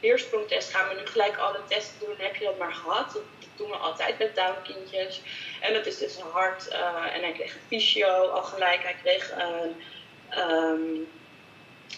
weersprongtest, 0.00 0.70
gaan 0.70 0.88
we 0.88 0.94
nu 1.00 1.06
gelijk 1.06 1.36
alle 1.36 1.60
testen 1.68 1.98
doen. 1.98 2.14
Heb 2.18 2.36
je 2.36 2.44
dat 2.44 2.58
maar 2.58 2.74
gehad? 2.74 3.12
Dat, 3.12 3.22
doen 3.58 3.70
we 3.70 3.76
altijd 3.76 4.18
met 4.18 4.34
Down-kindjes. 4.34 5.20
En 5.60 5.72
dat 5.72 5.86
is 5.86 5.98
dus 5.98 6.16
een 6.16 6.30
hart. 6.32 6.68
Uh, 6.72 7.14
en 7.14 7.20
hij 7.22 7.32
kreeg 7.32 7.54
een 7.54 7.60
fysio 7.66 8.28
al 8.28 8.42
gelijk. 8.42 8.82
Hij 8.82 8.96
kreeg 9.02 9.32
een, 9.32 9.82
um, 10.38 11.08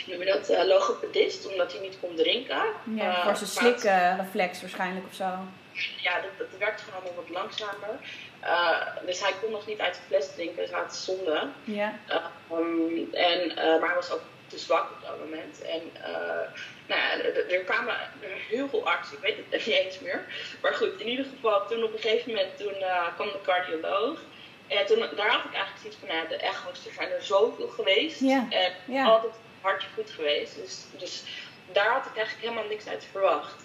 noem 0.06 0.18
je 0.18 0.24
dat, 0.24 0.50
uh, 0.50 0.64
logopedist, 0.64 1.46
omdat 1.50 1.72
hij 1.72 1.80
niet 1.80 1.96
kon 2.00 2.16
drinken. 2.16 2.62
Ja, 2.94 3.18
uh, 3.18 3.24
voor 3.24 3.36
zijn 3.36 3.50
slikreflex 3.50 4.60
waarschijnlijk 4.60 5.06
of 5.06 5.14
zo. 5.14 5.28
Ja, 6.00 6.20
dat, 6.20 6.38
dat 6.38 6.58
werkt 6.58 6.80
gewoon 6.80 7.00
allemaal 7.00 7.24
wat 7.24 7.30
langzamer. 7.30 7.94
Uh, 8.42 9.06
dus 9.06 9.20
hij 9.20 9.32
kon 9.42 9.50
nog 9.50 9.66
niet 9.66 9.80
uit 9.80 9.94
de 9.94 10.00
fles 10.06 10.34
drinken, 10.34 10.56
dus 10.56 10.70
hij 10.70 10.80
had 10.80 10.96
zonde. 10.96 11.48
Ja. 11.64 12.00
Um, 12.52 13.08
en, 13.12 13.54
maar 13.54 13.86
hij 13.86 13.94
was 13.94 14.12
ook 14.12 14.22
te 14.46 14.58
zwak 14.58 14.90
op 14.90 15.06
dat 15.06 15.18
moment. 15.18 15.62
En 15.62 15.82
nou 16.86 17.00
ja, 17.00 17.22
er 17.54 17.64
kwamen 17.64 17.94
heel 18.48 18.68
veel 18.68 18.86
artsen, 18.86 19.16
ik 19.16 19.22
weet 19.22 19.36
het 19.36 19.66
niet 19.66 19.76
eens 19.76 19.98
meer. 19.98 20.24
Maar 20.62 20.74
goed, 20.74 21.00
in 21.00 21.08
ieder 21.08 21.24
geval, 21.24 21.66
toen 21.66 21.82
op 21.82 21.92
een 21.92 21.98
gegeven 21.98 22.32
moment 22.32 22.58
toen, 22.58 22.74
kwam 23.14 23.26
de 23.26 23.40
cardioloog. 23.42 24.18
En 24.66 24.86
toen, 24.86 24.98
daar 24.98 25.30
had 25.30 25.44
ik 25.44 25.54
eigenlijk 25.54 25.80
zoiets 25.80 25.98
van, 25.98 26.08
nou, 26.08 26.28
de 26.28 26.36
echo's, 26.36 26.86
er 26.86 26.92
zijn 26.92 27.10
er 27.10 27.22
zoveel 27.22 27.68
geweest. 27.68 28.20
Ja. 28.20 28.46
En 28.88 29.04
altijd 29.04 29.32
hartje 29.60 29.88
goed 29.94 30.10
geweest. 30.10 30.54
Dus, 30.54 30.84
dus 30.98 31.22
daar 31.72 31.92
had 31.92 32.06
ik 32.06 32.16
eigenlijk 32.16 32.46
helemaal 32.46 32.68
niks 32.70 32.86
uit 32.86 33.06
verwacht. 33.10 33.64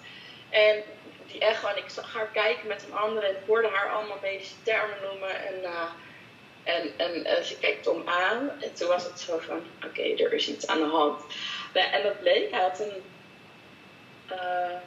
En 0.49 0.83
die 1.31 1.39
echo, 1.39 1.67
en 1.67 1.77
ik 1.77 1.89
zag 1.89 2.13
haar 2.13 2.27
kijken 2.27 2.67
met 2.67 2.85
een 2.85 2.97
andere 2.97 3.27
en 3.27 3.35
ik 3.35 3.47
hoorde 3.47 3.67
haar 3.67 3.89
allemaal 3.91 4.19
medische 4.21 4.61
termen 4.63 4.97
noemen. 5.01 5.45
En, 5.45 5.61
uh, 5.61 5.91
en, 6.63 6.91
en, 6.97 7.25
en 7.25 7.45
ze 7.45 7.57
keek 7.57 7.83
Tom 7.83 8.07
aan. 8.07 8.49
En 8.61 8.73
toen 8.73 8.87
was 8.87 9.03
het 9.03 9.19
zo 9.19 9.37
van, 9.37 9.63
oké, 9.75 9.85
okay, 9.85 10.15
er 10.15 10.33
is 10.33 10.47
iets 10.47 10.67
aan 10.67 10.79
de 10.79 10.85
hand. 10.85 11.21
En 11.73 12.03
dat 12.03 12.19
bleek, 12.19 12.51
hij 12.51 12.61
had 12.61 12.79
een 12.79 13.03
uh, 14.31 14.77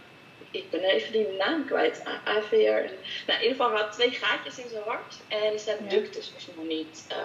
ik 0.51 0.71
ben 0.71 0.81
even 0.81 1.13
die 1.13 1.29
naam 1.29 1.67
kwijt. 1.67 2.03
AVR. 2.25 2.57
Nou, 2.57 2.83
in 3.27 3.43
ieder 3.43 3.49
geval, 3.49 3.71
hij 3.71 3.81
had 3.81 3.93
twee 3.93 4.11
gaatjes 4.11 4.59
in 4.59 4.69
zijn 4.69 4.83
hart. 4.83 5.17
En 5.29 5.59
zijn 5.59 5.79
ja. 5.85 5.89
ductus 5.89 6.33
was 6.35 6.47
nog 6.55 6.67
niet. 6.67 7.07
Uh, 7.11 7.17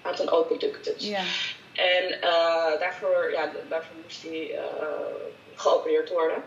had 0.00 0.20
een 0.20 0.30
open 0.30 0.58
ductus. 0.58 1.08
Ja. 1.08 1.22
En 1.78 2.18
uh, 2.20 2.80
daarvoor, 2.80 3.30
ja, 3.30 3.50
daarvoor 3.68 3.96
moest 4.02 4.22
hij 4.22 4.58
geopereerd 5.54 6.10
worden. 6.10 6.42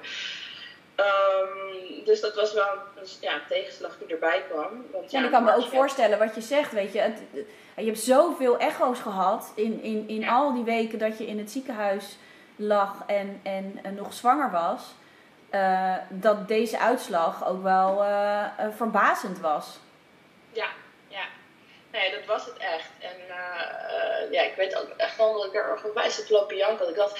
Um, 0.95 2.03
dus 2.05 2.21
dat 2.21 2.35
was 2.35 2.53
wel 2.53 2.73
een 2.95 3.07
ja, 3.19 3.41
tegenslag 3.47 3.97
die 3.97 4.07
erbij 4.07 4.43
kwam. 4.49 4.85
Want, 4.91 5.11
ja, 5.11 5.19
ja 5.19 5.25
ik 5.25 5.31
kan 5.31 5.43
me 5.43 5.55
ook 5.55 5.67
voorstellen 5.67 6.19
wat 6.19 6.35
je 6.35 6.41
zegt, 6.41 6.71
weet 6.71 6.93
je. 6.93 6.99
Het, 6.99 7.19
je 7.75 7.85
hebt 7.85 7.99
zoveel 7.99 8.57
echo's 8.57 8.99
gehad 8.99 9.51
in, 9.55 9.81
in, 9.81 10.07
in 10.07 10.19
ja. 10.19 10.31
al 10.31 10.53
die 10.53 10.63
weken 10.63 10.99
dat 10.99 11.17
je 11.17 11.27
in 11.27 11.37
het 11.37 11.51
ziekenhuis 11.51 12.17
lag 12.55 13.03
en, 13.07 13.39
en, 13.43 13.79
en 13.83 13.95
nog 13.95 14.13
zwanger 14.13 14.51
was, 14.51 14.81
uh, 15.51 15.95
dat 16.09 16.47
deze 16.47 16.79
uitslag 16.79 17.47
ook 17.47 17.63
wel 17.63 18.03
verbazend 18.75 19.39
was. 19.39 19.79
Ja. 20.51 20.67
Nee, 21.91 22.11
dat 22.11 22.25
was 22.25 22.45
het 22.45 22.57
echt. 22.57 22.89
En 22.99 23.17
ja, 24.31 24.41
ik 24.41 24.53
weet 24.55 24.75
ook 24.75 24.89
echt 24.97 25.17
wel 25.17 25.33
dat 25.33 25.45
ik 25.45 25.55
er 25.55 25.79
onwijs 25.85 26.17
heb 26.17 26.29
lopen 26.29 26.57
janken. 26.57 26.89
Ik 26.89 26.95
dacht 26.95 27.19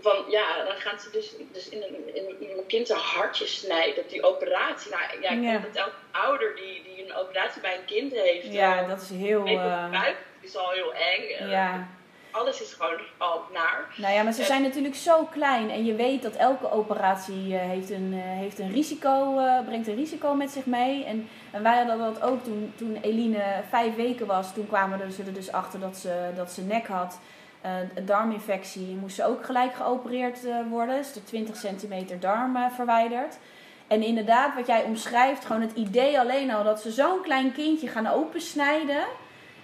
van, 0.00 0.24
ja, 0.28 0.64
dan 0.64 0.76
gaan 0.76 1.00
ze 1.00 1.10
dus, 1.10 1.32
dus 1.52 1.68
in, 1.68 1.82
een, 1.82 2.14
in, 2.40 2.66
kind 2.66 2.90
een 2.90 2.96
hartje 2.96 3.46
snijden. 3.46 4.04
Die 4.08 4.22
operatie. 4.22 4.90
Nou, 4.90 5.02
ja, 5.20 5.30
ik 5.30 5.42
ja. 5.42 5.50
denk 5.50 5.62
dat 5.62 5.84
elke 5.84 5.96
ouder 6.10 6.56
die, 6.56 6.82
die 6.82 7.04
een 7.04 7.14
operatie 7.14 7.60
bij 7.60 7.76
een 7.76 7.84
kind 7.84 8.12
heeft. 8.12 8.52
Ja, 8.52 8.86
dat 8.86 9.00
is 9.00 9.10
heel... 9.10 9.42
buik 9.90 10.16
is 10.40 10.56
al 10.56 10.70
heel 10.70 10.94
eng. 10.94 11.48
Ja 11.48 11.88
alles 12.36 12.62
is 12.62 12.72
gewoon 12.72 13.00
al 13.16 13.42
naar. 13.52 13.94
Nou 13.96 14.14
ja, 14.14 14.22
maar 14.22 14.32
ze 14.32 14.44
zijn 14.44 14.62
natuurlijk 14.62 14.94
zo 14.94 15.24
klein 15.24 15.70
en 15.70 15.84
je 15.84 15.94
weet 15.94 16.22
dat 16.22 16.34
elke 16.34 16.70
operatie 16.70 17.46
uh, 17.46 17.60
heeft, 17.60 17.90
een, 17.90 18.12
uh, 18.12 18.20
heeft 18.22 18.58
een 18.58 18.72
risico, 18.72 19.38
uh, 19.38 19.60
brengt 19.66 19.88
een 19.88 19.94
risico 19.94 20.34
met 20.34 20.50
zich 20.50 20.66
mee. 20.66 21.04
En, 21.04 21.28
en 21.56 21.62
wij 21.62 21.76
hadden 21.76 21.98
dat 21.98 22.22
ook 22.22 22.44
toen, 22.44 22.72
toen 22.76 22.98
Eline 23.02 23.62
vijf 23.68 23.94
weken 23.94 24.26
was. 24.26 24.54
Toen 24.54 24.66
kwamen 24.66 25.12
ze 25.12 25.22
er 25.22 25.34
dus 25.34 25.52
achter 25.52 25.80
dat 25.80 25.96
ze, 25.96 26.30
dat 26.36 26.52
ze 26.52 26.62
nek 26.62 26.86
had. 26.86 27.18
een 27.94 28.06
darminfectie 28.06 28.96
moest 29.00 29.16
ze 29.16 29.24
ook 29.24 29.44
gelijk 29.44 29.74
geopereerd 29.74 30.38
worden. 30.68 30.96
Dus 30.96 31.12
de 31.12 31.24
20 31.24 31.56
centimeter 31.56 32.20
darm 32.20 32.70
verwijderd. 32.74 33.38
En 33.86 34.02
inderdaad, 34.02 34.54
wat 34.54 34.66
jij 34.66 34.82
omschrijft, 34.82 35.44
gewoon 35.44 35.62
het 35.62 35.72
idee 35.72 36.18
alleen 36.18 36.50
al 36.50 36.64
dat 36.64 36.80
ze 36.80 36.90
zo'n 36.90 37.22
klein 37.22 37.52
kindje 37.52 37.88
gaan 37.88 38.06
opensnijden. 38.06 39.04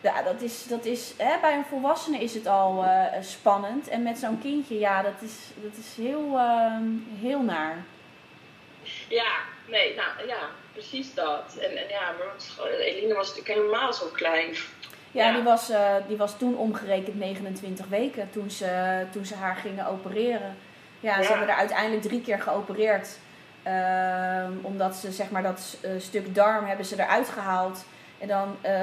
Ja, 0.00 0.22
dat 0.22 0.40
is, 0.40 0.66
dat 0.66 0.84
is 0.84 1.14
hè, 1.16 1.40
bij 1.40 1.56
een 1.56 1.64
volwassene 1.64 2.18
is 2.18 2.34
het 2.34 2.46
al 2.46 2.84
uh, 2.84 3.04
spannend. 3.20 3.88
En 3.88 4.02
met 4.02 4.18
zo'n 4.18 4.40
kindje, 4.40 4.78
ja, 4.78 5.02
dat 5.02 5.20
is, 5.20 5.50
dat 5.54 5.76
is 5.76 6.04
heel, 6.04 6.28
uh, 6.34 6.76
heel 7.20 7.40
naar. 7.40 7.76
Ja, 9.08 9.32
nee, 9.68 9.94
nou 9.94 10.26
ja, 10.26 10.48
precies 10.72 11.14
dat. 11.14 11.56
En, 11.60 11.76
en 11.76 11.88
ja, 11.88 12.12
maar 12.18 12.68
Eline 12.78 13.14
was 13.14 13.28
natuurlijk 13.28 13.58
helemaal 13.58 13.92
zo 13.92 14.06
klein. 14.12 14.54
Ja, 15.10 15.26
ja. 15.26 15.32
Die, 15.32 15.42
was, 15.42 15.70
uh, 15.70 15.94
die 16.08 16.16
was 16.16 16.38
toen 16.38 16.56
omgerekend 16.56 17.18
29 17.18 17.86
weken 17.86 18.30
toen 18.30 18.50
ze, 18.50 19.02
toen 19.12 19.24
ze 19.24 19.34
haar 19.34 19.56
gingen 19.56 19.86
opereren. 19.86 20.56
Ja, 21.00 21.16
ja. 21.16 21.22
ze 21.22 21.28
hebben 21.28 21.48
er 21.48 21.54
uiteindelijk 21.54 22.02
drie 22.02 22.20
keer 22.20 22.40
geopereerd. 22.40 23.08
Ehm, 23.62 24.52
omdat 24.62 24.94
ze 24.94 25.12
zeg 25.12 25.30
maar 25.30 25.42
dat 25.42 25.76
stuk 25.98 26.34
darm 26.34 26.66
hebben 26.66 26.86
ze 26.86 27.02
eruit 27.02 27.28
gehaald. 27.28 27.84
En 28.18 28.28
dan 28.28 28.56
uh, 28.66 28.80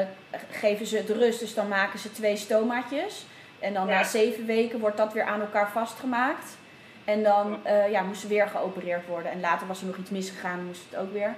geven 0.51 0.85
ze 0.85 0.97
het 0.97 1.09
rust, 1.09 1.39
dus 1.39 1.53
dan 1.53 1.67
maken 1.67 1.99
ze 1.99 2.11
twee 2.11 2.35
stomaatjes. 2.35 3.25
En 3.59 3.73
dan 3.73 3.87
ja. 3.87 3.93
na 3.93 4.03
zeven 4.03 4.45
weken 4.45 4.79
wordt 4.79 4.97
dat 4.97 5.13
weer 5.13 5.23
aan 5.23 5.41
elkaar 5.41 5.71
vastgemaakt. 5.71 6.57
En 7.05 7.23
dan 7.23 7.59
uh, 7.65 7.91
ja, 7.91 8.01
moest 8.01 8.21
ze 8.21 8.27
weer 8.27 8.47
geopereerd 8.47 9.07
worden. 9.07 9.31
En 9.31 9.39
later 9.39 9.67
was 9.67 9.81
er 9.81 9.87
nog 9.87 9.97
iets 9.97 10.09
misgegaan, 10.09 10.65
moest 10.65 10.81
het 10.89 10.99
ook 10.99 11.13
weer. 11.13 11.35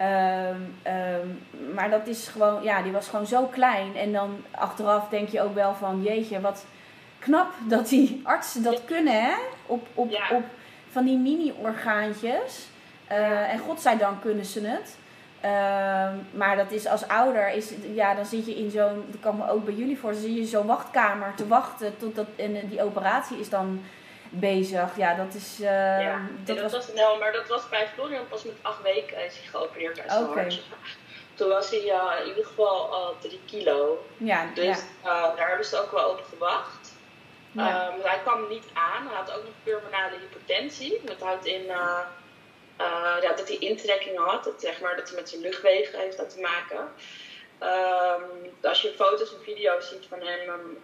Um, 0.00 0.74
um, 0.92 1.42
maar 1.74 1.90
dat 1.90 2.06
is 2.06 2.28
gewoon, 2.28 2.62
ja, 2.62 2.82
die 2.82 2.92
was 2.92 3.08
gewoon 3.08 3.26
zo 3.26 3.44
klein. 3.44 3.96
En 3.96 4.12
dan 4.12 4.44
achteraf 4.50 5.08
denk 5.08 5.28
je 5.28 5.42
ook 5.42 5.54
wel 5.54 5.74
van, 5.74 6.02
jeetje, 6.02 6.40
wat 6.40 6.64
knap 7.18 7.52
dat 7.68 7.88
die 7.88 8.20
artsen 8.24 8.62
dat 8.62 8.84
kunnen, 8.84 9.22
hè? 9.22 9.34
Op, 9.66 9.86
op, 9.94 10.10
ja. 10.10 10.36
op 10.36 10.44
van 10.90 11.04
die 11.04 11.18
mini-orgaantjes. 11.18 12.68
Uh, 13.12 13.52
en 13.52 13.58
godzijdank 13.58 14.20
kunnen 14.20 14.44
ze 14.44 14.66
het. 14.66 14.96
Ehm, 15.40 16.14
maar 16.30 16.56
dat 16.56 16.70
is 16.70 16.86
als 16.86 17.08
ouder, 17.08 17.52
is, 17.52 17.72
ja, 17.94 18.14
dan 18.14 18.26
zit 18.26 18.46
je 18.46 18.56
in 18.56 18.70
zo'n, 18.70 19.04
dat 19.10 19.20
kan 19.20 19.36
me 19.36 19.50
ook 19.50 19.64
bij 19.64 19.74
jullie 19.74 19.98
voor, 19.98 20.12
dan 20.12 20.20
zit 20.20 20.34
je 20.34 20.40
in 20.40 20.46
zo'n 20.46 20.66
wachtkamer 20.66 21.34
te 21.34 21.46
wachten 21.46 21.96
totdat 21.96 22.26
en 22.36 22.68
die 22.68 22.82
operatie 22.82 23.40
is 23.40 23.48
dan 23.48 23.80
bezig. 24.30 24.96
Ja, 24.96 25.14
dat 25.14 25.34
is. 25.34 25.60
Uh, 25.60 25.66
ja, 26.02 26.20
dat, 26.44 26.56
dat 26.56 26.72
was, 26.72 26.92
nou, 26.92 27.18
maar 27.18 27.32
dat 27.32 27.48
was 27.48 27.68
bij 27.68 27.88
Florian 27.94 28.28
pas 28.28 28.44
met 28.44 28.54
acht 28.62 28.82
weken 28.82 29.24
is 29.24 29.36
hij 29.36 29.48
geopereerd 29.50 30.00
uit 30.00 30.10
zijn 30.10 30.24
okay. 30.24 30.60
Toen 31.34 31.48
was 31.48 31.70
hij 31.70 31.84
uh, 31.84 32.20
in 32.20 32.28
ieder 32.28 32.44
geval 32.44 32.94
al 32.94 33.16
drie 33.20 33.40
kilo. 33.46 34.06
Ja, 34.16 34.50
dus 34.54 34.64
ja. 34.64 34.74
Uh, 35.04 35.36
daar 35.36 35.48
hebben 35.48 35.66
ze 35.66 35.82
ook 35.82 35.90
wel 35.90 36.10
op 36.10 36.24
gewacht. 36.28 36.92
Ja. 37.52 37.92
Um, 37.94 38.00
hij 38.02 38.18
kwam 38.18 38.48
niet 38.48 38.66
aan. 38.72 39.06
Hij 39.06 39.16
had 39.16 39.32
ook 39.32 39.44
nog 39.44 39.52
pulmonale 39.62 40.16
hypertensie. 40.20 41.00
Dat 41.04 41.20
houdt 41.20 41.46
in 41.46 41.64
ja, 43.22 43.34
dat 43.36 43.48
hij 43.48 43.56
intrekkingen 43.58 44.22
had. 44.22 44.44
Dat, 44.44 44.60
zeg 44.60 44.80
maar, 44.80 44.96
dat 44.96 45.08
hij 45.08 45.16
met 45.16 45.28
zijn 45.28 45.40
luchtwegen 45.40 45.98
heeft 45.98 46.16
dat 46.16 46.30
te 46.30 46.40
maken. 46.40 46.92
Um, 47.62 48.54
als 48.62 48.82
je 48.82 48.92
foto's 48.92 49.34
en 49.34 49.42
video's 49.42 49.88
ziet 49.88 50.06
van 50.08 50.20
hem, 50.20 50.78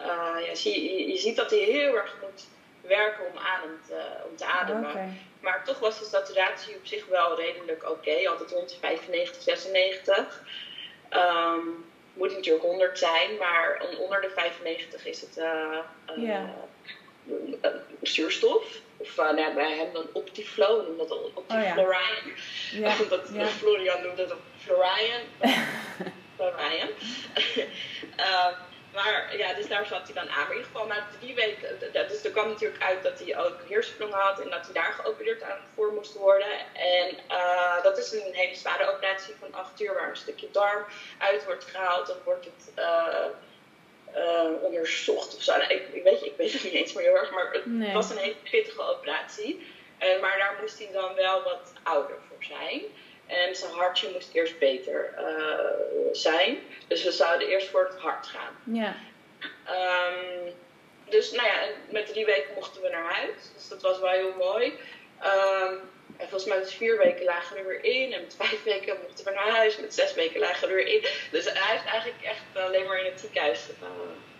ja, 0.44 0.54
zie, 0.54 0.98
je, 0.98 1.08
je 1.12 1.16
ziet 1.16 1.36
dat 1.36 1.50
hij 1.50 1.58
heel 1.58 1.96
erg 1.96 2.14
moet 2.22 2.46
werken 2.88 3.26
om, 3.26 3.38
adem 3.38 3.80
te, 3.86 4.02
om 4.30 4.36
te 4.36 4.44
ademen. 4.44 5.18
Maar 5.40 5.64
toch 5.64 5.78
was 5.78 5.98
de 5.98 6.04
saturatie 6.04 6.76
op 6.76 6.86
zich 6.86 7.06
wel 7.06 7.36
redelijk 7.36 7.90
oké. 7.90 8.28
Altijd 8.28 8.50
rond 8.50 8.76
95, 8.80 9.42
96. 9.42 10.42
Um, 11.10 11.84
moet 12.16 12.32
natuurlijk 12.32 12.64
100 12.64 12.98
zijn, 12.98 13.36
maar 13.38 13.86
onder 13.98 14.20
de 14.20 14.30
95 14.30 15.06
is 15.06 15.20
het 15.20 15.36
uh, 15.38 15.78
uh, 16.16 16.48
zuurstof. 18.02 18.80
Of 18.96 19.16
nou, 19.16 19.54
bij 19.54 19.76
hem 19.76 19.92
dan 19.92 20.06
Optiflow, 20.12 20.86
noemt 20.86 20.98
dat 20.98 21.32
Optiflorian. 21.34 21.78
Oh, 21.78 22.36
ja. 22.70 22.88
ja. 22.88 23.04
dat, 23.08 23.30
ja. 23.32 23.46
Florian 23.46 24.02
noemt 24.02 24.16
dat 24.16 24.34
Florian. 24.58 25.20
Florian. 26.36 26.88
Maar 28.96 29.36
ja, 29.36 29.54
dus 29.54 29.68
daar 29.68 29.86
zat 29.86 30.04
hij 30.04 30.14
dan 30.14 30.28
aan. 30.30 30.46
Maar 30.46 30.50
in 30.50 30.56
ieder 30.56 30.70
geval 30.70 30.86
na 30.86 31.06
drie 31.18 31.34
weken, 31.34 31.78
dus 32.08 32.24
er 32.24 32.30
kwam 32.30 32.48
natuurlijk 32.48 32.82
uit 32.82 33.02
dat 33.02 33.18
hij 33.18 33.38
ook 33.38 33.56
heersprong 33.68 34.12
had 34.12 34.40
en 34.40 34.50
dat 34.50 34.64
hij 34.64 34.74
daar 34.74 34.92
geopereerd 34.92 35.42
aan 35.42 35.58
voor 35.74 35.92
moest 35.92 36.14
worden. 36.14 36.52
En 36.72 37.16
uh, 37.30 37.82
dat 37.82 37.98
is 37.98 38.12
een 38.12 38.32
hele 38.32 38.54
zware 38.54 38.94
operatie 38.94 39.34
van 39.40 39.54
acht 39.54 39.80
uur 39.80 39.94
waar 39.94 40.08
een 40.08 40.16
stukje 40.16 40.48
darm 40.52 40.84
uit 41.18 41.44
wordt 41.44 41.64
gehaald. 41.64 42.06
Dan 42.06 42.16
wordt 42.24 42.44
het 42.44 42.72
uh, 42.78 43.26
uh, 44.14 44.62
onderzocht 44.62 45.36
of 45.36 45.42
zo. 45.42 45.56
Nou, 45.56 45.70
ik, 45.70 45.88
ik, 45.92 46.02
weet, 46.02 46.22
ik 46.22 46.34
weet 46.36 46.52
het 46.52 46.64
niet 46.64 46.72
eens 46.72 46.92
meer 46.92 47.04
heel 47.04 47.16
erg, 47.16 47.30
maar 47.30 47.52
het 47.52 47.92
was 47.92 48.10
een 48.10 48.16
hele 48.16 48.36
pittige 48.50 48.82
operatie. 48.82 49.66
maar 49.98 50.38
daar 50.38 50.56
moest 50.60 50.78
hij 50.78 50.88
dan 50.92 51.14
wel 51.14 51.42
wat 51.42 51.72
ouder 51.82 52.16
voor 52.28 52.44
zijn. 52.44 52.82
En 53.26 53.56
zijn 53.56 53.72
hartje 53.72 54.10
moest 54.12 54.30
eerst 54.32 54.58
beter 54.58 55.14
uh, 55.18 56.12
zijn. 56.12 56.58
Dus 56.88 57.04
we 57.04 57.10
zouden 57.10 57.48
eerst 57.48 57.68
voor 57.68 57.84
het 57.90 58.00
hart 58.00 58.26
gaan. 58.26 58.76
Ja. 58.76 58.94
Um, 59.68 60.52
dus 61.08 61.32
nou 61.32 61.46
ja, 61.46 61.68
met 61.90 62.06
drie 62.06 62.24
weken 62.24 62.54
mochten 62.54 62.82
we 62.82 62.88
naar 62.88 63.12
huis. 63.12 63.34
Dus 63.54 63.68
dat 63.68 63.82
was 63.82 64.00
wel 64.00 64.10
heel 64.10 64.34
mooi. 64.38 64.66
Um, 64.66 65.80
en 66.16 66.28
volgens 66.28 66.44
mij 66.44 66.58
met 66.58 66.72
vier 66.72 66.98
weken 66.98 67.24
lagen 67.24 67.54
we 67.54 67.60
er 67.60 67.66
weer 67.66 67.84
in. 67.84 68.12
En 68.12 68.20
met 68.20 68.34
vijf 68.36 68.62
weken 68.62 68.96
mochten 69.02 69.24
we 69.24 69.30
naar 69.30 69.50
huis. 69.50 69.78
Met 69.78 69.94
zes 69.94 70.14
weken 70.14 70.40
lagen 70.40 70.68
we 70.68 70.74
er 70.74 70.84
weer 70.84 70.94
in. 70.94 71.06
Dus 71.30 71.44
hij 71.44 71.72
heeft 71.72 71.84
eigenlijk 71.84 72.22
echt 72.22 72.64
alleen 72.66 72.86
maar 72.86 72.98
in 72.98 73.10
het 73.10 73.20
ziekenhuis 73.20 73.68
uh, 73.82 73.88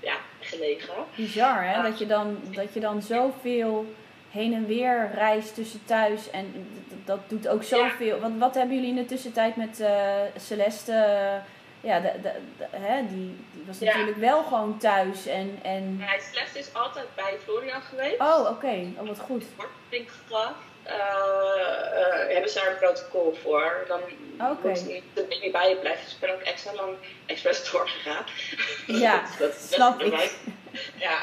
ja, 0.01 0.16
gelegen. 0.40 0.94
Bizar 1.16 1.64
hè, 1.64 1.83
dat, 1.83 1.99
je 1.99 2.07
dan, 2.07 2.40
dat 2.44 2.75
je 2.75 2.81
dan 2.81 3.03
zoveel 3.03 3.87
heen 4.31 4.55
en 4.55 4.67
weer 4.67 5.11
reist 5.15 5.55
tussen 5.55 5.85
thuis. 5.85 6.31
En 6.31 6.69
dat 7.05 7.19
doet 7.29 7.49
ook 7.49 7.62
zoveel. 7.62 8.15
Ja. 8.15 8.21
Want 8.21 8.39
wat 8.39 8.55
hebben 8.55 8.75
jullie 8.75 8.91
in 8.91 8.97
de 8.97 9.07
tussentijd 9.07 9.57
met 9.57 9.81
uh, 9.81 10.21
Celeste? 10.37 10.93
ja, 11.87 12.01
de, 12.01 12.12
de, 12.23 12.31
hè, 12.71 13.07
die, 13.07 13.37
die 13.53 13.65
was 13.67 13.79
natuurlijk 13.79 14.17
wel 14.17 14.43
gewoon 14.43 14.79
thuis. 14.79 15.27
En, 15.27 15.59
en... 15.62 15.97
Ja, 16.01 16.19
Celeste 16.19 16.59
is 16.59 16.73
altijd 16.73 17.07
bij 17.15 17.39
Florian 17.45 17.83
geweest. 17.83 18.21
Oh, 18.21 18.41
oké. 18.41 18.51
Okay. 18.51 18.95
Oh, 18.99 19.07
wat 19.07 19.19
goed. 19.19 19.45
Wortelinggedrag. 19.57 20.55
Uh, 20.87 20.93
uh, 20.93 22.33
hebben 22.33 22.51
ze 22.51 22.59
daar 22.59 22.71
een 22.71 22.79
protocol 22.79 23.35
voor. 23.43 23.85
Dan 23.89 24.01
okay. 24.51 24.71
moet 24.71 24.81
je 24.81 25.03
niet 25.41 25.53
bij 25.53 25.69
je 25.69 25.77
blijven. 25.77 26.05
Dus 26.05 26.15
ik 26.15 26.21
ben 26.21 26.35
ook 26.35 26.41
extra 26.41 26.75
lang 26.75 26.97
expres 27.27 27.71
doorgegaan. 27.71 28.25
Ja, 28.87 29.21
dat, 29.23 29.39
dat, 29.39 29.55
snap 29.55 30.01
ik. 30.01 30.35
Ja, 30.97 31.19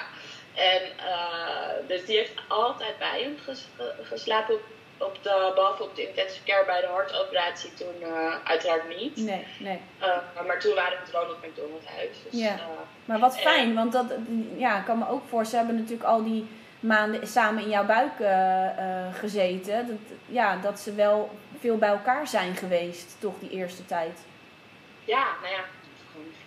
en 0.55 0.81
uh, 0.97 1.87
dus 1.87 2.05
die 2.05 2.17
heeft 2.17 2.33
altijd 2.47 2.97
bij 2.97 3.21
hem 3.21 3.37
ges, 3.43 3.67
geslapen. 4.01 4.57
Op 4.97 5.17
de, 5.21 5.51
behalve 5.55 5.83
op 5.83 5.95
de 5.95 6.07
intensive 6.07 6.43
care 6.43 6.65
bij 6.65 6.81
de 6.81 6.87
hartoperatie 6.87 7.73
toen 7.73 7.95
uh, 8.01 8.35
uiteraard 8.43 8.97
niet. 8.97 9.17
Nee, 9.17 9.47
nee. 9.59 9.79
Uh, 10.01 10.45
maar 10.47 10.59
toen 10.59 10.75
waren 10.75 10.97
we 10.97 11.03
met 11.05 11.13
Ronald 11.13 11.45
McDonald 11.45 11.85
huis. 11.85 12.17
Dus, 12.29 12.41
ja. 12.41 12.55
maar 13.05 13.19
wat 13.19 13.39
fijn, 13.39 13.73
want 13.73 13.91
dat 13.91 14.05
ja, 14.57 14.79
ik 14.79 14.85
kan 14.85 14.97
me 14.97 15.09
ook 15.09 15.23
voorstellen. 15.27 15.45
Ze 15.47 15.55
hebben 15.55 15.75
natuurlijk 15.75 16.09
al 16.09 16.23
die 16.23 16.47
maanden 16.79 17.27
samen 17.27 17.63
in 17.63 17.69
jouw 17.69 17.85
buik 17.85 18.11
gezeten. 19.13 19.87
Dat, 19.87 20.17
ja, 20.25 20.55
dat 20.55 20.79
ze 20.79 20.93
wel 20.93 21.29
veel 21.59 21.77
bij 21.77 21.89
elkaar 21.89 22.27
zijn 22.27 22.55
geweest, 22.55 23.15
toch 23.19 23.39
die 23.39 23.49
eerste 23.49 23.85
tijd. 23.85 24.19
Ja, 25.05 25.25
nou 25.41 25.53
ja, 25.53 25.63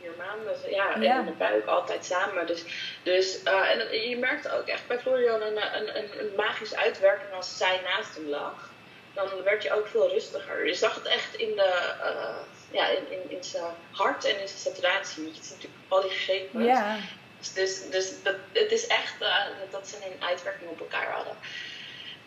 vier 0.06 0.26
maanden. 0.26 0.52
Dus, 0.52 0.70
ja, 0.70 0.94
en 0.94 1.02
in 1.02 1.24
de 1.24 1.32
buik 1.32 1.66
altijd 1.66 2.04
samen. 2.04 2.46
Dus, 2.46 2.64
dus 3.02 3.42
uh, 3.44 3.70
en 3.70 4.08
je 4.08 4.16
merkte 4.16 4.52
ook 4.52 4.66
echt 4.66 4.86
bij 4.86 4.98
Florian 4.98 5.42
een, 5.42 5.76
een, 5.76 6.20
een, 6.20 6.32
magische 6.36 6.76
uitwerking 6.76 7.32
als 7.32 7.56
zij 7.56 7.80
naast 7.84 8.14
hem 8.14 8.28
lag. 8.28 8.70
Dan 9.14 9.42
werd 9.44 9.62
je 9.62 9.72
ook 9.72 9.86
veel 9.86 10.08
rustiger. 10.08 10.66
Je 10.66 10.74
zag 10.74 10.94
het 10.94 11.06
echt 11.06 11.34
in, 11.34 11.56
de, 11.56 11.94
uh, 12.00 12.36
ja, 12.70 12.88
in, 12.88 13.10
in, 13.10 13.30
in 13.30 13.44
zijn 13.44 13.74
hart 13.90 14.24
en 14.24 14.40
in 14.40 14.48
zijn 14.48 14.60
saturatie. 14.60 15.26
Je 15.26 15.34
ziet 15.34 15.50
natuurlijk 15.50 15.82
al 15.88 16.00
die 16.00 16.10
gegevens. 16.10 16.64
Ja. 16.64 16.96
Dus, 17.38 17.52
dus, 17.52 17.90
dus 17.90 18.22
dat, 18.22 18.34
het 18.52 18.72
is 18.72 18.86
echt 18.86 19.22
uh, 19.22 19.44
dat 19.70 19.88
ze 19.88 19.96
een 19.96 20.24
uitwerking 20.24 20.70
op 20.70 20.80
elkaar 20.80 21.10
hadden. 21.10 21.36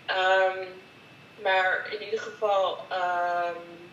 Um, 0.08 0.82
maar 1.42 1.88
in 1.92 2.04
ieder 2.04 2.20
geval. 2.20 2.86
Um, 2.92 3.89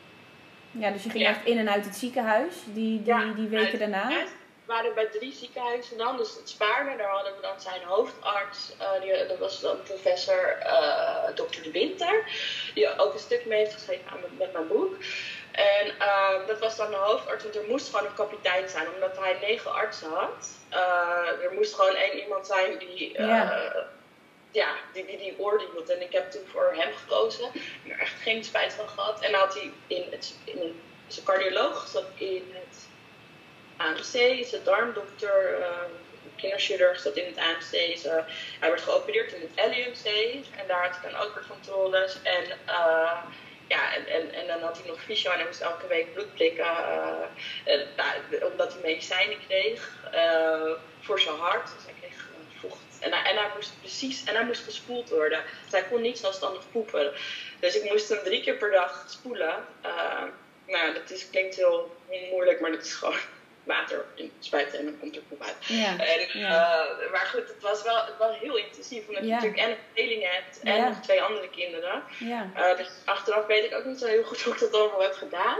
ja, 0.79 0.91
dus 0.91 1.03
je 1.03 1.11
ging 1.11 1.27
echt 1.27 1.45
in 1.45 1.59
en 1.59 1.71
uit 1.71 1.85
het 1.85 1.97
ziekenhuis 1.97 2.55
die, 2.65 3.03
die, 3.03 3.35
die 3.35 3.49
weken 3.49 3.79
daarna? 3.79 4.09
We 4.09 4.73
waren 4.73 4.95
bij 4.95 5.07
drie 5.07 5.33
ziekenhuizen 5.33 5.99
dan. 5.99 6.17
Dus 6.17 6.37
het 6.37 6.49
Spaarne, 6.49 6.97
daar 6.97 7.11
hadden 7.11 7.35
we 7.35 7.43
dan 7.43 7.61
zijn 7.61 7.83
hoofdarts. 7.85 8.73
Uh, 8.81 9.01
die, 9.01 9.27
dat 9.27 9.39
was 9.39 9.61
dan 9.61 9.83
professor 9.83 10.59
uh, 10.62 11.25
Dr. 11.35 11.62
De 11.62 11.71
Winter. 11.71 12.25
Die 12.75 12.99
ook 12.99 13.12
een 13.12 13.19
stuk 13.19 13.47
mee 13.47 13.59
heeft 13.59 13.73
geschreven 13.73 14.05
met, 14.21 14.39
met 14.39 14.53
mijn 14.53 14.67
boek. 14.67 14.97
En 15.53 15.87
uh, 15.99 16.47
dat 16.47 16.59
was 16.59 16.77
dan 16.77 16.91
de 16.91 16.97
hoofdarts, 16.97 17.43
want 17.43 17.57
er 17.57 17.65
moest 17.69 17.91
gewoon 17.91 18.07
een 18.07 18.15
kapitein 18.15 18.69
zijn, 18.69 18.87
omdat 18.95 19.19
hij 19.19 19.37
negen 19.41 19.73
artsen 19.73 20.11
had. 20.11 20.49
er 21.43 21.53
moest 21.55 21.75
gewoon 21.75 21.95
één 21.95 22.19
iemand 22.19 22.47
zijn 22.47 22.79
die 22.79 23.12
ja 23.12 23.95
ja, 24.50 24.74
die, 24.92 25.06
die, 25.06 25.18
die. 25.18 25.94
En 25.94 26.02
ik 26.02 26.12
heb 26.12 26.30
toen 26.30 26.46
voor 26.46 26.74
hem 26.76 26.92
gekozen. 26.94 27.44
Heb 27.52 27.92
er 27.92 27.98
echt 27.98 28.20
geen 28.22 28.44
spijt 28.44 28.72
van 28.72 28.88
gehad. 28.88 29.20
En 29.20 29.32
dan 29.32 29.40
had 29.40 29.54
hij 29.54 29.72
in, 29.87 30.04
het, 30.11 30.35
in 30.44 30.80
zijn 31.06 31.26
cardioloog 31.26 31.88
zat 31.88 32.04
in 32.14 32.44
het 32.52 32.88
AMC, 33.76 34.46
zijn 34.46 34.64
darmdokter, 34.64 35.59
uh, 35.59 35.66
kinderchirurg 36.37 37.00
zat 37.00 37.16
in 37.16 37.26
het 37.26 37.37
AMC. 37.37 38.00
Hij 38.61 38.70
werd 38.70 38.80
geopereerd 38.80 39.32
in 39.32 39.50
het 39.54 39.76
LUMC. 39.76 40.35
En 40.56 40.66
daar 40.66 40.87
had 40.87 40.98
hij 41.00 41.11
dan 41.11 41.20
ook 41.20 41.35
weer 41.35 41.46
controles. 41.48 42.22
En 42.22 42.44
uh, 42.66 43.22
ja, 43.68 43.94
en, 43.94 44.06
en, 44.06 44.32
en 44.32 44.46
dan 44.46 44.61
had 44.61 44.78
hij 44.78 44.87
nog 44.87 45.02
fysio 45.02 45.30
en 45.30 45.37
hij 45.37 45.46
moest 45.46 45.61
elke 45.61 45.87
week 45.87 46.12
bloed 46.12 46.35
prikken. 46.35 46.64
Uh, 46.64 47.24
en, 47.64 47.87
nou, 47.96 48.50
omdat 48.50 48.72
hij 48.72 48.82
medicijnen 48.82 49.38
kreeg 49.46 49.92
voor 51.00 51.20
zijn 51.20 51.37
hart. 51.37 51.64
Dus 51.64 51.94
en 53.07 53.12
hij, 53.12 53.31
en 53.31 53.37
hij 53.37 53.51
moest 53.55 53.73
precies, 53.81 54.25
en 54.25 54.35
hij 54.35 54.45
moest 54.45 54.64
gespoeld 54.64 55.11
worden. 55.11 55.42
Dus 55.62 55.73
hij 55.73 55.88
kon 55.90 56.03
niet 56.03 56.19
zelfstandig 56.19 56.62
poepen. 56.73 57.12
Dus 57.61 57.77
ik 57.77 57.90
moest 57.90 58.09
hem 58.09 58.23
drie 58.25 58.42
keer 58.42 58.55
per 58.55 58.71
dag 58.71 59.05
spoelen. 59.09 59.55
Uh, 59.85 60.23
nou, 60.66 60.95
dat 60.95 61.11
is, 61.11 61.31
klinkt 61.31 61.57
heel 61.57 61.97
moeilijk, 62.31 62.61
maar 62.61 62.71
dat 62.71 62.85
is 62.85 62.95
gewoon 62.95 63.19
water 63.64 64.05
in 64.14 64.33
spuiten 64.38 64.79
en 64.79 64.85
dan 64.85 64.99
komt 65.01 65.16
er 65.16 65.23
poep 65.23 65.42
uit. 65.42 65.57
Ja, 65.61 65.99
en, 65.99 66.38
ja. 66.38 66.87
Uh, 67.01 67.11
maar 67.12 67.27
goed, 67.27 67.49
het 67.49 67.62
was 67.62 67.83
wel, 67.83 68.03
wel 68.19 68.33
heel 68.33 68.57
intensief. 68.57 69.09
Omdat 69.09 69.25
je 69.25 69.31
natuurlijk 69.31 69.61
en 69.61 69.71
een 69.71 69.77
tweeling 69.92 70.23
hebt 70.23 70.61
en 70.62 70.85
nog 70.85 71.01
twee 71.01 71.23
andere 71.23 71.51
kinderen. 71.51 72.03
Ja. 72.19 72.51
Uh, 72.57 72.77
dus 72.77 72.88
achteraf 73.05 73.47
weet 73.47 73.64
ik 73.64 73.75
ook 73.75 73.85
niet 73.85 73.99
zo 73.99 74.07
heel 74.07 74.25
goed 74.25 74.42
hoe 74.42 74.55
ik 74.55 74.61
dat 74.61 74.75
allemaal 74.75 75.03
heb 75.03 75.14
gedaan. 75.14 75.59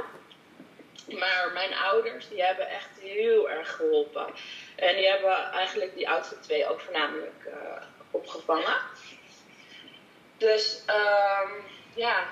Maar 1.07 1.51
mijn 1.53 1.75
ouders, 1.75 2.29
die 2.29 2.43
hebben 2.43 2.69
echt 2.69 2.89
heel 3.01 3.51
erg 3.51 3.77
geholpen. 3.77 4.27
En 4.77 4.97
die 4.97 5.09
hebben 5.09 5.51
eigenlijk 5.53 5.95
die 5.95 6.09
oudste 6.09 6.41
twee 6.41 6.69
ook 6.69 6.81
voornamelijk 6.81 7.45
uh, 7.47 7.83
opgevangen. 8.11 8.77
Dus 10.37 10.83
um, 10.87 11.51
ja, 11.95 12.27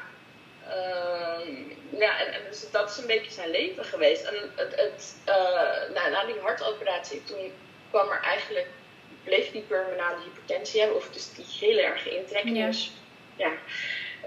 um, 0.69 1.79
ja 1.91 2.19
en, 2.19 2.33
en, 2.33 2.41
dus 2.49 2.71
dat 2.71 2.91
is 2.91 2.97
een 2.97 3.07
beetje 3.07 3.31
zijn 3.31 3.51
leven 3.51 3.85
geweest. 3.85 4.25
En 4.25 4.53
het, 4.57 4.75
het, 4.77 5.17
uh, 5.29 5.95
nou, 5.95 6.11
na 6.11 6.25
die 6.25 6.41
hartoperatie, 6.41 7.25
toen 7.25 7.53
kwam 7.91 8.11
er 8.11 8.23
eigenlijk, 8.23 8.67
bleef 9.25 9.51
die 9.51 9.63
pulmonale 9.63 10.23
hypertensie 10.23 10.81
hebben, 10.81 10.97
of 10.97 11.09
dus 11.11 11.35
die 11.35 11.47
hele 11.61 11.83
erge 11.83 12.17
intrekking. 12.17 12.57
Ja. 12.57 12.67
Dus, 12.67 12.93
ja, 13.37 13.53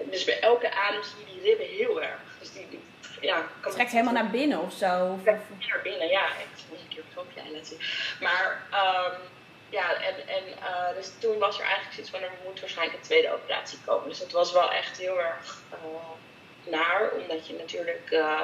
dus 0.09 0.23
bij 0.23 0.39
elke 0.39 0.71
adem 0.71 1.03
zie 1.03 1.19
je 1.19 1.33
die 1.33 1.41
ribben 1.41 1.67
heel 1.67 2.01
erg. 2.01 2.19
Dus 2.39 2.53
die, 2.53 2.69
die 2.69 2.81
ja, 3.21 3.45
kan 3.59 3.71
Trekt 3.71 3.91
helemaal 3.91 4.13
naar 4.13 4.29
binnen 4.29 4.59
of 4.59 4.73
zo. 4.73 5.19
Trekt 5.23 5.43
naar 5.67 5.81
binnen, 5.83 6.07
ja. 6.07 6.25
Ik 6.25 6.63
moet 6.69 6.79
een 6.79 6.87
keer 6.87 6.97
een 6.97 7.11
filmpje 7.13 7.41
aan 7.41 7.51
laten 7.51 7.65
zien. 7.65 7.79
Maar 8.19 8.61
ehm, 8.71 9.21
ja, 9.69 9.93
en, 9.93 10.27
en 10.27 10.43
uh, 10.59 10.95
dus 10.95 11.11
toen 11.19 11.39
was 11.39 11.59
er 11.59 11.63
eigenlijk 11.63 11.93
zoiets 11.93 12.11
van 12.11 12.21
er 12.21 12.31
moet 12.45 12.59
waarschijnlijk 12.59 12.97
een 12.97 13.05
tweede 13.05 13.33
operatie 13.33 13.79
komen. 13.85 14.09
Dus 14.09 14.19
het 14.19 14.31
was 14.31 14.51
wel 14.51 14.71
echt 14.71 14.97
heel 14.97 15.19
erg 15.19 15.61
uh, 15.73 16.71
naar, 16.71 17.11
omdat 17.11 17.47
je 17.47 17.53
natuurlijk 17.53 18.07
uh, 18.11 18.41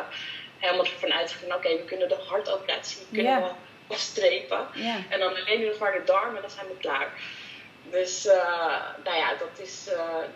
helemaal 0.57 0.85
ervan 0.85 1.13
uitging 1.13 1.41
van 1.41 1.57
oké, 1.57 1.67
okay, 1.67 1.77
we 1.77 1.85
kunnen 1.85 2.09
de 2.09 2.23
hartoperatie 2.27 3.05
kunnen 3.11 3.41
we 3.41 3.49
afstrepen. 3.87 4.67
En 5.09 5.19
dan 5.19 5.35
alleen 5.35 5.65
nog 5.65 5.77
maar 5.77 5.91
de 5.91 6.03
darm 6.05 6.35
en 6.35 6.41
dan 6.41 6.49
zijn 6.49 6.67
we 6.67 6.77
klaar. 6.77 7.13
Dus 7.83 8.23
nou 9.03 9.17
ja, 9.17 9.35
dat 9.39 9.59
is 9.59 9.89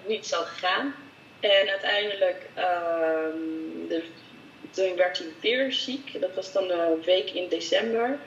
niet 0.06 0.28
zo 0.28 0.42
gegaan. 0.42 0.96
En 1.40 1.70
uiteindelijk, 1.70 2.50
um, 2.58 3.88
de, 3.88 4.04
toen 4.72 4.96
werd 4.96 5.18
hij 5.18 5.28
weer 5.42 5.74
ziek. 5.74 6.22
Dat 6.22 6.34
was 6.36 6.52
dan 6.52 6.70
een 6.70 7.02
week 7.02 7.30
in 7.30 7.50
december. 7.50 8.20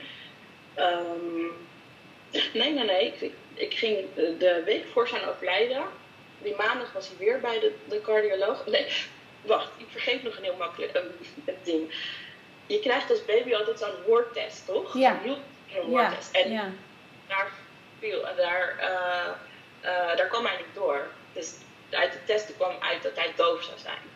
Um, 0.78 1.52
nee, 2.52 2.72
nee, 2.72 2.84
nee. 2.84 3.06
Ik, 3.06 3.32
ik, 3.54 3.74
ging 3.74 3.98
de 4.14 4.62
week 4.64 4.84
voor 4.92 5.08
zijn 5.08 5.24
overlijden. 5.24 5.82
Die 6.42 6.54
maandag 6.56 6.92
was 6.92 7.08
hij 7.08 7.16
weer 7.18 7.40
bij 7.40 7.60
de, 7.60 7.74
de 7.88 8.00
cardioloog. 8.00 8.66
Nee, 8.66 8.86
wacht. 9.42 9.70
Ik 9.76 9.86
vergeet 9.90 10.22
nog 10.22 10.36
een 10.36 10.44
heel 10.44 10.56
makkelijk 10.56 11.00
ding. 11.62 11.94
Je 12.66 12.80
krijgt 12.80 13.10
als 13.10 13.24
baby 13.24 13.54
altijd 13.54 13.78
zo'n 13.78 14.02
hoortest, 14.06 14.66
toch? 14.66 14.98
Ja. 14.98 15.10
Een 15.10 15.36
heel 15.66 15.90
Ja. 15.90 16.12
En 16.32 16.52
ja. 16.52 16.70
daar, 17.26 17.52
viel, 17.98 18.22
daar, 18.36 18.76
uh, 18.80 19.90
uh, 19.90 20.16
daar 20.16 20.28
kwam 20.28 20.46
hij 20.46 20.56
niet 20.56 20.74
door. 20.74 21.06
Dus 21.32 21.54
uit 21.90 22.12
de 22.12 22.24
testen 22.24 22.54
kwam 22.56 22.76
uit 22.80 23.02
dat 23.02 23.16
hij 23.16 23.32
doof 23.36 23.62
zou 23.62 23.78
zijn. 23.78 24.09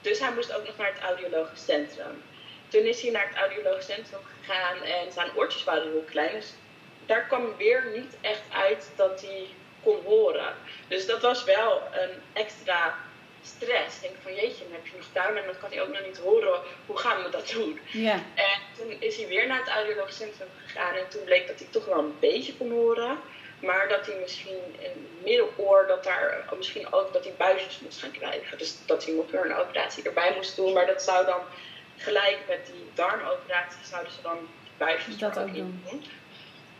Dus 0.00 0.18
hij 0.18 0.32
moest 0.32 0.52
ook 0.52 0.66
nog 0.66 0.76
naar 0.76 0.92
het 0.94 1.02
audiologisch 1.02 1.64
centrum. 1.64 2.22
Toen 2.68 2.82
is 2.82 3.02
hij 3.02 3.10
naar 3.10 3.28
het 3.28 3.36
audiologisch 3.36 3.86
centrum 3.86 4.20
gegaan 4.40 4.82
en 4.82 5.12
zijn 5.12 5.30
oortjes 5.36 5.64
waren 5.64 5.90
heel 5.90 6.04
klein. 6.10 6.32
Dus 6.32 6.52
daar 7.06 7.26
kwam 7.26 7.56
weer 7.56 7.90
niet 7.94 8.16
echt 8.20 8.42
uit 8.52 8.90
dat 8.96 9.20
hij 9.20 9.46
kon 9.82 9.98
horen. 10.04 10.54
Dus 10.88 11.06
dat 11.06 11.20
was 11.20 11.44
wel 11.44 11.82
een 11.92 12.10
extra 12.32 12.98
stress. 13.42 13.96
Ik 13.96 14.02
denk 14.02 14.14
van 14.22 14.34
jeetje, 14.34 14.64
dan 14.64 14.72
heb 14.72 14.86
je 14.86 14.96
nog 14.96 15.06
tuin 15.12 15.36
en 15.36 15.44
dan 15.44 15.58
kan 15.60 15.70
hij 15.70 15.82
ook 15.82 15.88
nog 15.88 16.06
niet 16.06 16.18
horen. 16.18 16.60
Hoe 16.86 16.98
gaan 16.98 17.22
we 17.22 17.30
dat 17.30 17.48
doen? 17.48 17.80
Ja. 17.84 18.14
En 18.34 18.60
toen 18.78 18.96
is 19.00 19.16
hij 19.16 19.26
weer 19.26 19.46
naar 19.46 19.58
het 19.58 19.68
audiologisch 19.68 20.16
centrum 20.16 20.48
gegaan 20.66 20.94
en 20.94 21.08
toen 21.08 21.24
bleek 21.24 21.46
dat 21.46 21.58
hij 21.58 21.68
toch 21.70 21.84
wel 21.84 21.98
een 21.98 22.16
beetje 22.20 22.56
kon 22.56 22.70
horen. 22.70 23.18
Maar 23.60 23.88
dat 23.88 24.06
hij 24.06 24.16
misschien 24.20 24.76
een 24.82 25.08
middeloor, 25.22 25.86
dat 25.86 26.04
daar 26.04 26.44
misschien 26.56 26.92
ook 26.92 27.12
dat 27.12 27.24
hij 27.24 27.34
buisjes 27.36 27.80
moest 27.80 28.00
gaan 28.00 28.10
krijgen. 28.10 28.58
Dus 28.58 28.76
dat 28.86 29.04
hij 29.04 29.14
nog 29.14 29.30
weer 29.30 29.44
een 29.44 29.56
operatie 29.56 30.04
erbij 30.04 30.32
moest 30.36 30.56
doen. 30.56 30.72
Maar 30.72 30.86
dat 30.86 31.02
zou 31.02 31.26
dan 31.26 31.40
gelijk 31.96 32.38
met 32.48 32.66
die 32.66 32.90
darmoperatie 32.94 33.84
zouden 33.84 34.12
ze 34.12 34.22
dan 34.22 34.48
buisjes 34.76 35.18
Dat 35.18 35.38
ook 35.38 35.46
in 35.48 35.82
doen. 35.88 36.04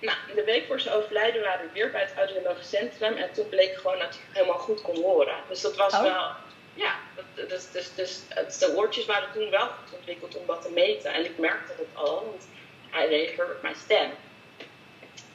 Nou, 0.01 0.19
in 0.29 0.35
de 0.35 0.45
week 0.45 0.67
voor 0.67 0.81
zijn 0.81 0.95
overlijden 0.95 1.43
waren 1.43 1.67
we 1.67 1.73
weer 1.73 1.91
bij 1.91 2.01
het 2.01 2.15
audiologisch 2.17 2.69
centrum. 2.69 3.17
En 3.17 3.33
toen 3.33 3.49
bleek 3.49 3.77
gewoon 3.77 3.99
dat 3.99 4.09
hij 4.09 4.21
helemaal 4.33 4.59
goed 4.59 4.83
kon 4.83 5.03
horen. 5.03 5.37
Dus 5.49 5.61
dat 5.61 5.77
was 5.77 5.95
Oh. 5.95 6.03
wel... 6.03 6.31
Ja, 6.75 6.95
dus, 7.35 7.71
dus, 7.71 7.95
dus 7.95 8.59
de 8.59 8.75
oortjes 8.77 9.07
waren 9.07 9.29
toen 9.33 9.51
wel 9.51 9.67
goed 9.67 9.99
ontwikkeld 9.99 10.37
om 10.37 10.47
dat 10.47 10.63
te 10.63 10.71
meten. 10.71 11.13
En 11.13 11.25
ik 11.25 11.39
merkte 11.39 11.73
dat 11.77 12.05
al, 12.05 12.25
want 12.25 12.49
hij 12.91 13.09
reageerde 13.09 13.53
op 13.53 13.63
mijn 13.63 13.77
stem. 13.77 14.11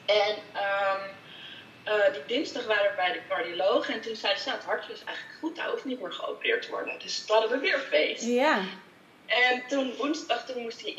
En 0.06 0.36
ehm, 0.54 1.00
eh, 1.86 2.14
die 2.14 2.38
dinsdag 2.38 2.66
waren 2.66 2.90
we 2.90 2.96
bij 2.96 3.12
de 3.12 3.20
cardioloog. 3.30 3.90
En 3.90 4.02
toen 4.02 4.16
zei 4.16 4.38
ze, 4.38 4.46
nou, 4.46 4.58
het 4.58 4.68
hartje 4.68 4.94
is 4.94 5.04
eigenlijk 5.04 5.38
goed. 5.40 5.58
Hij 5.58 5.70
hoeft 5.70 5.86
niet 5.86 6.02
meer 6.02 6.12
geopereerd 6.12 6.62
te 6.62 6.70
worden. 6.70 7.00
Dus 7.00 7.26
toen 7.26 7.38
hadden 7.38 7.60
we 7.60 7.66
weer 7.66 7.80
feest. 7.80 8.24
Ja. 8.24 8.60
En 9.26 9.64
toen 9.68 9.96
woensdag 9.98 10.46
toen 10.46 10.62
moest 10.62 10.82
hij 10.82 10.92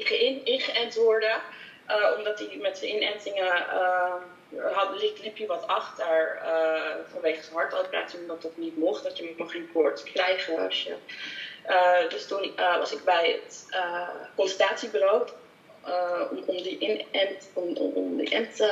ingeënt 0.44 0.94
worden. 0.94 1.40
eh, 1.86 2.12
omdat 2.18 2.38
hij 2.38 2.58
met 2.60 2.78
zijn 2.78 2.94
inentingen 2.94 3.68
eh, 3.68 4.12
had, 4.72 5.00
liep, 5.00 5.18
liep 5.22 5.36
hij 5.38 5.46
wat 5.46 5.66
achter 5.66 6.38
vanwege 7.12 7.42
zijn 7.42 7.54
hartoperatie. 7.56 8.18
Omdat 8.18 8.42
dat 8.42 8.56
niet 8.56 8.76
mocht. 8.76 9.02
Dat 9.02 9.18
je 9.18 9.34
mag 9.38 9.50
geen 9.50 9.70
koorts 9.72 10.02
krijgen 10.02 10.58
als 10.58 10.82
je... 10.82 10.94
Dus 12.08 12.26
toen 12.26 12.52
was 12.56 12.92
ik 12.92 13.04
bij 13.04 13.40
het 13.42 13.66
consultatiebureau. 14.36 15.28
om, 16.30 16.42
om 16.46 16.62
die 16.62 16.78
inent... 16.78 17.50
Om, 17.52 17.76
om, 17.76 17.92
om 17.94 18.16
die 18.16 18.30
ent... 18.30 18.62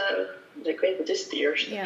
ik 0.62 0.80
weet 0.80 0.90
niet, 0.90 0.98
wat 0.98 1.08
is 1.08 1.22
het 1.24 1.32
eerst? 1.32 1.66
Ja. 1.68 1.84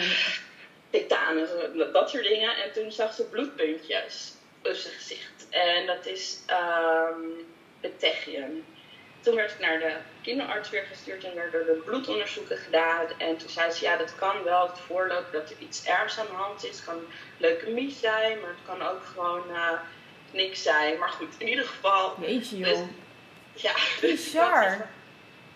Titanen, 0.90 1.48
zo- 1.48 1.90
dat 1.92 2.10
soort 2.10 2.24
dingen. 2.24 2.56
En 2.56 2.72
toen 2.72 2.92
zag 2.92 3.14
ze 3.14 3.24
bloedpuntjes 3.24 4.32
op 4.64 4.72
zijn 4.74 4.94
gezicht. 4.94 5.46
En 5.50 5.86
dat 5.86 6.06
is 6.06 6.38
ehm 6.46 7.20
petechium. 7.80 8.64
Toen 9.20 9.34
werd 9.34 9.50
ik 9.52 9.58
naar 9.58 9.78
de 9.78 9.92
kinderarts 10.22 10.70
weer 10.70 10.84
gestuurd 10.90 11.24
en 11.24 11.34
werden 11.34 11.68
er 11.68 11.74
bloedonderzoeken 11.74 12.56
gedaan. 12.58 13.06
En 13.18 13.36
toen 13.36 13.48
zei 13.48 13.70
ze, 13.70 13.84
ja, 13.84 13.96
dat 13.96 14.14
kan 14.14 14.42
wel 14.42 14.68
het 14.68 14.78
voorlopen 14.78 15.32
dat 15.32 15.50
er 15.50 15.56
iets 15.58 15.84
ergs 15.84 16.18
aan 16.18 16.26
de 16.26 16.32
hand 16.32 16.64
is. 16.64 16.76
Het 16.76 16.84
kan 16.84 17.00
leukemie 17.36 17.90
zijn, 17.90 18.40
maar 18.40 18.50
het 18.50 18.58
kan 18.66 18.82
ook 18.88 19.04
gewoon 19.14 19.50
eh, 19.50 19.72
niks 20.30 20.62
zijn. 20.62 20.98
Maar 20.98 21.08
goed, 21.08 21.34
in 21.38 21.48
ieder 21.48 21.64
geval, 21.64 22.14
Weet 22.20 22.48
je, 22.50 22.56
Dus- 22.56 22.68
joh. 22.78 22.88
ja. 23.54 23.72
Bizar. 24.00 24.88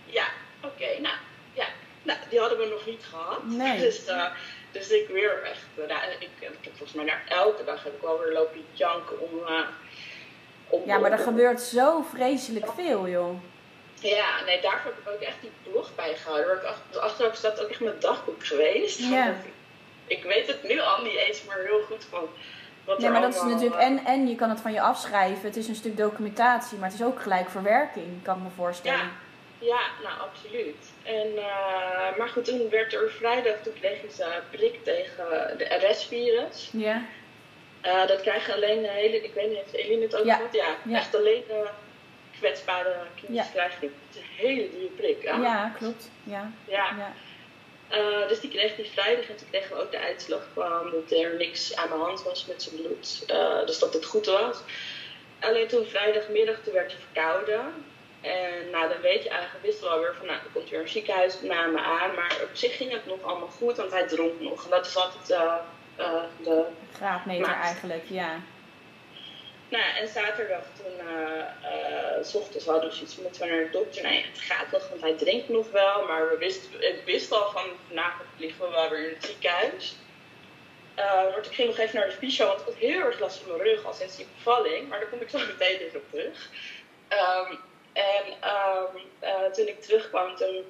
Ja, 0.05 0.27
oké, 0.63 0.87
nou, 1.01 1.15
ja. 1.53 1.67
Nou, 2.03 2.19
die 2.31 2.39
hadden 2.41 2.59
we 2.59 2.67
nog 2.67 2.87
niet 2.87 3.05
gehad. 3.11 3.45
Nee. 3.45 3.81
Dus, 3.87 4.05
eh, 4.05 4.25
dus 4.73 4.89
ik 4.91 5.09
weer 5.09 5.43
echt, 5.43 5.65
eh, 5.75 5.89
nou, 5.89 6.11
ik, 6.19 6.29
ik 6.39 6.39
heb 6.41 6.57
volgens 6.77 6.93
mij 6.93 7.05
naar 7.05 7.23
elke 7.29 7.65
dag 7.65 7.85
heb 7.85 7.95
ik 7.95 8.01
wel 8.03 8.19
weer 8.19 8.33
lopen 8.33 8.65
janken 8.73 9.21
om... 9.21 9.47
eh, 9.47 9.61
om 10.69 10.83
Ja, 10.87 10.99
maar 10.99 11.13
er 11.13 11.19
om- 11.19 11.25
gebeurt 11.25 11.61
zo 11.61 12.03
vreselijk 12.15 12.73
veel, 12.77 13.09
joh. 13.09 13.35
Ja, 14.01 14.45
nee, 14.47 14.61
daarvoor 14.61 14.91
heb 14.95 15.07
ik 15.07 15.13
ook 15.15 15.21
echt 15.21 15.37
die 15.41 15.51
blog 15.71 15.95
bijgehouden. 15.95 16.47
Waar 16.47 16.57
ik 16.57 16.63
ach- 16.65 16.99
achterop 17.01 17.35
staat 17.35 17.61
ook 17.61 17.69
echt 17.69 17.81
mijn 17.81 18.01
dagboek 18.01 18.47
geweest. 18.47 18.99
Ja. 18.99 19.25
Want 19.25 19.37
Ik 20.07 20.23
weet 20.25 20.47
het 20.47 20.63
nu 20.63 20.81
al 20.81 21.03
niet 21.03 21.15
eens 21.17 21.45
meer 21.45 21.65
heel 21.67 21.83
goed 21.83 22.05
van 22.11 22.29
wat 22.85 22.99
Nee, 22.99 23.11
maar 23.11 23.21
dat 23.21 23.35
is 23.35 23.43
natuurlijk... 23.43 23.75
eh, 23.81 23.87
En, 23.87 24.05
en 24.05 24.29
je 24.29 24.35
kan 24.35 24.49
het 24.51 24.61
van 24.61 24.73
je 24.73 24.81
afschrijven. 24.81 25.43
Het 25.45 25.57
is 25.57 25.69
een 25.69 25.75
stuk 25.75 25.97
documentatie, 25.97 26.79
maar 26.79 26.91
het 26.91 27.01
is 27.01 27.07
ook 27.07 27.21
gelijk 27.23 27.51
verwerking, 27.51 28.23
kan 28.23 28.37
ik 28.37 28.43
me 28.43 28.49
voorstellen. 28.57 28.99
Ja, 28.99 29.11
ja, 29.59 29.81
nou 30.03 30.21
absoluut. 30.31 30.92
En, 31.05 31.37
eh, 31.37 32.17
maar 32.19 32.29
goed, 32.29 32.45
toen 32.45 32.69
werd 32.71 32.93
er 32.95 33.11
vrijdag, 33.11 33.55
toen 33.63 33.73
kreeg 33.81 34.03
ik 34.03 34.11
ze 34.11 34.27
prik 34.51 34.85
tegen 34.85 35.55
de 35.59 35.65
RS-virus. 35.89 36.71
Ja. 36.73 37.05
Eh, 37.81 38.07
dat 38.07 38.21
krijgen 38.21 38.55
alleen 38.55 38.83
de 38.83 38.89
hele, 38.89 39.23
ik 39.25 39.35
weet 39.35 39.49
niet, 39.49 39.57
heeft 39.59 39.73
Eline 39.75 40.03
het 40.03 40.17
ook 40.17 40.25
Ja, 40.25 40.35
gehad? 40.37 40.55
Ja, 40.55 40.77
ja. 40.85 40.97
echt 40.97 41.15
alleen 41.15 41.43
de 41.49 41.67
kwetsbare 42.39 42.97
kindjes 43.15 43.47
Ja. 43.47 43.53
krijgen 43.53 43.81
die. 43.81 43.91
Het 44.09 44.17
is 44.17 44.21
een 44.23 44.47
hele 44.47 44.71
dure 44.71 44.87
prik. 44.97 45.23
Ja, 45.23 45.37
Ja. 45.43 45.73
klopt. 45.79 46.11
Ja. 46.25 46.51
ja. 46.69 47.13
Eh, 47.89 48.29
dus 48.29 48.41
die 48.41 48.51
kreeg 48.51 48.75
die 48.77 48.91
vrijdag 48.91 49.29
en 49.29 49.37
toen 49.37 49.47
kregen 49.51 49.77
we 49.77 49.83
ook 49.83 49.91
de 49.91 49.99
uitslag 49.99 50.47
van 50.55 50.91
dat 50.91 51.19
er 51.19 51.37
niks 51.37 51.77
aan 51.77 51.89
de 51.89 51.95
hand 51.95 52.23
was 52.23 52.47
met 52.47 52.63
zijn 52.63 52.77
bloed. 52.77 53.25
Eh, 53.27 53.67
dus 53.67 53.79
dat 53.79 53.95
het 53.95 54.05
goed 54.05 54.27
was. 54.27 54.59
Alleen 55.41 55.69
toen 55.69 55.87
vrijdagmiddag, 55.87 56.57
toen 56.65 56.73
werd 56.73 56.93
hij 56.93 57.01
verkouden. 57.13 57.85
En 58.23 58.71
nou, 58.71 58.89
dan 58.89 59.01
weet 59.01 59.23
je 59.23 59.29
eigenlijk, 59.29 59.65
wist 59.65 59.81
wel 59.81 59.99
weer 60.01 60.15
van, 60.19 60.27
nou, 60.27 60.39
er 60.39 60.51
komt 60.53 60.71
weer 60.71 60.81
een 60.81 60.89
ziekenhuisopname 60.89 61.81
aan. 61.81 62.15
Maar 62.15 62.37
op 62.43 62.51
zich 62.53 62.77
ging 62.77 62.93
het 62.93 63.07
nog 63.07 63.23
allemaal 63.23 63.49
goed, 63.49 63.77
want 63.77 63.93
hij 63.93 64.07
dronk 64.07 64.41
nog. 64.41 64.65
En 64.65 64.71
dat 64.71 64.87
is 64.87 64.97
altijd 64.97 65.31
eh, 65.31 66.23
de 66.43 66.65
Graadmeter 66.95 67.47
Maar- 67.47 67.61
eigenlijk, 67.61 68.05
ja. 68.09 68.41
Nou 69.69 69.85
en 70.01 70.09
zaterdag 70.09 70.63
toen, 70.77 71.07
s 72.25 72.35
ochtends 72.35 72.67
hadden 72.67 72.89
we 72.89 72.95
zoiets, 72.95 73.17
moeten 73.17 73.43
we 73.43 73.49
naar 73.49 73.65
de 73.65 73.71
dokter? 73.71 74.03
Nee, 74.03 74.25
het 74.33 74.41
gaat 74.41 74.71
nog, 74.73 74.89
want 74.89 75.01
hij 75.01 75.13
drinkt 75.17 75.49
nog 75.49 75.71
wel. 75.71 76.07
Maar 76.07 76.29
we 76.29 76.37
wisten, 76.39 76.89
ik 76.97 77.03
wist 77.05 77.33
al 77.33 77.51
van, 77.51 77.65
vanavond 77.89 78.29
liggen 78.37 78.65
we 78.67 78.71
wel 78.71 78.91
weer 78.91 79.09
in 79.09 79.15
het 79.15 79.25
ziekenhuis. 79.25 79.97
Eh, 80.95 81.23
want 81.33 81.47
ik 81.47 81.53
ging 81.53 81.69
nog 81.69 81.79
even 81.79 81.99
naar 81.99 82.07
de 82.09 82.13
fysio, 82.13 82.47
want 82.47 82.61
ik 82.61 82.65
had 82.67 82.75
heel 82.75 83.01
erg 83.01 83.19
last 83.21 83.39
van 83.39 83.51
mijn 83.57 83.63
rug 83.69 83.85
al 83.85 83.93
sinds 83.93 84.17
die 84.17 84.27
bevalling. 84.37 84.89
Maar 84.89 84.99
daar 85.01 85.09
kom 85.09 85.21
ik 85.21 85.29
zo 85.31 85.39
meteen 85.39 85.79
even 85.79 85.99
op 86.01 86.11
terug. 86.11 86.49
Ehm, 87.09 87.55
en 87.93 88.25
ehm, 88.41 88.97
eh, 89.19 89.45
toen 89.45 89.67
ik 89.67 89.83
terugkwam, 89.83 90.37
toen, 90.37 90.65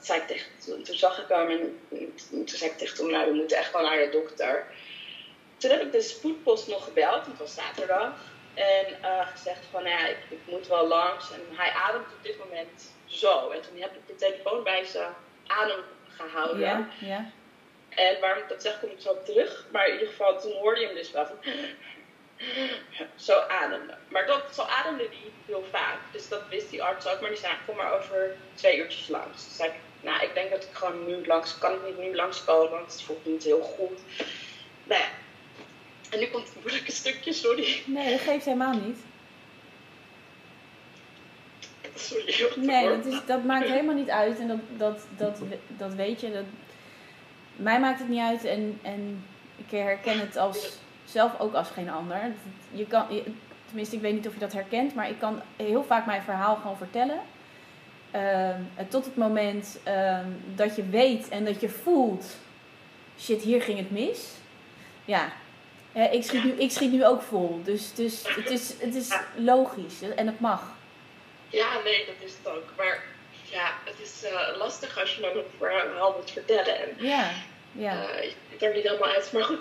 zei 0.00 0.20
ik 0.20 0.26
tegen, 0.26 0.46
toen, 0.64 0.82
toen 0.82 0.96
zag 0.96 1.22
ik 1.22 1.28
hem 1.28 1.50
en 1.50 1.80
toen 2.28 2.48
zei 2.48 2.70
ik 2.70 2.76
tegen 2.76 2.96
hem, 2.96 3.10
nou, 3.10 3.30
we 3.30 3.36
moeten 3.36 3.56
echt 3.56 3.72
wel 3.72 3.82
naar 3.82 3.98
de 3.98 4.10
dokter. 4.10 4.66
Toen 5.56 5.70
heb 5.70 5.82
ik 5.82 5.92
de 5.92 6.00
spoedpost 6.00 6.68
nog 6.68 6.84
gebeld, 6.84 7.12
want 7.12 7.26
het 7.26 7.38
was 7.38 7.54
zaterdag. 7.54 8.32
En 8.54 9.02
eh, 9.02 9.26
gezegd 9.26 9.66
van, 9.70 9.82
nou 9.82 9.94
ja, 9.94 10.06
ik, 10.06 10.18
ik 10.28 10.40
moet 10.44 10.66
wel 10.66 10.86
langs. 10.86 11.32
En 11.32 11.40
hij 11.50 11.70
ademt 11.70 12.06
op 12.06 12.22
dit 12.22 12.38
moment 12.38 12.92
zo. 13.06 13.50
En 13.50 13.62
toen 13.62 13.80
heb 13.80 13.92
ik 13.94 14.06
de 14.06 14.16
telefoon 14.16 14.62
bij 14.62 14.84
zijn 14.84 15.12
adem 15.46 15.80
gehouden. 16.08 16.60
Ja, 16.60 16.88
ja. 17.00 17.30
En 17.88 18.20
waarom 18.20 18.42
ik 18.42 18.48
dat 18.48 18.62
zeg, 18.62 18.80
kom 18.80 18.90
ik 18.90 19.00
zo 19.00 19.10
op 19.10 19.24
terug. 19.24 19.66
Maar 19.72 19.86
in 19.86 19.92
ieder 19.92 20.08
geval, 20.08 20.40
toen 20.40 20.52
hoorde 20.52 20.80
je 20.80 20.86
hem 20.86 20.94
dus 20.94 21.10
wel 21.10 21.26
van... 21.26 21.36
Zo 23.14 23.38
ademde. 23.38 23.94
Maar 24.08 24.26
dat, 24.26 24.42
zo 24.54 24.62
ademde 24.62 25.02
hij 25.02 25.30
heel 25.46 25.64
vaak. 25.70 25.98
Dus 26.12 26.28
dat 26.28 26.42
wist 26.48 26.70
die 26.70 26.82
arts 26.82 27.06
ook. 27.06 27.20
Maar 27.20 27.30
die 27.30 27.38
zei, 27.38 27.52
kom 27.66 27.76
maar 27.76 27.92
over 27.92 28.36
twee 28.54 28.78
uurtjes 28.78 29.08
langs. 29.08 29.42
Toen 29.44 29.52
zei 29.52 29.68
ik, 29.68 29.74
nou, 30.00 30.22
ik 30.22 30.34
denk 30.34 30.50
dat 30.50 30.62
ik 30.62 30.68
gewoon 30.72 31.06
nu 31.06 31.26
langs... 31.26 31.58
Kan 31.58 31.72
ik 31.72 31.80
niet 31.86 31.98
nu 31.98 32.14
langskomen, 32.14 32.70
want 32.70 32.92
het 32.92 33.02
voelt 33.02 33.26
niet 33.26 33.44
heel 33.44 33.62
goed. 33.62 34.00
Nou 34.84 35.00
ja. 35.00 35.08
En 36.10 36.18
nu 36.18 36.26
komt 36.26 36.48
het 36.48 36.60
moeilijke 36.60 36.92
stukje, 36.92 37.32
sorry. 37.32 37.82
Nee, 37.86 38.10
dat 38.10 38.20
geeft 38.20 38.44
helemaal 38.44 38.74
niet. 38.74 38.98
Sorry. 41.94 42.50
Nee, 42.56 42.88
dat, 42.88 43.06
is, 43.06 43.20
dat 43.26 43.44
maakt 43.44 43.68
helemaal 43.68 43.94
niet 43.94 44.10
uit. 44.10 44.38
En 44.38 44.48
dat, 44.48 44.58
dat, 44.76 45.06
dat, 45.16 45.38
dat 45.68 45.94
weet 45.94 46.20
je. 46.20 46.32
Dat, 46.32 46.44
mij 47.56 47.80
maakt 47.80 47.98
het 47.98 48.08
niet 48.08 48.20
uit. 48.20 48.44
En, 48.44 48.78
en 48.82 49.24
ik 49.56 49.70
herken 49.70 50.18
het 50.18 50.36
als, 50.36 50.78
zelf 51.14 51.40
ook 51.40 51.54
als 51.54 51.70
geen 51.70 51.90
ander. 51.90 52.20
Je 52.70 52.86
kan, 52.86 53.06
je- 53.10 53.32
tenminste, 53.66 53.96
ik 53.96 54.02
weet 54.02 54.12
niet 54.12 54.26
of 54.26 54.32
je 54.34 54.38
dat 54.40 54.52
herkent. 54.52 54.94
Maar 54.94 55.08
ik 55.08 55.18
kan 55.18 55.42
heel 55.56 55.84
vaak 55.84 56.06
mijn 56.06 56.22
verhaal 56.22 56.56
gewoon 56.56 56.76
vertellen. 56.76 57.18
Ehm, 58.10 58.60
tot 58.88 59.04
het 59.04 59.16
moment 59.16 59.78
ehm, 59.82 60.26
dat 60.54 60.76
je 60.76 60.88
weet 60.88 61.28
en 61.28 61.44
dat 61.44 61.60
je 61.60 61.68
voelt... 61.68 62.24
Shit, 63.20 63.42
hier 63.42 63.62
ging 63.62 63.78
het 63.78 63.90
mis. 63.90 64.28
Ja, 65.04 65.32
ik, 66.10 66.24
schiet 66.24 66.44
nu, 66.44 66.50
ik 66.50 66.70
schiet 66.70 66.92
nu 66.92 67.06
ook 67.06 67.22
vol. 67.22 67.60
Dus, 67.64 67.94
dus 67.94 68.22
het, 68.36 68.50
is, 68.50 68.74
het 68.80 68.94
is 68.94 69.18
logisch. 69.36 70.02
En 70.16 70.26
het 70.26 70.40
mag. 70.40 70.62
Ja, 71.48 71.68
nee, 71.84 72.06
dat 72.06 72.14
is 72.28 72.34
het 72.42 72.52
ook. 72.54 72.64
Maar 72.76 73.02
ja, 73.50 73.70
het 73.84 73.94
is 74.02 74.24
eh, 74.24 74.56
lastig 74.58 74.98
als 75.00 75.14
je 75.14 75.20
dan 75.20 75.30
een 75.30 75.44
verhaal 75.58 76.14
moet 76.20 76.30
vertellen. 76.30 76.78
En 76.78 76.88
Ja, 77.06 77.30
ja. 77.76 78.08
eh, 78.10 78.22
je 78.22 78.32
ziet 78.50 78.62
er 78.62 78.74
niet 78.74 78.82
helemaal 78.82 79.08
uit. 79.08 79.32
Maar 79.32 79.44
goed, 79.44 79.60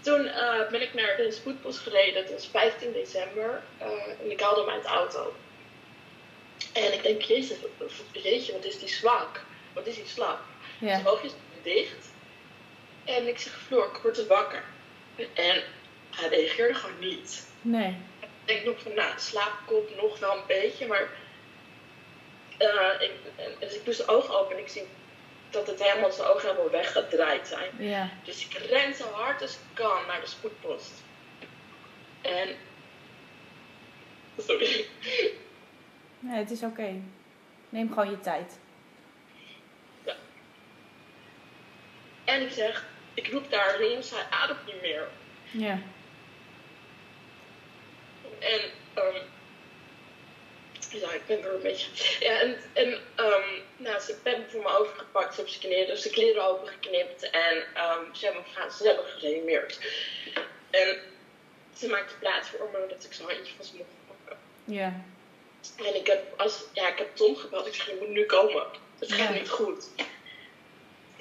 toen 0.00 0.26
eh, 0.26 0.68
ben 0.70 0.82
ik 0.82 0.94
naar 0.94 1.16
de 1.16 1.30
spoedpost 1.30 1.78
gereden. 1.78 2.22
Dat 2.22 2.32
was 2.32 2.48
15 2.48 2.92
december. 2.92 3.62
eh, 3.78 3.88
en 4.22 4.30
ik 4.30 4.40
haalde 4.40 4.60
hem 4.60 4.70
uit 4.70 4.82
de 4.82 4.88
auto. 4.88 5.34
En 6.72 6.92
ik 6.92 7.02
denk, 7.02 7.22
jezus, 7.22 7.56
jeetje, 8.12 8.52
wat 8.52 8.64
is 8.64 8.78
die 8.78 8.88
zwak? 8.88 9.40
Wat 9.72 9.86
is 9.86 9.94
die 9.94 10.06
slap? 10.06 10.38
ja. 10.78 10.88
Zijn 10.94 11.06
oogjes 11.06 11.32
dicht. 11.62 12.08
En 13.04 13.28
ik 13.28 13.38
zeg, 13.38 13.60
Floor, 13.66 13.84
ik 13.94 14.02
word 14.02 14.14
te 14.14 14.26
wakker. 14.26 14.62
En 15.34 15.62
hij 16.10 16.28
reageerde 16.28 16.74
gewoon 16.74 16.98
niet. 16.98 17.46
Nee. 17.62 17.96
Ik 18.20 18.28
denk 18.44 18.64
nog 18.64 18.80
van, 18.82 18.94
nou, 18.94 19.12
slaap 19.18 19.52
komt 19.66 19.96
nog 19.96 20.18
wel 20.18 20.32
een 20.36 20.46
beetje, 20.46 20.86
maar... 20.86 21.08
eh, 22.58 22.68
ik, 23.00 23.10
en- 23.36 23.54
dus 23.60 23.74
ik 23.74 23.84
doe 23.84 23.94
zijn 23.94 24.08
ogen 24.08 24.38
open 24.38 24.56
en 24.56 24.62
ik 24.62 24.68
zie 24.68 24.82
dat 25.50 25.66
het 25.66 25.82
helemaal 25.82 26.12
zijn 26.12 26.28
ogen 26.28 26.48
helemaal 26.48 26.70
weggedraaid 26.70 27.48
zijn. 27.48 27.70
Ja. 27.78 28.10
Dus 28.24 28.46
ik 28.46 28.52
ren 28.52 28.94
zo 28.94 29.04
hard 29.04 29.42
als 29.42 29.52
ik 29.52 29.60
kan 29.74 30.06
naar 30.06 30.20
de 30.20 30.26
spoedpost. 30.26 31.02
En... 32.20 32.56
Sorry. 34.38 34.86
Nee, 36.18 36.38
het 36.38 36.50
is 36.50 36.62
oké. 36.62 36.94
Neem 37.68 37.88
gewoon 37.88 38.10
je 38.10 38.20
tijd. 38.20 38.58
En 42.24 42.42
ik 42.42 42.50
zeg, 42.50 42.86
ik 43.14 43.26
roep 43.26 43.50
daar 43.50 43.76
links, 43.78 44.10
hij 44.10 44.26
ademt 44.30 44.66
niet 44.66 44.80
meer. 44.80 45.08
Ja. 45.50 45.78
En, 48.38 48.60
ehm 48.94 49.24
ja, 50.90 51.12
ik 51.12 51.26
ben 51.26 51.42
er 51.44 51.54
een 51.54 51.62
beetje. 51.62 51.86
Ja, 52.26 52.40
en, 52.40 52.56
en 52.72 53.00
ehm 53.14 53.42
nou, 53.76 54.00
ze 54.00 54.16
hebben 54.22 54.50
voor 54.50 54.62
me 54.62 54.78
overgepakt, 54.78 55.34
ze 55.34 55.40
hebben 55.40 55.54
zijn 55.60 55.72
kleren, 55.72 55.98
zijn 55.98 56.14
kleren 56.14 56.44
opengeknipt 56.44 57.30
en 57.30 57.64
ehm 57.74 58.14
ze 58.14 58.24
hebben 58.24 58.44
gaan, 58.52 58.70
ze 58.70 58.86
hebben 58.86 59.04
gereanimeerd. 59.04 59.78
En 60.70 60.98
ze 61.76 61.88
maakte 61.88 62.14
plaats 62.14 62.48
voor 62.48 62.68
me 62.72 62.86
dat 62.88 63.04
ik 63.04 63.12
zo'n 63.12 63.26
handje 63.30 63.52
van 63.56 63.64
ze 63.64 63.76
mocht 63.76 63.88
pakken. 64.06 64.38
Ja. 64.64 65.04
En 65.76 65.94
ik 65.94 66.06
heb, 66.06 66.40
als, 66.40 66.62
ja, 66.72 66.88
ik 66.88 66.98
heb 66.98 67.16
Tom 67.16 67.36
gebeld, 67.36 67.66
ik 67.66 67.74
zeg, 67.74 67.86
je 67.86 67.96
moet 67.98 68.08
nu 68.08 68.26
komen. 68.26 68.66
Het 68.98 69.12
gaat 69.12 69.28
Ja. 69.28 69.34
niet 69.34 69.48
goed. 69.48 69.84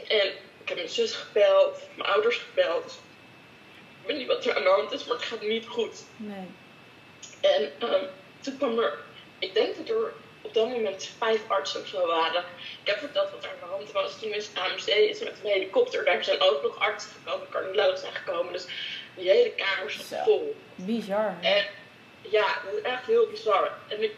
En 0.07 0.27
ik 0.61 0.67
heb 0.67 0.77
mijn 0.77 0.89
zus 0.89 1.15
gebeld, 1.15 1.81
mijn 1.95 2.09
ouders 2.09 2.37
gebeld. 2.37 2.83
Dus 2.83 2.93
ik 2.93 4.07
weet 4.07 4.17
niet 4.17 4.27
wat 4.27 4.45
er 4.45 4.55
aan 4.55 4.63
de 4.63 4.69
hand 4.69 4.91
is, 4.91 5.05
maar 5.05 5.15
het 5.17 5.25
gaat 5.25 5.41
niet 5.41 5.67
goed. 5.67 6.03
Nee. 6.17 6.47
En 7.41 7.71
ehm, 7.79 8.05
toen 8.39 8.57
kwam 8.57 8.79
er, 8.79 8.99
ik 9.39 9.53
denk 9.53 9.77
dat 9.77 9.89
er 9.89 10.13
op 10.41 10.53
dat 10.53 10.69
moment 10.69 11.11
vijf 11.17 11.41
artsen 11.47 11.81
of 11.81 11.87
zo 11.87 12.07
waren. 12.07 12.43
Ik 12.83 12.87
heb 12.87 12.99
verteld 12.99 13.31
wat 13.31 13.43
er 13.43 13.49
aan 13.49 13.69
de 13.69 13.75
hand 13.75 13.91
was. 13.91 14.19
Toen 14.19 14.33
is 14.33 14.49
AMC 14.53 14.87
is 14.87 15.19
met 15.19 15.33
een 15.43 15.49
helikopter. 15.49 16.05
Daar 16.05 16.23
zijn 16.23 16.41
ook 16.41 16.61
nog 16.61 16.79
artsen 16.79 17.11
gekomen, 17.11 17.47
cardiologen 17.49 17.97
zijn 17.97 18.13
gekomen. 18.13 18.53
Dus 18.53 18.65
die 19.15 19.29
hele 19.29 19.51
kamer 19.51 19.91
zat 19.91 20.23
vol. 20.23 20.55
Bizar. 20.75 21.37
En 21.41 21.65
ja, 22.21 22.61
dat 22.65 22.73
is 22.73 22.81
echt 22.81 23.05
heel 23.05 23.27
bizar. 23.27 23.71
En 23.87 24.03
ik, 24.03 24.11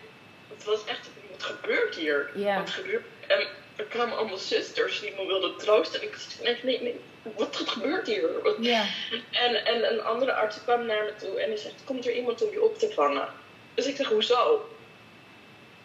het 0.54 0.64
was 0.64 0.86
echt, 0.86 1.10
wat 1.32 1.44
gebeurt 1.44 1.96
hier? 1.96 2.32
Ja. 2.36 2.58
Wat 2.58 2.70
gebeurt? 2.70 3.06
En 3.28 3.48
er 3.76 3.86
kwamen 3.86 4.18
allemaal 4.18 4.38
zusters 4.38 5.00
die 5.00 5.14
me 5.18 5.26
wilden 5.26 5.58
troosten. 5.58 6.02
En 6.02 6.08
ik 6.08 6.16
zei, 6.16 6.44
nee, 6.44 6.58
nee, 6.64 6.82
nee, 6.82 7.00
wat 7.36 7.56
gebeurt 7.66 8.08
hier? 8.08 8.30
Ja. 8.60 8.86
en, 9.32 9.66
en 9.66 9.94
een 9.94 10.02
andere 10.02 10.34
arts 10.34 10.64
kwam 10.64 10.86
naar 10.86 11.04
me 11.04 11.16
toe 11.16 11.40
en 11.40 11.50
die 11.50 11.58
zegt: 11.58 11.84
Komt 11.86 12.06
er 12.06 12.14
iemand 12.14 12.44
om 12.44 12.52
je 12.52 12.64
op 12.64 12.78
te 12.78 12.92
vangen? 12.92 13.28
Dus 13.74 13.86
ik 13.86 13.96
zeg: 13.96 14.08
Hoezo? 14.08 14.70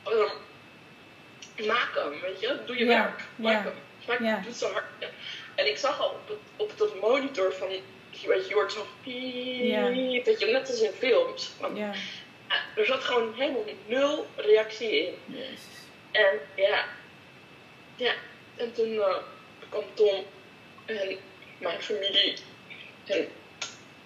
Ehm, 0.07 1.67
maak 1.67 1.95
hem, 1.95 2.21
weet 2.21 2.41
je, 2.41 2.59
doe 2.67 2.79
je 2.79 2.85
Ja, 2.85 3.03
werk. 3.03 3.25
Maak 3.37 3.65
hem. 3.65 3.75
Maak 4.07 4.21
ja. 4.21 4.25
hem, 4.25 4.43
doe 4.43 4.55
zo 4.55 4.73
hard. 4.73 4.85
En 5.55 5.67
ik 5.67 5.77
zag 5.79 6.01
al 6.01 6.09
op, 6.09 6.29
het, 6.29 6.39
op 6.57 6.79
dat 6.79 7.01
monitor 7.01 7.53
van, 7.53 7.69
weet 8.27 8.49
je, 8.49 8.55
hoort 8.55 8.73
zo 8.73 8.87
weet 9.05 10.41
je, 10.41 10.47
net 10.47 10.69
als 10.69 10.81
in 10.81 10.93
films. 10.93 11.53
Ja. 11.75 11.93
ja, 12.49 12.57
Er 12.77 12.87
zat 12.87 13.05
gewoon 13.05 13.35
helemaal 13.35 13.65
nul 13.87 14.27
reactie 14.37 15.07
in. 15.07 15.15
Jezus. 15.27 15.77
En 16.11 16.41
ja, 16.55 16.85
ja. 17.97 18.13
En 18.57 18.73
toen 18.73 19.01
eh, 19.01 19.17
kwam 19.69 19.85
Tom 19.95 20.25
en 20.85 21.19
mijn 21.59 21.83
familie. 21.83 22.35
En 23.05 23.29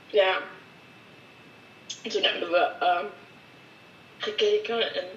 ja, 0.06 0.42
en 2.02 2.10
toen 2.10 2.22
hebben 2.22 2.50
we 2.50 2.72
ehm, 2.80 3.06
gekeken 4.18 4.94
en 4.94 5.08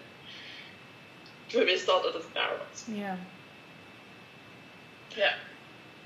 we 1.54 1.64
wisten 1.64 1.94
al 1.94 2.02
dat 2.02 2.14
het 2.14 2.24
klaar 2.32 2.52
was. 2.70 2.84
Ja. 2.86 3.18
Ja, 5.08 5.34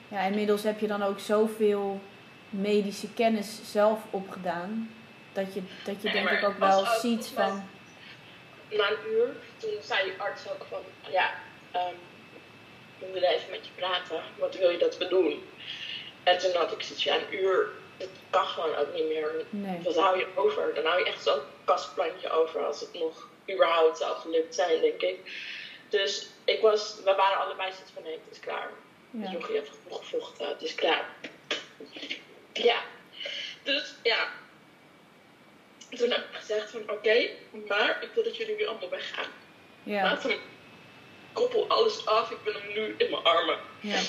Ja, 0.07 0.19
inmiddels 0.21 0.63
heb 0.63 0.79
je 0.79 0.87
dan 0.87 1.03
ook 1.03 1.19
zoveel 1.19 2.01
medische 2.49 3.13
kennis 3.13 3.59
zelf 3.71 3.99
opgedaan. 4.09 4.91
Dat 5.33 5.53
je, 5.53 5.61
dat 5.83 6.01
je 6.01 6.09
Nee, 6.09 6.23
denk 6.23 6.29
ik 6.39 6.47
ook 6.47 6.57
wel 6.57 6.79
ook- 6.79 6.97
ziet 6.99 7.27
van... 7.27 7.69
na 8.69 8.89
een 8.89 9.11
uur, 9.11 9.27
toen 9.57 9.69
zei 9.81 10.03
die 10.03 10.13
arts 10.21 10.49
ook 10.51 10.65
van, 10.69 10.79
ja, 11.11 11.33
ehm 11.71 11.93
we 12.99 13.11
willen 13.13 13.29
even 13.29 13.49
met 13.49 13.65
je 13.65 13.71
praten. 13.75 14.21
Wat 14.37 14.57
wil 14.57 14.69
je 14.69 14.77
dat 14.77 14.97
we 14.97 15.07
doen? 15.07 15.43
En 16.23 16.37
toen 16.37 16.51
had 16.55 16.71
ik 16.71 16.81
zoiets 16.81 17.03
ja, 17.03 17.15
een 17.15 17.33
uur, 17.43 17.69
dat 17.97 18.07
kan 18.29 18.45
gewoon 18.45 18.75
ook 18.75 18.93
niet 18.93 19.07
meer. 19.07 19.31
Nee. 19.49 19.93
Hou 19.95 20.17
je 20.17 20.27
over? 20.35 20.71
Dan 20.75 20.85
hou 20.85 20.99
je 20.99 21.05
echt 21.05 21.23
zo'n 21.23 21.39
kastplantje 21.63 22.29
over 22.29 22.65
als 22.65 22.79
het 22.79 22.93
nog 22.93 23.27
überhaupt 23.53 23.97
zou 23.97 24.17
gelukt 24.17 24.55
zijn, 24.55 24.81
denk 24.81 25.01
ik. 25.01 25.17
Dus 25.89 26.27
ik 26.45 26.61
was, 26.61 26.95
we 27.03 27.13
waren 27.15 27.37
allebei 27.45 27.71
zoiets 27.71 27.91
van, 27.93 28.03
nee, 28.03 28.13
het 28.13 28.31
is 28.31 28.39
klaar. 28.39 28.69
Ja. 29.11 29.31
Jochie 29.31 29.55
heeft 29.55 29.71
genoeg 29.83 29.97
gevochten, 29.99 30.47
het 30.47 30.61
is 30.61 30.75
klaar. 30.75 31.05
Ja, 32.53 32.79
dus 33.63 33.93
ja. 34.03 34.27
Toen 35.89 36.09
heb 36.11 36.19
ik 36.31 36.35
gezegd 36.37 36.71
van, 36.71 36.81
oké, 36.89 37.29
maar 37.67 37.97
ik 38.03 38.09
wil 38.13 38.23
dat 38.23 38.37
jullie 38.37 38.55
nu 38.55 38.65
allemaal 38.67 38.89
weggaan. 38.89 39.29
Ja. 39.83 40.03
Laat 40.03 40.23
hem, 40.23 40.39
koppel 41.33 41.67
alles 41.67 42.05
af, 42.05 42.31
ik 42.31 42.37
wil 42.43 42.53
hem 42.53 42.67
nu 42.73 42.95
in 42.97 43.11
mijn 43.11 43.23
armen. 43.23 43.57
ja. 43.79 43.99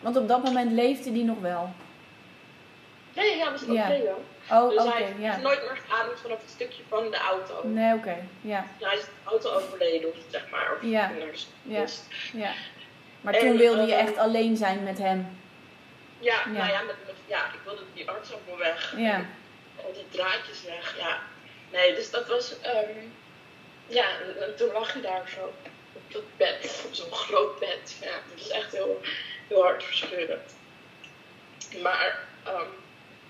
Want 0.00 0.16
op 0.16 0.28
dat 0.28 0.42
moment 0.42 0.72
leefde 0.72 1.12
die 1.12 1.24
nog 1.24 1.40
wel. 1.40 1.72
Nee, 3.14 3.36
ja, 3.36 3.52
we 3.52 3.58
zijn 3.58 3.72
Ja. 3.72 3.88
oké 3.88 4.02
wel. 4.02 4.24
Oh, 4.50 4.68
Dus 4.70 4.92
hij 4.92 5.14
ja. 5.18 5.36
nooit 5.36 5.60
meer 5.60 5.78
geademd 5.88 6.20
vanaf 6.20 6.40
het 6.40 6.50
stukje 6.50 6.82
van 6.88 7.10
de 7.10 7.16
auto. 7.16 7.60
Nee, 7.68 7.94
oké. 7.94 8.16
Ja. 8.40 8.66
Hij 8.80 8.96
is 8.96 9.04
de 9.04 9.10
auto 9.24 9.50
overleden, 9.50 10.08
of 10.10 10.16
zeg 10.30 10.50
maar. 10.50 10.72
Of 10.72 10.78
Ja. 10.82 11.08
de 11.08 11.32
Ja. 11.62 11.84
Ja. 12.32 12.52
Maar 13.20 13.34
En, 13.34 13.40
toen 13.40 13.56
wilde 13.56 13.82
je 13.86 13.94
eh, 13.94 14.00
echt 14.00 14.16
alleen 14.16 14.56
zijn 14.56 14.82
met 14.82 14.98
hem. 14.98 15.38
Ja, 16.18 16.34
Ja. 16.44 16.50
nou 16.50 16.68
ja, 16.70 16.80
met, 16.82 16.96
met- 17.06 17.14
ja, 17.26 17.44
ik 17.46 17.60
wilde 17.64 17.82
die 17.94 18.10
arts 18.10 18.32
ook 18.32 18.46
wel 18.46 18.58
weg. 18.58 18.94
Ja. 18.96 19.24
Al 19.84 19.92
die 19.92 20.06
draadjes 20.10 20.62
weg, 20.64 20.96
ja. 20.98 21.18
Nee, 21.72 21.94
dus 21.94 22.10
dat 22.10 22.28
was, 22.28 22.60
ehm, 22.60 22.88
ja, 23.86 24.04
en, 24.20 24.42
en 24.42 24.56
toen 24.56 24.72
lag 24.72 24.92
hij 24.92 25.02
daar 25.02 25.28
zo 25.34 25.52
op 25.92 26.12
dat 26.12 26.22
bed, 26.36 26.82
op 26.86 26.94
zo'n 26.94 27.12
groot 27.12 27.58
bed. 27.58 27.96
Ja, 28.00 28.10
dat 28.10 28.38
was 28.38 28.48
echt 28.50 28.72
heel, 28.72 29.00
heel 29.48 29.62
hartverscheurend. 29.62 30.54
Maar, 31.82 32.18
ehm, 32.44 32.66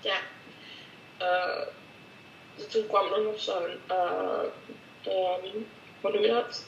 ja, 0.01 0.17
dus 2.57 2.67
toen 2.69 2.87
kwam 2.87 3.13
er 3.13 3.23
nog 3.23 3.41
zo'n, 3.41 3.81
eh, 3.87 4.43
ehm, 5.03 5.47
hoe 6.01 6.13
noem 6.13 6.23
je 6.23 6.29
dat? 6.29 6.65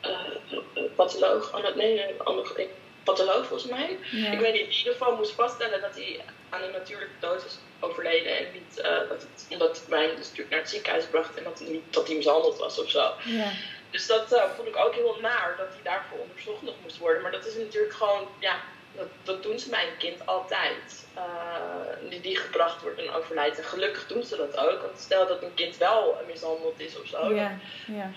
Eh, 0.00 0.82
patholoog, 0.94 1.54
oh, 1.54 1.74
nee, 1.74 1.94
nee, 1.94 2.14
een 2.24 2.68
patholoog 3.04 3.46
volgens 3.46 3.70
mij. 3.70 3.98
Ja. 4.10 4.30
Ik 4.30 4.38
weet 4.38 4.52
niet, 4.52 4.62
in 4.62 4.72
ieder 4.72 4.92
geval 4.92 5.16
moest 5.16 5.32
vaststellen 5.32 5.80
dat 5.80 5.94
hij 5.94 6.24
aan 6.50 6.62
een 6.62 6.72
natuurlijke 6.72 7.14
dood 7.20 7.44
is 7.44 7.58
overleden. 7.80 8.38
En 8.38 8.52
niet 8.52 8.76
dat 9.08 9.22
het, 9.22 9.46
omdat 9.50 9.84
wij 9.88 10.06
hem 10.06 10.16
dus 10.16 10.24
natuurlijk 10.24 10.50
naar 10.50 10.60
het 10.60 10.70
ziekenhuis 10.70 11.04
bracht 11.06 11.36
en 11.36 11.44
dat 11.44 11.58
hij 11.58 11.68
niet 11.68 11.82
dat 11.90 12.06
hij 12.06 12.16
mishandeld 12.16 12.58
was 12.58 12.78
of 12.78 12.90
zo. 12.90 13.12
Ja. 13.24 13.52
Dus 13.90 14.06
dat 14.06 14.42
vond 14.56 14.68
ik 14.68 14.76
ook 14.76 14.94
heel 14.94 15.18
naar, 15.20 15.54
dat 15.58 15.68
hij 15.68 15.82
daarvoor 15.82 16.18
onderzocht 16.18 16.62
nog 16.62 16.74
moest 16.82 16.98
worden. 16.98 17.22
Maar 17.22 17.32
dat 17.32 17.46
is 17.46 17.54
natuurlijk 17.54 17.94
gewoon, 17.94 18.28
ja, 18.38 18.60
dat, 18.96 19.08
dat 19.22 19.42
doen 19.42 19.58
ze 19.58 19.70
bij 19.70 19.88
een 19.88 19.96
kind 19.98 20.26
altijd. 20.26 21.06
Eh, 21.14 22.10
die, 22.10 22.20
die 22.20 22.36
gebracht 22.36 22.82
wordt 22.82 22.98
en 22.98 23.10
overlijdt. 23.10 23.58
En 23.58 23.64
gelukkig 23.64 24.06
doen 24.06 24.22
ze 24.22 24.36
dat 24.36 24.56
ook. 24.56 24.80
Want 24.80 24.98
stel 24.98 25.26
dat 25.26 25.42
een 25.42 25.54
kind 25.54 25.76
wel 25.76 26.16
mishandeld 26.26 26.80
is 26.80 27.00
of 27.00 27.06
zo. 27.06 27.34
Ja. 27.34 27.58
Ja. 27.86 28.10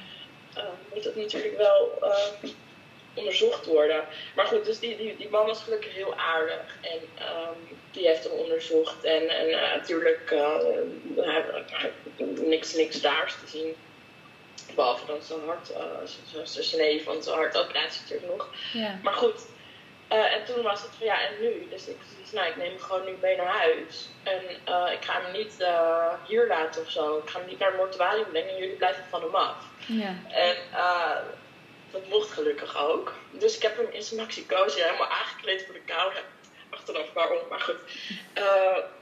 uh, 0.57 0.63
moet 0.93 1.03
het 1.03 1.15
natuurlijk 1.15 1.57
wel 1.57 1.97
uh, 2.01 2.49
onderzocht 3.13 3.65
worden. 3.65 4.03
Maar 4.35 4.45
goed, 4.45 4.65
dus 4.65 4.79
die, 4.79 4.97
die, 4.97 5.17
die 5.17 5.29
man 5.29 5.45
was 5.45 5.63
gelukkig 5.63 5.93
heel 5.93 6.15
aardig. 6.15 6.77
En 6.81 6.99
um, 6.99 7.77
die 7.91 8.07
heeft 8.07 8.23
hem 8.23 8.33
onderzocht. 8.33 9.03
En, 9.03 9.29
en 9.29 9.47
uh, 9.47 9.75
natuurlijk 9.75 10.35
niks, 12.25 12.73
niks 12.73 13.01
daars 13.01 13.33
te 13.33 13.47
zien. 13.47 13.75
Behalve 14.75 15.05
dan 15.05 15.21
zijn 15.21 15.39
hart, 15.45 15.71
zijn 16.43 16.63
snee 16.65 17.03
van 17.03 17.23
zijn 17.23 17.35
hartoperatie 17.35 18.01
natuurlijk 18.01 18.31
nog. 18.31 18.49
Ja. 18.73 18.99
Maar 19.03 19.13
goed, 19.13 19.45
uh, 20.09 20.33
en 20.33 20.45
toen 20.45 20.63
was 20.63 20.81
het 20.81 20.91
van 20.97 21.05
ja, 21.05 21.21
en 21.21 21.41
nu? 21.41 21.67
Dus 21.69 21.87
ik 21.87 21.97
nou, 22.31 22.47
ik 22.47 22.55
neem 22.55 22.69
hem 22.69 22.79
gewoon 22.79 23.05
nu 23.05 23.15
mee 23.21 23.35
naar 23.35 23.57
huis. 23.57 24.09
En 24.23 24.41
uh, 24.67 24.91
ik 24.91 25.05
ga 25.05 25.21
hem 25.21 25.31
niet 25.31 25.55
uh, 25.59 26.13
hier 26.27 26.47
laten 26.47 26.81
of 26.81 26.91
zo. 26.91 27.17
Ik 27.17 27.29
ga 27.29 27.39
hem 27.39 27.47
niet 27.47 27.59
naar 27.59 27.67
het 27.67 27.77
mortuarium 27.77 28.29
brengen 28.29 28.49
en 28.49 28.57
jullie 28.57 28.75
blijven 28.75 29.03
van 29.09 29.21
hem 29.21 29.35
af. 29.35 29.65
Ja. 29.87 30.15
En 30.27 30.55
dat 31.91 32.07
mocht 32.07 32.31
gelukkig 32.31 32.77
ook. 32.77 33.13
Dus 33.31 33.55
ik 33.55 33.61
heb 33.61 33.77
hem 33.77 33.87
in 33.91 34.03
zijn 34.03 34.19
maxicosi 34.19 34.81
helemaal 34.81 35.07
aangekleed 35.07 35.65
voor 35.65 35.73
de 35.73 35.81
kou. 35.81 36.11
Achteraf 36.69 37.13
waarom, 37.13 37.47
maar 37.49 37.59
goed. 37.59 37.79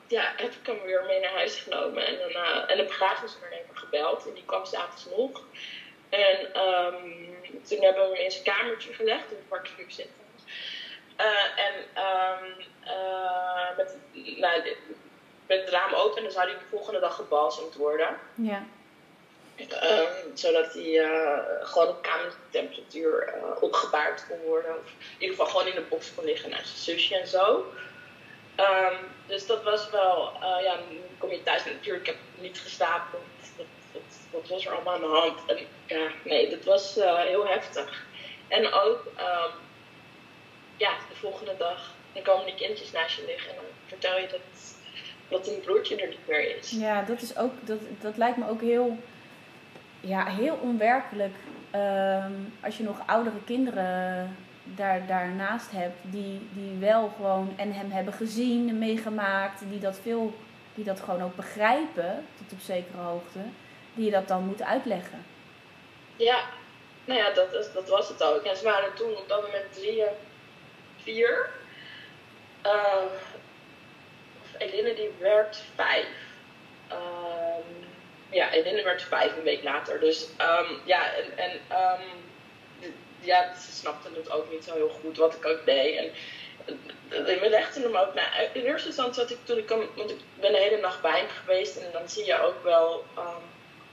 ja, 0.07 0.33
heb 0.35 0.51
ik 0.51 0.65
hem 0.65 0.81
weer 0.81 1.03
mee 1.07 1.19
naar 1.19 1.33
huis 1.33 1.59
genomen. 1.59 2.05
En, 2.05 2.17
dan, 2.17 2.67
en 2.67 2.77
de 2.77 2.83
begrafenisondernemer 2.83 3.77
gebeld. 3.77 4.27
En 4.27 4.33
die 4.33 4.45
kwam 4.45 4.65
s'avonds 4.65 5.05
nog. 5.17 5.43
En 6.09 6.61
um, 6.61 7.35
toen 7.67 7.81
hebben 7.81 8.09
we 8.09 8.15
hem 8.15 8.25
in 8.25 8.31
zijn 8.31 8.43
kamertje 8.43 8.93
gelegd. 8.93 9.31
In 9.31 9.37
het 9.37 9.47
parkvuur 9.47 9.91
zitten. 9.91 10.26
Uh, 11.17 11.59
en 11.65 11.73
um, 12.03 12.65
uh, 12.85 13.77
met, 13.77 13.95
nou, 14.37 14.75
met 15.47 15.59
het 15.59 15.69
raam 15.69 15.93
open, 15.93 16.23
dan 16.23 16.31
zou 16.31 16.45
hij 16.45 16.57
de 16.57 16.65
volgende 16.69 16.99
dag 16.99 17.15
gebalsemd 17.15 17.75
worden. 17.75 18.19
Ja. 18.35 18.63
Um, 19.59 20.37
zodat 20.37 20.73
hij 20.73 20.83
uh, 20.83 21.39
gewoon 21.61 21.87
op 21.87 22.01
kamertemperatuur 22.01 23.33
opgebaard 23.59 24.27
kon 24.27 24.39
worden. 24.39 24.71
Of 24.71 24.85
in 24.85 25.21
ieder 25.21 25.35
geval 25.35 25.51
gewoon 25.51 25.67
in 25.67 25.75
de 25.75 25.87
box 25.89 26.13
kon 26.15 26.25
liggen 26.25 26.49
naast 26.49 26.67
zijn 26.67 26.99
zusje 26.99 27.17
en 27.17 27.27
zo. 27.27 27.65
Um, 28.57 28.97
dus 29.27 29.47
dat 29.47 29.63
was 29.63 29.89
wel, 29.89 30.31
ja, 30.41 30.75
dan 30.75 30.97
kom 31.17 31.29
je 31.29 31.43
thuis 31.43 31.65
natuurlijk, 31.65 32.07
ik 32.07 32.13
heb 32.13 32.41
niet 32.41 32.59
geslapen. 32.59 33.19
Wat, 34.31 34.47
was 34.47 34.65
er 34.65 34.73
allemaal 34.73 34.93
aan 34.93 35.01
de 35.01 35.07
hand? 35.07 35.39
En 35.47 35.67
ja, 35.85 36.07
nee, 36.23 36.49
dat 36.49 36.63
was 36.63 36.95
heel 37.03 37.47
heftig. 37.47 38.05
En 38.47 38.71
ook, 38.71 39.05
um, 39.05 39.51
ja, 40.77 40.91
de 41.09 41.15
volgende 41.15 41.55
dag, 41.57 41.93
dan 42.13 42.23
komen 42.23 42.45
die 42.45 42.55
kindjes 42.55 42.91
naast 42.91 43.15
je 43.15 43.25
liggen 43.25 43.49
en 43.49 43.55
dan 43.55 43.65
vertel 43.85 44.17
je 44.17 44.27
dat, 44.27 44.75
dat 45.27 45.47
een 45.47 45.59
broertje 45.59 45.95
er 45.95 46.07
niet 46.07 46.27
meer 46.27 46.57
is. 46.57 46.71
Ja, 46.71 47.01
dat 47.01 47.21
is 47.21 47.37
ook, 47.37 47.51
dat, 47.63 47.79
dat 48.01 48.17
lijkt 48.17 48.37
me 48.37 48.49
ook 48.49 48.61
heel, 48.61 48.97
ja, 49.99 50.25
heel 50.25 50.59
onwerkelijk. 50.61 51.35
Um, 51.75 52.53
als 52.63 52.77
je 52.77 52.83
nog 52.83 52.97
oudere 53.05 53.43
kinderen 53.45 54.35
daar, 54.63 55.07
daarnaast 55.07 55.71
hebt, 55.71 55.97
die, 56.01 56.49
die 56.53 56.77
wel 56.79 57.13
gewoon 57.15 57.53
en 57.57 57.73
hem 57.73 57.91
hebben 57.91 58.13
gezien 58.13 58.69
en 58.69 58.77
meegemaakt, 58.77 59.61
die 59.69 59.79
dat 59.79 59.99
veel, 59.99 60.33
die 60.75 60.83
dat 60.83 60.99
gewoon 60.99 61.23
ook 61.23 61.35
begrijpen, 61.35 62.25
tot 62.37 62.51
op 62.51 62.59
zekere 62.59 62.97
hoogte, 62.97 63.39
die 63.93 64.05
je 64.05 64.11
dat 64.11 64.27
dan 64.27 64.43
moet 64.43 64.61
uitleggen. 64.61 65.25
Ja, 66.15 66.43
nou 67.05 67.19
ja, 67.19 67.33
dat, 67.33 67.71
dat 67.73 67.89
was 67.89 68.09
het 68.09 68.23
ook. 68.23 68.41
En 68.41 68.57
ze 68.57 68.63
waren 68.63 68.93
toen 68.93 69.15
op 69.15 69.27
dat 69.27 69.41
moment 69.41 69.73
drieën 69.73 70.07
vier. 71.07 71.49
Uh, 72.65 73.11
Eline 74.57 74.93
die 74.93 75.11
werd 75.19 75.63
vijf. 75.75 76.07
Um, 76.91 77.87
ja, 78.29 78.51
Eline 78.51 78.83
werd 78.83 79.01
vijf 79.01 79.37
een 79.37 79.43
week 79.43 79.63
later. 79.63 79.99
Dus 79.99 80.23
um, 80.23 80.81
ja, 80.85 81.13
en, 81.13 81.37
en 81.37 81.59
ja, 83.19 83.55
ze 83.55 83.71
snapte 83.71 84.09
het 84.15 84.31
ook 84.31 84.51
niet 84.51 84.63
zo 84.63 84.73
heel 84.73 84.89
goed 84.89 85.17
wat 85.17 85.35
ik 85.35 85.45
ook 85.45 85.65
deed. 85.65 85.97
En, 85.97 86.11
we 87.09 87.47
legden 87.49 87.83
hem 87.83 87.95
ook 87.95 88.13
naar. 88.13 88.49
In 88.53 88.65
eerste 88.65 88.87
instantie 88.87 89.21
had 89.21 89.31
ik 89.31 89.37
toen 89.43 89.57
ik 89.57 89.69
hem, 89.69 89.89
want 89.95 90.09
ik 90.11 90.19
ben 90.39 90.51
de 90.51 90.57
hele 90.57 90.77
nacht 90.77 91.01
bij 91.01 91.19
hem 91.19 91.29
geweest 91.29 91.77
en 91.77 91.91
dan 91.91 92.09
zie 92.09 92.25
je 92.25 92.41
ook 92.41 92.63
wel 92.63 93.05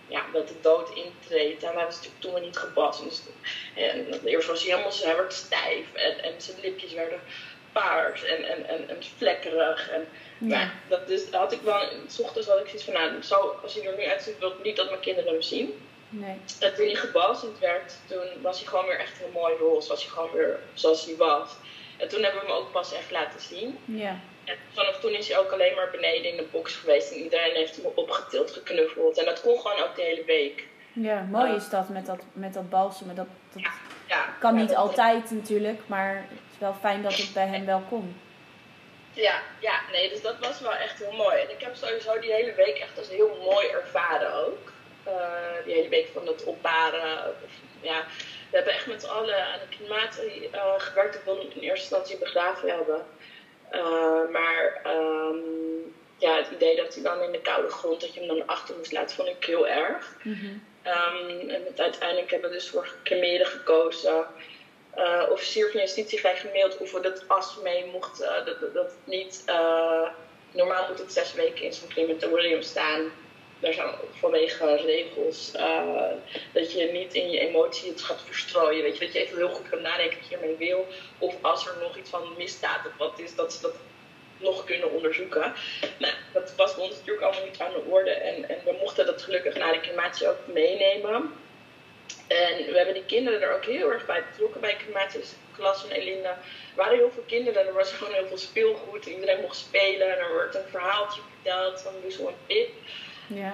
ja, 0.08 0.24
dat 0.32 0.48
de 0.48 0.54
dood 0.60 0.90
intreedt. 0.94 1.62
En 1.62 1.74
hij 1.74 1.84
was 1.84 1.94
natuurlijk 1.94 2.22
toen 2.22 2.42
niet 2.42 2.56
gebassen. 2.56 3.08
Dus, 3.08 3.22
en 3.74 4.20
eerst 4.24 4.48
was 4.48 4.62
hij 4.62 4.70
helemaal, 4.70 4.92
hij 5.02 5.16
werd 5.16 5.32
stijf 5.32 5.92
en, 5.92 6.22
en 6.22 6.32
zijn 6.36 6.60
lipjes 6.60 6.92
werden 6.92 7.20
paars 7.72 8.24
en, 8.24 8.44
en, 8.44 8.68
en, 8.68 8.88
en 8.88 8.96
vlekkerig. 9.16 9.90
En, 9.90 10.08
ja. 10.38 10.70
dat 10.88 11.06
dus 11.06 11.30
had 11.30 11.52
ik 11.52 11.60
wel, 11.60 11.88
s 12.06 12.18
ochtends 12.20 12.48
had 12.48 12.58
ik 12.58 12.66
zoiets 12.66 12.84
van, 12.84 12.94
nou, 12.94 13.22
zo, 13.22 13.58
als 13.62 13.74
hij 13.74 13.86
er 13.86 13.96
nu 13.96 14.04
uitziet, 14.04 14.38
wil 14.38 14.50
ik 14.50 14.62
niet 14.62 14.76
dat 14.76 14.88
mijn 14.88 15.00
kinderen 15.00 15.32
hem 15.32 15.42
zien. 15.42 15.88
Nee. 16.08 16.36
En 16.60 16.74
toen 16.74 16.86
hij 16.86 16.94
gebalsemd 16.94 17.58
werd, 17.58 17.94
toen 18.06 18.42
was 18.42 18.58
hij 18.58 18.68
gewoon 18.68 18.86
weer 18.86 18.98
echt 18.98 19.18
heel 19.18 19.30
mooi 19.32 19.54
roze. 19.56 19.88
Was 19.88 20.02
hij 20.02 20.12
gewoon 20.12 20.30
weer 20.32 20.58
zoals 20.74 21.04
hij 21.04 21.16
was. 21.16 21.50
En 21.96 22.08
toen 22.08 22.22
hebben 22.22 22.40
we 22.40 22.46
hem 22.46 22.56
ook 22.56 22.72
pas 22.72 22.92
echt 22.92 23.10
laten 23.10 23.40
zien. 23.40 23.78
Ja. 23.84 24.20
En 24.44 24.56
vanaf 24.72 25.00
toen 25.00 25.10
is 25.12 25.28
hij 25.28 25.38
ook 25.38 25.50
alleen 25.52 25.74
maar 25.74 25.90
beneden 25.90 26.30
in 26.30 26.36
de 26.36 26.46
box 26.52 26.74
geweest. 26.76 27.12
En 27.12 27.18
iedereen 27.18 27.54
heeft 27.54 27.76
hem 27.76 27.84
opgetild, 27.94 28.50
geknuffeld. 28.50 29.18
En 29.18 29.24
dat 29.24 29.40
kon 29.40 29.58
gewoon 29.60 29.82
ook 29.82 29.96
de 29.96 30.02
hele 30.02 30.24
week. 30.24 30.66
Ja, 30.92 31.26
mooi 31.30 31.54
is 31.54 31.68
dat 31.68 31.88
met 31.88 32.06
dat, 32.06 32.20
met 32.32 32.54
dat 32.54 32.70
balsemen. 32.70 33.14
Dat, 33.14 33.26
dat 33.52 33.62
ja, 33.62 33.72
ja, 34.06 34.24
kan 34.40 34.54
ja, 34.54 34.60
niet 34.60 34.68
dat- 34.68 34.78
altijd 34.78 35.30
natuurlijk, 35.30 35.80
maar 35.86 36.14
het 36.28 36.38
is 36.52 36.58
wel 36.58 36.74
fijn 36.80 37.02
dat 37.02 37.16
het 37.16 37.32
bij 37.32 37.46
hem 37.46 37.66
wel 37.66 37.82
kon. 37.88 38.20
Ja, 39.12 39.42
ja, 39.60 39.80
nee, 39.92 40.08
dus 40.08 40.22
dat 40.22 40.38
was 40.40 40.60
wel 40.60 40.74
echt 40.74 40.98
heel 40.98 41.12
mooi. 41.12 41.36
En 41.36 41.50
ik 41.50 41.60
heb 41.60 41.74
sowieso 41.74 42.18
die 42.20 42.32
hele 42.32 42.54
week 42.54 42.76
echt 42.78 42.98
als 42.98 43.08
heel 43.08 43.38
mooi 43.52 43.66
ervaren 43.68 44.34
ook. 44.34 44.72
Uh, 45.08 45.64
die 45.64 45.74
hele 45.74 45.88
week 45.88 46.08
van 46.12 46.26
het 46.26 46.44
opbaren. 46.44 47.28
Of, 47.28 47.50
ja, 47.80 48.04
we 48.50 48.56
hebben 48.56 48.72
echt 48.74 48.86
met 48.86 49.02
z'n 49.02 49.08
allen 49.08 49.46
aan 49.46 49.58
de 49.68 49.76
crematie 49.76 50.48
uh, 50.52 50.74
gewerkt. 50.78 51.14
Ik 51.14 51.20
wilde 51.24 51.40
in 51.42 51.60
eerste 51.60 51.80
instantie 51.80 52.18
begraven 52.18 52.68
hebben. 52.68 53.06
Uh, 53.74 54.30
maar 54.32 54.82
um, 54.86 55.94
ja, 56.16 56.36
het 56.36 56.50
idee 56.54 56.76
dat 56.76 56.94
hij 56.94 57.02
dan 57.02 57.20
in 57.20 57.32
de 57.32 57.40
koude 57.40 57.68
grond, 57.68 58.00
dat 58.00 58.14
je 58.14 58.20
hem 58.20 58.28
dan 58.28 58.46
achter 58.46 58.76
moest 58.76 58.92
laten, 58.92 59.16
vond 59.16 59.28
ik 59.28 59.44
heel 59.44 59.68
erg. 59.68 60.16
Mm 60.22 60.62
Um, 60.86 61.48
en 61.48 61.64
het, 61.64 61.80
uiteindelijk 61.80 62.30
hebben 62.30 62.50
we 62.50 62.56
dus 62.56 62.68
voor 62.68 62.94
cremeren 63.02 63.46
gekozen. 63.46 64.26
Uh, 64.96 65.22
officier 65.30 65.70
van 65.70 65.80
justitie 65.80 66.20
heeft 66.22 66.40
gemaild 66.40 66.78
of 66.78 66.92
we 66.92 67.00
dat 67.00 67.24
as 67.28 67.58
mee 67.62 67.86
mochten. 67.86 68.24
Uh, 68.24 68.46
dat, 68.46 68.74
dat, 68.74 68.92
niet. 69.04 69.44
Normaal 70.52 70.88
moet 70.88 70.98
het 70.98 71.12
zes 71.12 71.34
weken 71.34 71.64
in 71.64 71.72
zo'n 71.72 71.88
crematorium 71.88 72.62
staan. 72.62 73.10
Daar 73.64 73.72
zijn 73.72 73.88
vanwege 74.20 74.76
regels 74.76 75.52
dat 76.52 76.72
je 76.72 76.90
niet 76.92 77.14
in 77.14 77.30
je 77.30 77.38
emotie 77.38 77.90
het 77.90 78.02
gaat 78.02 78.22
verstrooien. 78.24 78.82
Weet 78.82 78.98
je, 78.98 79.04
dat 79.04 79.12
je 79.12 79.20
even 79.20 79.36
heel 79.36 79.48
goed 79.48 79.68
kan 79.68 79.82
nadenken 79.82 80.18
wat 80.18 80.28
je 80.28 80.36
ermee 80.36 80.56
wil. 80.56 80.86
Of 81.18 81.34
als 81.40 81.66
er 81.66 81.76
nog 81.80 81.96
iets 81.96 82.10
van 82.10 82.34
misstaat 82.36 82.86
of 82.86 82.96
wat 82.96 83.18
is, 83.18 83.34
dat 83.34 83.52
ze 83.52 83.60
dat 83.60 83.74
nog 84.36 84.64
kunnen 84.64 84.92
onderzoeken. 84.92 85.52
Nou, 85.98 86.14
dat 86.32 86.54
was 86.56 86.76
ons 86.76 86.90
natuurlijk 86.90 87.26
allemaal 87.26 87.44
niet 87.44 87.60
aan 87.60 87.72
de 87.72 87.82
orde. 87.88 88.10
En, 88.10 88.48
en 88.48 88.58
we 88.64 88.76
mochten 88.80 89.06
dat 89.06 89.22
gelukkig 89.22 89.56
na 89.56 89.72
de 89.72 89.80
crematie 89.80 90.28
ook 90.28 90.46
meenemen. 90.46 91.32
En 92.26 92.56
we 92.56 92.76
hebben 92.76 92.94
die 92.94 93.06
kinderen 93.06 93.42
er 93.42 93.54
ook 93.54 93.64
heel 93.64 93.92
erg 93.92 94.06
bij 94.06 94.24
betrokken 94.30 94.60
bij 94.60 94.76
crematie. 94.76 95.20
Dus 95.20 95.32
Klas 95.56 95.84
en 95.84 95.90
Elinda 95.90 96.30
er 96.30 96.38
waren 96.74 96.96
heel 96.96 97.10
veel 97.10 97.24
kinderen. 97.26 97.66
Er 97.66 97.72
was 97.72 97.92
gewoon 97.92 98.14
heel 98.14 98.26
veel 98.26 98.38
speelgoed. 98.38 99.06
Iedereen 99.06 99.40
mocht 99.40 99.56
spelen. 99.56 100.12
En 100.12 100.18
er 100.18 100.34
werd 100.34 100.54
een 100.54 100.70
verhaaltje 100.70 101.20
verteld 101.34 101.80
van 101.80 101.92
Lussel 102.02 102.28
en 102.28 102.34
Pip. 102.46 102.68
Ja. 103.26 103.52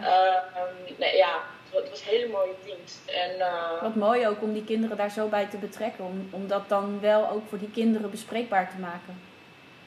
Um, 0.57 0.95
nee, 0.99 1.17
ja, 1.17 1.43
het 1.71 1.91
was 1.91 2.01
een 2.01 2.07
hele 2.07 2.29
mooie 2.29 2.55
dienst. 2.65 2.99
En, 3.07 3.37
uh, 3.39 3.83
Wat 3.83 3.95
mooi 3.95 4.27
ook 4.29 4.43
om 4.43 4.53
die 4.53 4.65
kinderen 4.65 4.97
daar 4.97 5.11
zo 5.11 5.27
bij 5.27 5.47
te 5.47 5.57
betrekken. 5.57 6.05
Om, 6.05 6.29
om 6.33 6.49
dat 6.49 6.69
dan 6.69 7.01
wel 7.01 7.29
ook 7.31 7.49
voor 7.49 7.59
die 7.59 7.71
kinderen 7.71 8.11
bespreekbaar 8.11 8.71
te 8.71 8.81
maken. 8.81 9.23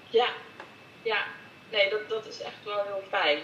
Ja, 0.10 0.28
ja. 1.02 1.18
Nee, 1.70 1.90
dat, 1.90 2.10
dat 2.10 2.26
is 2.26 2.42
echt 2.42 2.64
wel 2.64 2.84
heel 2.84 3.04
fijn. 3.10 3.40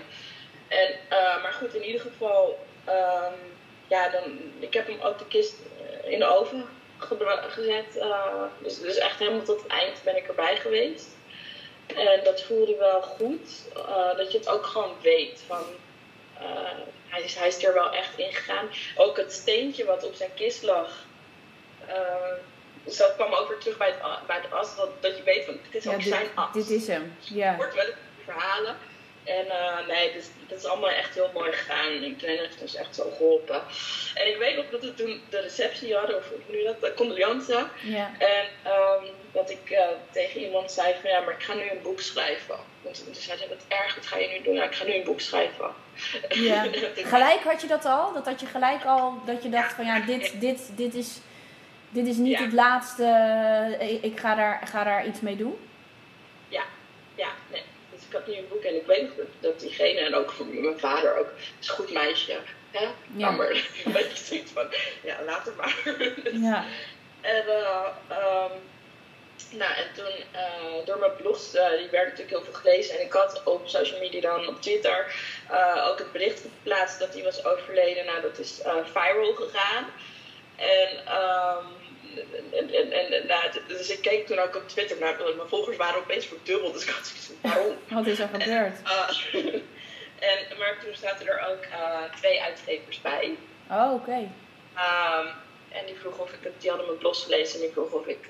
En, 0.68 0.90
uh, 1.10 1.44
maar 1.44 1.54
goed, 1.54 1.74
in 1.76 1.86
ieder 1.86 2.02
geval... 2.02 2.66
Um, 2.88 3.58
ja, 3.88 4.10
dan, 4.10 4.24
ik 4.60 4.74
heb 4.74 4.88
hem 4.88 5.00
ook 5.02 5.18
de 5.18 5.28
kist 5.28 5.56
in 6.04 6.20
de 6.20 6.26
oven 6.26 6.66
gezet. 7.50 7.96
Uh, 7.96 8.44
dus, 8.62 8.80
dus 8.80 8.98
echt 8.98 9.20
helemaal 9.20 9.44
tot 9.44 9.62
het 9.62 9.72
eind 9.72 10.02
ben 10.04 10.18
ik 10.18 10.28
erbij 10.28 10.56
geweest. 10.56 11.08
En 11.88 12.24
dat 12.24 12.42
voelde 12.44 12.76
wel 12.76 13.02
goed. 13.02 13.70
Dat 14.18 14.32
je 14.32 14.38
het 14.38 14.50
ook 14.50 14.66
gewoon 14.66 14.96
weet 15.02 15.44
van... 15.48 15.64
Uh, 16.42 16.48
hij, 17.08 17.22
is, 17.22 17.36
hij 17.36 17.48
is 17.48 17.64
er 17.64 17.74
wel 17.74 17.94
echt 17.94 18.18
in 18.18 18.34
gegaan. 18.34 18.70
Ook 18.96 19.18
het 19.18 19.32
steentje 19.32 19.86
wat 19.86 20.04
op 20.04 20.14
zijn 20.14 20.34
kist 20.36 20.64
lag. 20.64 21.06
dus 22.84 22.98
dat 22.98 23.16
kwam 23.16 23.34
ook 23.34 23.48
weer 23.48 23.58
terug 23.58 23.78
bij 23.78 23.88
het, 23.88 24.28
bij 24.28 24.40
het 24.42 24.52
as. 24.52 24.76
Dat, 24.76 24.90
dat 25.02 25.18
je 25.18 25.24
weet 25.24 25.46
van, 25.46 25.60
dit 25.64 25.76
is 25.76 25.84
ja, 25.84 25.92
ook 25.92 26.04
dit, 26.04 26.08
zijn 26.08 26.28
as. 26.36 26.54
Dit 26.54 26.70
is 26.70 26.88
hem, 26.88 27.18
ja. 27.20 27.52
Er 27.52 27.56
wordt 27.56 27.76
wel 27.76 27.94
verhalen. 28.24 28.78
En 29.24 29.46
uh, 29.46 29.88
nee, 29.88 30.14
dus, 30.14 30.26
dat 30.48 30.58
is 30.58 30.66
allemaal 30.66 30.90
echt 30.90 31.14
heel 31.14 31.30
mooi 31.34 31.52
gegaan. 31.52 31.86
En 31.86 32.04
iedereen 32.04 32.38
heeft 32.38 32.62
ons 32.62 32.76
echt 32.76 32.96
zo 32.96 33.12
geholpen. 33.18 33.62
En 34.14 34.28
ik 34.28 34.38
weet 34.38 34.56
nog 34.56 34.66
dat 34.70 34.82
we 34.82 34.94
toen 34.94 35.22
de 35.30 35.40
receptie 35.40 35.96
hadden, 35.96 36.18
of 36.18 36.30
hoe 36.30 36.56
nu 36.56 36.64
dat, 36.64 36.82
de 36.82 36.94
condoleance. 36.94 37.68
Ja. 37.82 38.12
En 38.18 38.46
um, 38.66 39.10
dat 39.32 39.50
ik 39.50 39.70
uh, 39.70 39.88
tegen 40.12 40.42
iemand 40.42 40.72
zei 40.72 40.96
van 41.02 41.10
ja, 41.10 41.20
maar 41.20 41.34
ik 41.34 41.44
ga 41.44 41.54
nu 41.54 41.70
een 41.70 41.82
boek 41.82 42.02
schrijven. 42.02 42.60
Toen 42.82 43.16
zei 43.16 43.38
ze, 43.38 43.48
wat 43.50 43.66
erg, 43.68 43.96
wat 43.96 44.06
ga 44.06 44.18
je 44.18 44.28
nu 44.28 44.44
doen? 44.44 44.54
Nou, 44.54 44.68
ik 44.68 44.76
ga 44.76 44.86
nu 44.86 44.94
een 44.94 45.04
boek 45.04 45.20
schrijven. 45.20 45.72
Ja. 46.30 46.66
gelijk 47.14 47.44
had 47.44 47.62
je 47.62 47.68
dat 47.68 47.86
al? 47.86 48.14
Dat 48.14 48.26
had 48.26 48.40
je 48.40 48.46
gelijk 48.46 48.86
al, 48.86 49.22
dat 49.26 49.44
je 49.44 49.50
dacht 49.50 49.74
van 49.74 49.86
ja, 49.86 50.00
dit, 50.00 50.42
dit, 50.42 50.72
dit, 50.76 50.94
is, 50.94 51.18
dit 51.90 52.08
is 52.08 52.18
niet 52.18 52.38
Ja. 52.38 52.44
het 52.44 52.54
laatste, 52.54 53.78
ik, 53.80 54.04
ik 54.04 54.20
ga, 54.20 54.36
daar, 54.36 54.62
ga 54.68 54.84
daar 54.84 55.06
iets 55.08 55.20
mee 55.20 55.36
doen? 55.36 55.58
Ja, 56.48 56.64
ja, 57.16 57.30
nee. 57.52 57.64
Dus 57.94 58.02
ik 58.08 58.14
had 58.14 58.28
nu 58.28 58.34
een 58.36 58.48
boek 58.50 58.64
en 58.64 58.76
ik 58.76 58.86
weet 58.86 59.02
nog 59.02 59.26
dat, 59.40 59.60
diegene, 59.60 60.00
en 60.00 60.16
ook 60.16 60.32
voor 60.32 60.46
mijn 60.46 60.80
vader 60.80 61.18
ook, 61.20 61.30
is 61.60 61.68
een 61.68 61.76
goed 61.76 61.92
meisje. 61.94 62.38
Hè? 62.72 62.88
Ja. 63.16 63.32
Maar 63.32 63.50
een 63.86 63.92
beetje 63.92 64.24
zoiets 64.26 64.52
van, 64.52 64.66
ja, 65.04 65.18
laat 65.26 65.46
het 65.46 65.56
maar. 65.56 65.76
Ja. 66.32 66.66
En, 67.22 67.44
eh, 67.48 67.86
ehm, 68.08 68.52
nou, 69.52 69.74
en 69.74 69.86
toen 69.94 70.14
eh, 70.32 70.86
door 70.86 71.00
mijn 71.00 71.16
blogs, 71.16 71.54
eh, 71.54 71.70
die 71.70 71.90
werden 71.90 72.10
natuurlijk 72.10 72.30
heel 72.30 72.44
veel 72.44 72.54
gelezen. 72.54 72.96
En 72.96 73.06
ik 73.06 73.14
had 73.14 73.42
op 73.44 73.68
social 73.68 74.00
media 74.00 74.22
dan 74.22 74.48
op 74.48 74.62
Twitter 74.62 75.16
eh, 75.50 75.88
ook 75.90 76.00
het 76.00 76.12
bericht 76.12 76.42
geplaatst 76.42 77.00
dat 77.00 77.14
hij 77.14 77.24
was 77.24 77.46
overleden. 77.46 78.06
Nou, 78.06 78.22
dat 78.22 78.40
is 78.40 78.62
viral 78.84 79.34
gegaan. 79.34 79.86
En, 80.56 81.06
ehm, 81.06 81.66
en, 82.52 82.92
en, 82.92 83.28
nou, 83.28 83.52
dus 83.68 83.90
ik 83.90 84.02
keek 84.02 84.28
toen 84.28 84.40
ook 84.40 84.56
op 84.56 84.68
Twitter 84.68 84.98
naar 85.00 85.18
mijn 85.36 85.50
volgers 85.50 85.78
waren 85.78 86.00
opeens 86.00 86.26
verdubbeld. 86.26 86.74
Dus 86.74 86.84
ik 86.84 86.90
had 86.90 87.08
zoiets 87.08 87.26
van, 87.26 87.52
waarom? 87.52 87.78
Wat 87.88 88.08
is 88.08 88.20
er 88.20 88.30
gebeurd? 88.34 88.78
En, 90.20 90.58
maar 90.58 90.78
toen 90.84 90.96
zaten 90.96 91.28
er 91.28 91.48
ook 91.50 91.64
twee 92.16 92.42
uitgevers 92.42 93.02
bij. 93.02 93.38
Oh, 93.70 93.94
oké. 93.94 94.32
Ehm, 94.76 95.28
en 95.70 95.86
die 95.86 95.96
vroeg 95.96 96.18
of 96.18 96.32
ik 96.32 96.52
die 96.58 96.70
hadden 96.70 96.88
mijn 96.88 97.00
blog 97.00 97.24
gelezen 97.24 97.56
en 97.56 97.62
die 97.62 97.72
vroeg 97.72 97.92
of 97.92 98.08
ik 98.08 98.30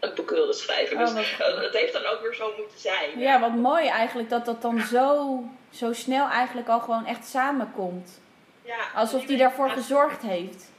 eh, 0.00 0.08
een 0.08 0.14
boek 0.14 0.30
wilde 0.30 0.52
schrijven. 0.52 0.96
Oh, 0.96 1.02
dus 1.02 1.12
wat- 1.36 1.48
eh, 1.48 1.60
het 1.62 1.74
heeft 1.74 1.92
dan 1.92 2.06
ook 2.06 2.20
weer 2.22 2.34
zo 2.34 2.52
moeten 2.58 2.78
zijn. 2.78 3.18
Ja, 3.18 3.40
wat 3.40 3.54
mooi 3.54 3.88
eigenlijk 3.88 4.30
dat 4.30 4.44
dat 4.44 4.62
dan 4.62 4.80
zo, 4.80 5.38
zo 5.70 5.92
snel 5.92 6.28
eigenlijk 6.28 6.68
al 6.68 6.80
gewoon 6.80 7.06
echt 7.06 7.26
samenkomt. 7.26 8.20
Ja, 8.62 8.78
Alsof 8.94 9.24
die 9.24 9.36
daarvoor 9.36 9.70
gezorgd 9.70 10.22
heeft. 10.22 10.70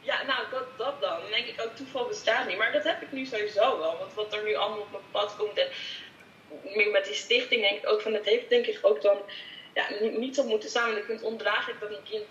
Ja, 0.00 0.22
nou, 0.26 0.40
dat, 0.50 0.64
dat 0.76 1.00
dan. 1.00 1.20
Dan 1.20 1.30
denk 1.30 1.46
ik 1.46 1.60
ook, 1.64 1.76
toeval 1.76 2.06
bestaat 2.06 2.46
niet. 2.46 2.58
Maar 2.58 2.72
dat 2.72 2.84
heb 2.84 3.02
ik 3.02 3.12
nu 3.12 3.24
sowieso 3.24 3.78
wel. 3.78 3.96
Want 3.98 4.14
wat 4.14 4.32
er 4.32 4.44
nu 4.44 4.54
allemaal 4.54 4.78
op 4.78 4.90
mijn 4.90 5.02
pad 5.10 5.36
komt. 5.36 5.58
En 5.58 6.90
met 6.92 7.04
die 7.04 7.14
stichting 7.14 7.60
denk 7.62 7.78
ik 7.82 7.88
ook 7.90 8.00
van, 8.00 8.12
het 8.12 8.24
heeft 8.24 8.48
denk 8.48 8.66
ik 8.66 8.78
ook 8.82 9.02
dan 9.02 9.16
ja, 9.74 9.84
niet, 10.00 10.18
niet 10.18 10.34
zo 10.34 10.44
moeten. 10.44 10.72
Want 10.82 10.96
ik 10.96 11.04
vind 11.04 11.20
het 11.20 11.30
ondraaglijk 11.30 11.80
dat 11.80 11.90
een 11.90 12.02
kind 12.10 12.26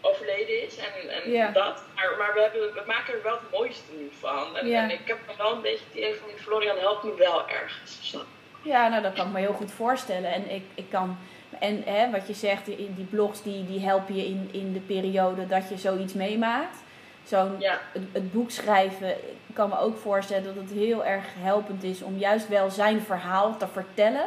overleden 0.00 0.62
is 0.66 0.76
en, 0.76 1.10
en 1.24 1.52
dat. 1.52 1.82
Maar, 1.94 2.14
maar 2.18 2.34
we, 2.34 2.40
hebben, 2.40 2.60
we 2.60 2.82
maken 2.86 3.14
er 3.14 3.22
wel 3.22 3.32
het 3.32 3.50
mooiste 3.58 3.92
nu 3.98 4.08
van. 4.18 4.56
En, 4.56 4.72
en 4.72 4.90
ik 4.90 5.00
heb 5.04 5.18
wel 5.36 5.52
een 5.52 5.60
beetje 5.62 5.84
het 5.88 5.96
idee 5.96 6.14
van, 6.14 6.28
Florian 6.36 6.78
helpt 6.78 7.04
me 7.04 7.14
wel 7.14 7.48
ergens. 7.48 7.98
zo. 8.10 8.18
Ja, 8.62 8.88
nou 8.88 9.02
dat 9.02 9.12
kan 9.12 9.26
ik 9.26 9.32
me 9.32 9.38
heel 9.38 9.52
goed 9.52 9.72
voorstellen. 9.72 10.32
En 10.32 10.50
ik, 10.50 10.62
ik 10.74 10.90
kan, 10.90 11.18
en 11.58 11.82
hè, 11.86 12.10
wat 12.10 12.26
je 12.26 12.34
zegt, 12.34 12.64
die, 12.64 12.94
die 12.94 13.04
blogs 13.04 13.42
die, 13.42 13.66
die 13.66 13.80
helpen 13.80 14.14
je 14.16 14.24
in, 14.26 14.48
in 14.52 14.72
de 14.72 14.80
periode 14.80 15.46
dat 15.46 15.68
je 15.68 15.76
zoiets 15.78 16.12
meemaakt. 16.12 16.76
Zo'n 17.24 17.56
Ja. 17.58 17.80
het, 17.92 18.02
het 18.12 18.32
boek 18.32 18.50
schrijven, 18.50 19.08
ik 19.46 19.54
kan 19.54 19.68
me 19.68 19.78
ook 19.78 19.98
voorstellen 19.98 20.44
dat 20.44 20.54
het 20.54 20.70
heel 20.72 21.04
erg 21.04 21.24
helpend 21.38 21.82
is 21.82 22.02
om 22.02 22.18
juist 22.18 22.48
wel 22.48 22.70
zijn 22.70 23.00
verhaal 23.00 23.56
te 23.56 23.66
vertellen. 23.68 24.26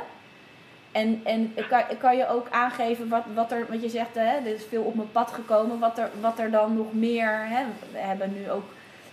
En, 0.92 1.22
en 1.24 1.54
kan, 1.70 1.84
kan 2.00 2.18
je 2.18 2.28
ook 2.28 2.48
aangeven 2.50 3.08
wat, 3.10 3.24
wat 3.34 3.52
er, 3.52 3.66
wat 3.70 3.82
je 3.82 3.90
zegt, 3.90 4.16
hè, 4.16 4.36
er 4.36 4.54
is 4.54 4.64
veel 4.70 4.84
op 4.84 4.96
mijn 4.96 5.12
pad 5.12 5.32
gekomen, 5.32 5.80
wat 5.80 5.98
er, 5.98 6.10
wat 6.22 6.40
er 6.40 6.52
dan 6.52 6.76
nog 6.78 6.94
meer, 6.94 7.46
hè, 7.48 7.64
we 7.92 7.98
hebben 7.98 8.34
nu 8.34 8.52
ook 8.52 8.64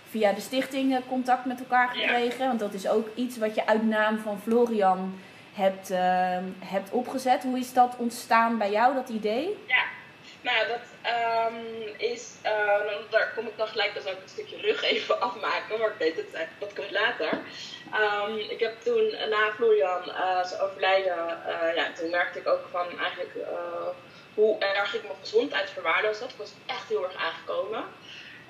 via 0.09 0.31
de 0.31 0.41
stichting 0.41 0.95
eh, 0.95 1.01
contact 1.07 1.45
met 1.45 1.59
elkaar 1.59 1.97
Ja. 1.97 2.07
gekregen, 2.07 2.47
want 2.47 2.59
dat 2.59 2.73
is 2.73 2.87
ook 2.87 3.07
iets 3.15 3.37
wat 3.37 3.55
je 3.55 3.65
uit 3.67 3.83
naam 3.87 4.17
van 4.17 4.39
Florian 4.39 5.19
hebt, 5.53 5.89
eh, 5.91 6.37
hebt 6.59 6.91
opgezet. 6.91 7.43
Hoe 7.43 7.59
is 7.59 7.73
dat 7.73 7.95
ontstaan 7.97 8.57
bij 8.57 8.71
jou, 8.71 8.93
dat 8.93 9.09
idee? 9.09 9.57
Ja, 9.67 9.83
nou 10.41 10.67
dat 10.67 10.79
ehm, 11.15 11.87
is, 11.97 12.39
eh, 12.41 12.79
dan- 12.85 13.07
daar 13.09 13.33
kom 13.35 13.47
ik 13.47 13.57
dan 13.57 13.67
gelijk, 13.67 13.93
dan 13.93 14.03
zou 14.03 14.15
ik 14.15 14.21
een 14.21 14.29
stukje 14.29 14.57
rug 14.57 14.83
even 14.83 15.19
afmaken, 15.27 15.79
maar 15.79 15.89
ik 15.91 15.97
weet 15.97 16.15
het 16.17 16.33
eigenlijk, 16.33 16.59
dat 16.59 16.73
komt 16.73 16.91
later. 16.91 17.31
Ehm, 17.91 18.37
ik 18.37 18.59
heb 18.59 18.81
toen 18.81 19.11
eh, 19.11 19.27
na 19.29 19.51
Florian 19.51 20.03
uh, 20.09 20.43
zijn 20.43 20.61
overlijden, 20.61 21.43
eh, 21.45 21.75
ja, 21.75 21.91
toen 21.93 22.09
merkte 22.09 22.39
ik 22.39 22.47
ook 22.47 22.67
van 22.71 22.99
eigenlijk 22.99 23.35
eh, 23.35 23.87
hoe 24.33 24.59
erg 24.59 24.93
ik 24.95 25.03
mijn 25.03 25.15
gezondheid 25.19 25.69
verwaarloosd 25.69 26.19
had. 26.19 26.31
Ik 26.31 26.37
was 26.37 26.53
echt 26.65 26.87
heel 26.89 27.03
erg 27.03 27.15
aangekomen. 27.15 27.85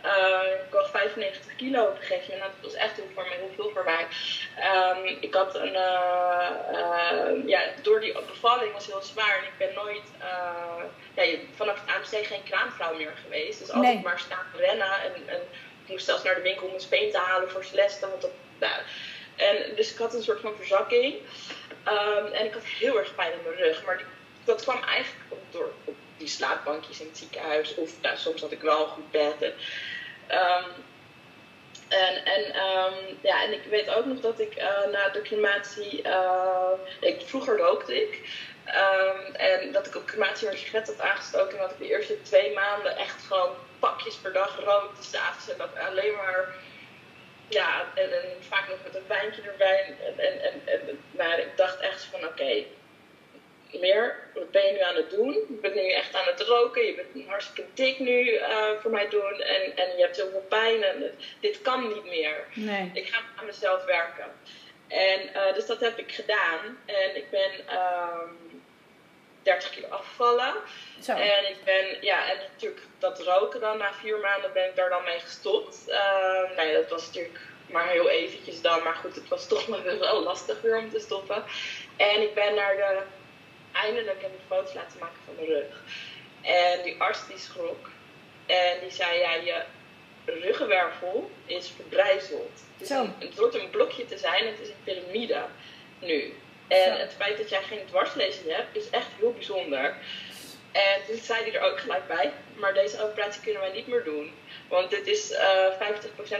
Eh, 0.02 0.52
ik 0.66 0.72
woog 0.72 0.89
95 0.89 1.56
kilo 1.56 1.84
op 1.86 1.95
een 1.95 2.02
gegeven 2.06 2.34
moment. 2.34 2.52
Dat 2.62 2.72
was 2.72 2.82
echt 2.82 2.95
heel, 2.95 3.08
voor 3.14 3.24
mij, 3.28 3.38
heel 3.38 3.52
veel 3.56 3.70
voor 3.74 3.84
mij. 3.84 4.08
Ehm, 4.60 5.06
ik 5.22 5.34
had 5.34 5.56
een, 5.56 5.76
eh, 5.76 6.50
eh, 6.72 7.47
ja, 7.47 7.62
door 7.82 8.00
die 8.00 8.14
bevalling 8.14 8.74
was 8.74 8.86
heel 8.86 9.02
zwaar. 9.02 9.38
En 9.38 9.43
ik 9.43 9.58
ben 9.58 9.74
nooit, 9.84 10.02
ja, 11.16 11.38
vanaf 11.56 11.82
het 11.86 11.95
AMC 11.95 12.26
geen 12.26 12.43
kraamvrouw 12.43 12.95
meer 12.95 13.14
geweest. 13.24 13.60
Dus 13.60 13.72
altijd 13.72 13.93
Nee. 13.93 14.04
maar 14.04 14.20
staan 14.20 14.45
rennen. 14.56 15.02
En, 15.02 15.14
en 15.28 15.41
ik 15.84 15.88
moest 15.88 16.06
zelfs 16.06 16.24
naar 16.24 16.36
de 16.36 16.41
winkel 16.41 16.68
om 16.68 16.74
een 16.74 16.80
speen 16.80 17.12
te 17.12 17.18
halen 17.18 17.52
voor 17.52 17.64
Celeste. 17.64 18.10
Want 18.10 18.22
dat, 18.22 18.32
nou, 18.60 18.82
en, 19.36 19.76
dus 19.76 19.91
ik 19.91 19.97
had 19.97 20.14
een 20.14 20.24
soort 20.24 20.39
van 20.41 20.56
verzakking. 20.56 21.16
Ehm, 21.84 22.26
en 22.26 22.45
ik 22.45 22.54
had 22.54 22.64
heel 22.64 22.97
erg 23.00 23.16
pijn 23.16 23.32
in 23.32 23.39
mijn 23.43 23.56
rug. 23.56 23.84
Maar 23.86 23.97
die- 23.97 24.06
dat 24.43 24.62
kwam 24.62 24.84
eigenlijk 24.84 25.24
door 25.52 25.72
die 26.20 26.28
slaapbankjes 26.28 27.00
in 27.00 27.08
het 27.08 27.18
ziekenhuis. 27.18 27.76
Of 27.76 28.02
nou, 28.02 28.18
soms 28.18 28.42
had 28.42 28.52
ik 28.52 28.62
wel 28.62 28.86
goed 28.88 29.12
bed. 29.12 29.42
En, 29.42 29.54
ehm, 30.28 30.70
en, 31.88 32.26
en, 32.26 32.54
ehm, 32.54 32.94
ja, 33.22 33.44
en 33.44 33.54
ik 33.54 33.64
weet 33.70 33.90
ook 33.90 34.06
nog 34.06 34.20
dat 34.20 34.40
ik 34.40 34.54
eh, 34.56 34.86
na 34.92 35.10
de 35.10 35.22
crematie. 35.22 36.02
eh, 36.02 36.72
ik, 37.00 37.22
vroeger 37.26 37.58
rookte 37.58 38.02
ik. 38.02 38.22
Ehm, 38.66 39.34
en 39.36 39.72
dat 39.72 39.88
ik 39.88 39.96
op 39.96 40.06
crematie 40.06 40.50
een 40.52 40.58
sigaret 40.58 40.88
had 40.88 41.02
aangestoken. 41.02 41.56
En 41.56 41.62
dat 41.62 41.72
ik 41.72 41.78
de 41.78 41.90
eerste 41.90 42.22
twee 42.22 42.54
maanden 42.54 42.98
echt 42.98 43.24
gewoon 43.24 43.56
pakjes 43.80 44.16
per 44.16 44.34
dag 44.34 44.60
rookte. 44.64 45.04
S'avonds 45.04 45.50
en 45.50 45.58
dat 45.58 45.88
alleen 45.88 46.16
maar. 46.16 46.56
Ja, 47.48 47.86
en, 47.96 48.14
en 48.14 48.44
vaak 48.50 48.70
nog 48.70 48.78
met 48.84 48.96
een 48.96 49.08
wijntje 49.08 49.42
erbij. 49.42 49.96
En, 50.06 50.20
en, 50.20 50.42
en, 50.42 50.62
en 50.66 51.00
maar 51.12 51.40
ik 51.40 51.58
dacht 51.58 51.80
echt 51.80 52.04
van 52.04 52.26
oké, 52.26 52.64
meer, 53.78 54.16
wat 54.34 54.52
ben 54.52 54.66
je 54.66 54.72
nu 54.72 54.80
aan 54.80 54.96
het 54.96 55.10
doen? 55.10 55.34
Je 55.34 55.58
bent 55.62 55.76
nu 55.76 55.92
echt 55.92 56.16
aan 56.16 56.26
het 56.26 56.42
roken, 56.42 56.86
je 56.86 56.96
bent 56.96 57.28
hartstikke 57.28 57.70
dik 57.74 58.00
nu 58.00 58.34
eh, 58.34 58.58
voor 58.82 58.92
mij 58.92 59.10
doen 59.10 59.42
en, 59.42 59.76
en 59.76 59.98
je 59.98 60.02
hebt 60.02 60.16
heel 60.16 60.30
veel 60.30 60.46
pijn 60.50 60.84
en 60.84 61.12
dit 61.40 61.62
kan 61.62 61.88
niet 61.88 62.06
meer. 62.06 62.46
Nee. 62.54 62.92
Ik 62.94 63.08
ga 63.08 63.22
aan 63.36 63.46
mezelf 63.46 63.86
werken. 63.86 64.32
En 64.88 65.34
eh, 65.34 65.54
dus 65.54 65.66
dat 65.66 65.80
heb 65.80 65.98
ik 65.98 66.12
gedaan 66.12 66.78
en 66.86 67.16
ik 67.16 67.30
ben 67.30 67.52
ehm 67.68 68.30
30 69.44 69.70
kilo 69.70 69.88
afgevallen. 69.88 70.54
Zo. 71.02 71.12
En 71.12 71.50
ik 71.50 71.64
ben, 71.64 71.98
ja, 72.02 72.32
en 72.32 72.38
natuurlijk 72.52 72.82
dat 72.98 73.22
roken 73.22 73.60
dan, 73.60 73.78
na 73.78 73.94
vier 73.94 74.18
maanden 74.18 74.54
ben 74.54 74.70
ik 74.70 74.76
daar 74.76 74.90
dan 74.90 75.04
mee 75.04 75.20
gestopt. 75.20 75.88
Ehm 75.88 76.56
nou 76.56 76.68
ja, 76.68 76.74
dat 76.74 76.90
was 76.90 77.06
natuurlijk 77.06 77.40
maar 77.72 77.88
heel 77.88 78.10
eventjes 78.10 78.62
dan, 78.62 78.84
maar 78.84 78.96
goed, 78.96 79.16
het 79.16 79.28
was 79.28 79.48
toch 79.48 79.68
maar 79.68 79.84
wel 80.00 80.24
lastig 80.24 80.62
weer 80.62 80.78
om 80.78 80.90
te 80.90 81.00
stoppen. 81.00 81.44
En 81.98 82.22
ik 82.22 82.34
ben 82.34 82.56
naar 82.56 82.76
de, 82.76 83.02
eindelijk 83.84 84.22
heb 84.22 84.34
ik 84.34 84.40
foto's 84.48 84.74
laten 84.74 85.00
maken 85.00 85.20
van 85.26 85.36
mijn 85.36 85.48
rug. 85.48 85.84
En 86.42 86.84
die 86.84 87.02
arts 87.02 87.28
die 87.28 87.38
schrok. 87.38 87.90
En 88.46 88.80
die 88.82 88.92
zei, 88.92 89.20
ja, 89.20 89.34
je 89.34 89.64
ruggenwervel 90.26 91.32
is 91.46 91.72
verbrijzeld. 91.76 92.64
Het, 92.74 92.82
is 92.82 92.90
een, 92.90 93.14
het 93.20 93.36
wordt 93.36 93.56
een 93.56 93.70
blokje 93.70 94.06
te 94.06 94.18
zijn, 94.18 94.48
het 94.48 94.60
is 94.60 94.68
een 94.68 94.84
piramide 94.84 95.46
nu. 96.00 96.34
En 96.68 96.84
Zo. 96.84 97.00
het 97.00 97.14
feit 97.18 97.38
dat 97.38 97.50
jij 97.50 97.64
geen 97.64 97.86
dwarslezing 97.86 98.56
hebt, 98.56 98.76
is 98.76 98.90
echt 98.90 99.08
heel 99.20 99.34
bijzonder. 99.34 99.96
En 100.72 101.02
toen 101.08 101.20
zei 101.24 101.42
hij 101.44 101.54
er 101.54 101.72
ook 101.72 101.80
gelijk 101.80 102.08
bij, 102.08 102.32
maar 102.56 102.74
deze 102.74 103.04
operatie 103.04 103.42
kunnen 103.42 103.62
wij 103.62 103.72
niet 103.72 103.88
meer 103.88 104.04
doen. 104.04 104.32
Want 104.68 104.90
dit 104.90 105.08
is 105.08 105.32
eh 105.32 105.66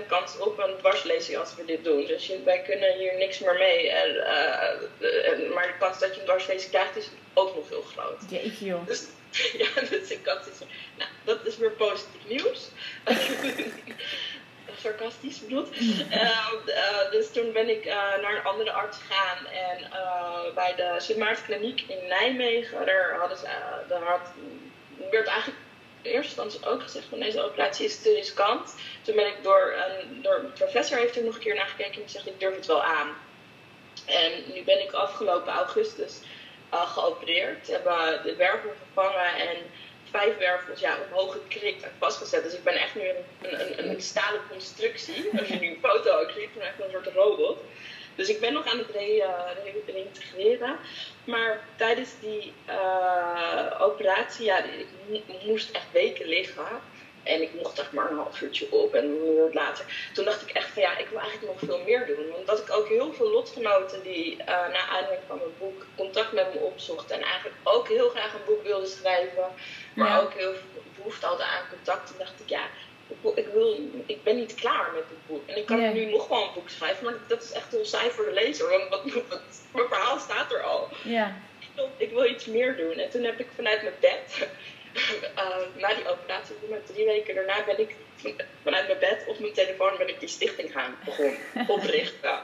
50% 0.04 0.06
kans 0.08 0.38
op 0.38 0.60
een 0.60 0.78
dwarslezing 0.78 1.38
als 1.38 1.56
we 1.56 1.66
dit 1.66 1.84
doen. 1.84 2.06
Dus 2.06 2.32
wij 2.46 2.62
kunnen 2.62 2.98
hier 2.98 3.18
niks 3.18 3.40
meer 3.40 3.54
mee. 3.58 3.90
En, 3.92 4.26
eh, 4.26 5.32
en- 5.32 5.54
maar 5.54 5.68
de 5.68 5.78
kans 5.80 6.00
dat 6.00 6.14
je 6.14 6.20
een 6.20 6.26
dwarslezing 6.26 6.72
krijgt 6.72 6.96
is 6.96 7.10
ook 7.34 7.56
nog 7.56 7.70
heel 7.70 7.82
groot. 7.82 8.22
Jeetje 8.30 8.66
joh. 8.66 8.86
Dus 8.88 9.04
ja, 9.62 9.68
dus 9.90 10.10
ik 10.12 10.20
had 10.26 10.38
zoiets 10.44 10.58
van, 10.58 10.68
nou, 10.98 11.10
dat 11.24 11.46
is 11.46 11.58
weer 11.58 11.72
positief 11.72 12.28
nieuws. 12.28 12.68
Sarcastisch 14.82 15.40
bedoeld. 15.40 15.70
Eh, 16.10 16.30
eh, 16.66 17.12
dus 17.12 17.32
toen 17.32 17.52
ben 17.52 17.70
ik 17.70 17.86
eh, 17.86 17.96
naar 17.96 18.36
een 18.36 18.44
andere 18.44 18.72
arts 18.72 18.98
gegaan. 18.98 19.46
En 19.46 19.92
eh, 19.92 20.54
bij 20.56 20.76
de 20.76 20.96
Sint 20.98 21.20
Maarten 21.20 21.44
Kliniek 21.44 21.82
in 21.88 22.08
Nijmegen, 22.08 22.86
daar, 22.86 23.16
hadden 23.20 23.38
ze, 23.38 23.48
daar 23.88 24.02
had, 24.02 24.32
werd 25.12 25.28
eigenlijk 25.28 25.60
in 26.02 26.12
eerste 26.12 26.42
instantie 26.42 26.70
ook 26.70 26.82
gezegd 26.82 27.06
van 27.10 27.20
deze 27.20 27.42
operatie 27.42 27.86
is 27.86 28.02
te 28.02 28.14
riskant. 28.14 28.76
Toen 29.02 29.16
ben 29.16 29.28
ik 29.28 29.38
door 29.44 29.74
een, 29.88 30.22
door 30.22 30.36
een 30.36 30.54
professor 30.54 30.98
heeft 30.98 31.16
er 31.16 31.24
nog 31.24 31.36
een 31.36 31.42
keer 31.42 31.56
naar 31.56 31.68
gekeken 31.68 32.02
en 32.02 32.10
zegt 32.10 32.28
ik 32.28 32.40
durf 32.40 32.56
het 32.56 32.66
wel 32.66 32.84
aan. 32.84 33.16
En 34.06 34.32
nu 34.54 34.64
ben 34.64 34.84
ik 34.84 34.92
afgelopen 34.92 35.54
augustus 35.54 36.20
uh, 36.74 36.92
geopereerd. 36.92 37.66
Ze 37.66 37.72
hebben 37.72 38.24
de 38.24 38.36
wervel 38.36 38.72
vervangen 38.84 39.36
en 39.36 39.58
vijf 40.12 40.38
wervels 40.38 40.80
ja, 40.80 40.98
omhoog 41.10 41.34
gekrikt 41.34 41.84
en 41.84 41.92
vastgezet. 42.00 42.44
Dus 42.44 42.54
ik 42.54 42.64
ben 42.64 42.74
echt 42.74 42.96
nu 42.96 43.02
een, 43.02 43.16
een, 43.39 43.39
een, 44.00 44.06
stalen 44.06 44.42
constructie. 44.50 45.30
Als 45.40 45.48
je 45.48 45.60
nu 45.60 45.68
een 45.68 45.80
foto 45.82 46.12
ook 46.12 46.32
ziet, 46.32 46.50
echt 46.60 46.80
een 46.80 46.92
soort 46.92 47.08
robot. 47.08 47.60
Dus 48.16 48.30
ik 48.30 48.40
ben 48.40 48.54
nog 48.54 48.66
aan 48.66 48.78
het 48.78 48.90
re 48.92 49.26
reintegreren. 49.86 50.78
Maar 51.24 51.64
tijdens 51.76 52.10
die 52.20 52.54
operatie, 53.80 54.46
ja, 54.46 54.64
ik 55.10 55.24
moest 55.46 55.72
echt 55.72 55.92
weken 55.92 56.28
liggen. 56.28 56.82
En 57.24 57.42
ik 57.42 57.54
mocht 57.54 57.80
echt 57.80 57.92
maar 57.92 58.12
een 58.12 58.18
half 58.18 58.42
uurtje 58.42 58.72
op 58.72 58.94
en 58.94 59.04
een 59.04 59.50
later. 59.54 60.10
Toen 60.14 60.26
dacht 60.26 60.42
ik 60.42 60.50
echt 60.50 60.70
van 60.70 60.82
ja, 60.82 60.98
ik 60.98 61.08
wil 61.08 61.20
eigenlijk 61.20 61.52
nog 61.52 61.70
veel 61.70 61.84
meer 61.86 62.06
doen. 62.06 62.30
Want 62.32 62.48
dat 62.48 62.60
ik 62.60 62.72
ook 62.72 62.88
heel 62.88 63.14
veel 63.14 63.30
lotgenoten 63.30 64.04
die 64.04 64.38
uh, 64.40 64.46
na 64.46 64.88
aanleiding 64.88 65.28
van 65.28 65.38
mijn 65.38 65.58
boek 65.58 65.86
contact 65.96 66.32
met 66.32 66.54
me 66.54 66.60
opzochten. 66.60 67.16
En 67.16 67.22
eigenlijk 67.22 67.56
ook 67.64 67.88
heel 67.88 68.10
graag 68.10 68.34
een 68.34 68.46
boek 68.46 68.64
wilden 68.64 68.90
schrijven. 68.90 69.48
Maar 69.96 70.22
ook 70.22 70.34
heel 70.34 70.54
veel 70.54 70.84
behoefte 70.96 71.26
hadden 71.26 71.46
aan 71.46 71.70
contact. 71.70 72.08
Toen 72.08 72.18
dacht 72.18 72.40
ik 72.40 72.50
ja, 72.50 72.64
ik, 73.36 73.48
wil, 73.48 73.80
ik 74.06 74.24
ben 74.24 74.36
niet 74.36 74.54
klaar 74.54 74.92
met 74.94 75.04
het 75.10 75.28
boek. 75.28 75.48
En 75.48 75.58
ik 75.58 75.66
kan 75.66 75.94
nu 75.94 76.06
nog 76.06 76.28
wel 76.28 76.44
een 76.44 76.54
boek 76.54 76.70
schrijven. 76.70 77.06
Maar 77.06 77.14
dat 77.28 77.44
is 77.44 77.52
echt 77.52 77.72
heel 77.72 77.86
saai 77.86 78.10
voor 78.10 78.26
de 78.26 78.34
lezer. 78.34 78.70
Want 78.70 78.90
wat, 78.90 79.04
wat, 79.30 79.42
mijn 79.74 79.88
verhaal 79.88 80.20
staat 80.20 80.52
er 80.52 80.62
al. 80.62 80.90
Ik, 81.60 81.70
wil, 81.76 81.90
ik 81.98 82.12
wil 82.12 82.26
iets 82.26 82.46
meer 82.46 82.78
doen. 82.78 82.94
En 82.94 83.10
toen 83.10 83.24
heb 83.24 83.40
ik 83.40 83.48
vanuit 83.56 83.82
mijn 83.82 83.96
bed 84.00 84.48
uh, 84.94 85.58
na 85.82 85.94
die 85.94 86.08
operatie, 86.08 86.56
met 86.70 86.86
drie 86.86 87.06
weken 87.06 87.36
daarna, 87.36 87.64
ben 87.66 87.80
ik 87.80 87.96
vanuit 88.64 88.88
mijn 88.88 89.00
bed 89.00 89.26
op 89.28 89.40
mijn 89.40 89.54
telefoon 89.54 89.98
ben 89.98 90.10
ik 90.10 90.20
die 90.20 90.30
stichting 90.30 90.72
gaan 90.72 90.96
begonnen 91.06 91.38
oprichten. 91.68 92.40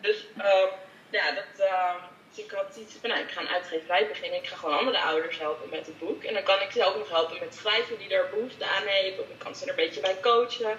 dus 0.00 0.26
uh, 0.38 0.66
ja, 1.10 1.32
dat, 1.32 1.66
uh, 1.66 1.94
dus 2.36 2.44
ik 2.44 2.50
had 2.50 2.76
iets 2.76 2.94
van, 3.00 3.10
nou, 3.10 3.22
ik 3.22 3.30
ga 3.30 3.40
een 3.40 3.48
uitgeverij 3.48 4.08
beginnen. 4.08 4.38
Ik 4.38 4.46
ga 4.46 4.56
gewoon 4.56 4.78
andere 4.78 5.00
ouders 5.00 5.38
helpen 5.38 5.68
met 5.70 5.86
het 5.86 5.98
boek. 5.98 6.24
En 6.24 6.34
dan 6.34 6.42
kan 6.42 6.60
ik 6.60 6.70
ze 6.70 6.84
ook 6.84 6.96
nog 6.96 7.10
helpen 7.10 7.38
met 7.40 7.54
schrijven 7.54 7.98
die 7.98 8.08
daar 8.08 8.28
behoefte 8.30 8.64
aan 8.64 8.86
heeft. 8.86 9.18
Of 9.18 9.28
ik 9.28 9.38
kan 9.38 9.54
ze 9.54 9.64
er 9.64 9.70
een 9.70 9.76
beetje 9.76 10.00
bij 10.00 10.20
coachen. 10.20 10.78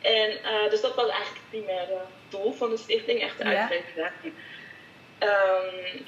En 0.00 0.38
dus 0.70 0.80
dat 0.80 0.94
was 0.94 1.08
eigenlijk 1.08 1.40
het 1.40 1.50
primaire 1.50 1.98
doel 2.28 2.52
van 2.52 2.70
de 2.70 2.76
stichting, 2.76 3.20
echt 3.20 3.38
de 3.38 3.44
uitgeverij. 3.44 4.12
Um, 5.20 6.06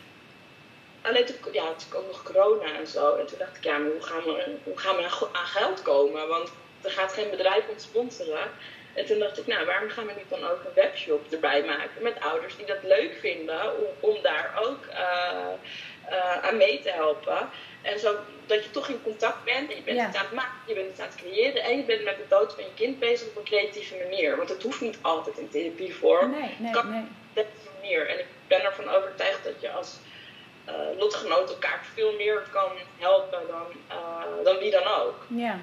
alleen 1.03 1.25
toen, 1.25 1.37
ja, 1.53 1.75
toen 1.75 1.89
kwam 1.89 2.07
nog 2.07 2.23
corona 2.23 2.79
en 2.79 2.87
zo. 2.87 3.15
En 3.17 3.27
toen 3.27 3.39
dacht 3.39 3.57
ik, 3.57 3.65
ja, 3.65 3.79
maar 3.79 3.91
hoe 3.91 4.03
gaan 4.03 4.25
we, 4.25 4.57
hoe 4.65 4.79
gaan 4.79 4.97
we 4.97 5.03
aan 5.33 5.47
geld 5.47 5.83
komen? 5.83 6.29
Want 6.29 6.53
er 6.83 6.91
gaat 6.91 7.13
geen 7.13 7.31
bedrijf 7.31 7.69
ons 7.69 7.83
sponsoren. 7.83 8.51
En 8.95 9.07
toen 9.07 9.19
dacht 9.19 9.39
ik, 9.39 9.47
nou, 9.47 9.67
waarom 9.67 9.89
gaan 9.89 10.07
we 10.07 10.13
niet 10.17 10.31
dan 10.31 10.45
ook 10.45 10.65
een 10.65 10.75
webshop 10.75 11.33
erbij 11.33 11.65
maken 11.65 12.03
met 12.03 12.21
ouders 12.21 12.57
die 12.57 12.67
dat 12.67 12.83
leuk 12.83 13.17
vinden 13.21 13.79
om, 13.79 14.11
om 14.11 14.23
daar 14.23 14.61
ook 14.65 14.87
uh, 14.91 15.49
uh, 16.11 16.45
aan 16.45 16.57
mee 16.57 16.81
te 16.81 16.91
helpen. 16.91 17.49
En 17.83 17.99
zo 17.99 18.17
dat 18.47 18.65
je 18.65 18.71
toch 18.71 18.89
in 18.89 19.03
contact 19.03 19.45
bent 19.45 19.71
en 19.71 19.77
je 19.77 19.83
bent 19.83 20.01
het 20.01 20.17
aan 20.17 20.25
het 20.25 20.35
maken, 20.35 20.59
je 20.67 20.75
bent 20.75 20.91
het 20.91 21.01
aan 21.01 21.07
het 21.07 21.17
creëren 21.17 21.63
en 21.63 21.77
je 21.77 21.83
bent 21.83 22.05
met 22.05 22.17
de 22.17 22.29
dood 22.29 22.55
van 22.55 22.65
je 22.65 22.75
kind 22.75 22.99
bezig 22.99 23.29
op 23.29 23.37
een 23.37 23.45
creatieve 23.45 23.97
manier. 23.97 24.37
Want 24.37 24.49
het 24.49 24.63
hoeft 24.63 24.81
niet 24.81 24.99
altijd 25.01 25.39
in 25.39 25.49
therapievorm. 25.49 26.31
Nee, 26.31 26.55
nee, 26.59 26.73
kan 26.73 26.91
nee. 26.91 27.01
op 27.01 27.35
deze 27.35 27.71
manier. 27.81 28.09
En 28.09 28.19
ik 28.19 28.27
ben 28.47 28.65
ervan 28.65 28.89
overtuigd 28.89 29.45
dat 29.45 29.61
je 29.61 29.71
als 29.71 29.97
uh, 30.69 30.99
lotgenoot 30.99 31.51
elkaar 31.51 31.87
veel 31.95 32.13
meer 32.13 32.47
kan 32.51 32.73
helpen 32.99 33.41
dan, 33.49 33.67
dan 34.45 34.59
wie 34.59 34.71
dan 34.71 34.87
ook. 34.87 35.17
Ja. 35.29 35.61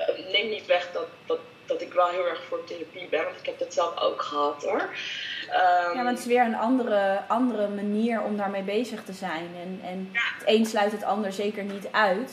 Uh, 0.00 0.32
neem 0.32 0.48
niet 0.48 0.66
weg 0.66 0.92
dat, 0.92 1.06
dat, 1.26 1.38
dat 1.66 1.80
ik 1.80 1.92
wel 1.92 2.06
heel 2.06 2.26
erg 2.26 2.42
voor 2.48 2.64
therapie 2.64 3.08
ben, 3.10 3.24
want 3.24 3.36
ik 3.38 3.46
heb 3.46 3.58
dat 3.58 3.74
zelf 3.74 4.00
ook 4.00 4.22
gehad 4.22 4.64
hoor. 4.64 4.80
Um, 4.80 5.96
ja, 5.96 6.02
maar 6.02 6.06
het 6.06 6.18
is 6.18 6.26
weer 6.26 6.44
een 6.44 6.56
andere, 6.56 7.20
andere 7.28 7.68
manier 7.68 8.22
om 8.22 8.36
daarmee 8.36 8.62
bezig 8.62 9.04
te 9.04 9.12
zijn. 9.12 9.48
En, 9.62 9.80
en 9.82 10.08
Ja. 10.12 10.20
het 10.38 10.42
een 10.46 10.66
sluit 10.66 10.92
het 10.92 11.04
ander 11.04 11.32
zeker 11.32 11.62
niet 11.62 11.88
uit. 11.90 12.32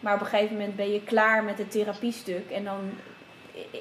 Maar 0.00 0.14
op 0.14 0.20
een 0.20 0.26
gegeven 0.26 0.56
moment 0.56 0.76
ben 0.76 0.92
je 0.92 1.02
klaar 1.02 1.44
met 1.44 1.58
het 1.58 1.70
therapiestuk. 1.70 2.50
En 2.50 2.64
dan 2.64 2.98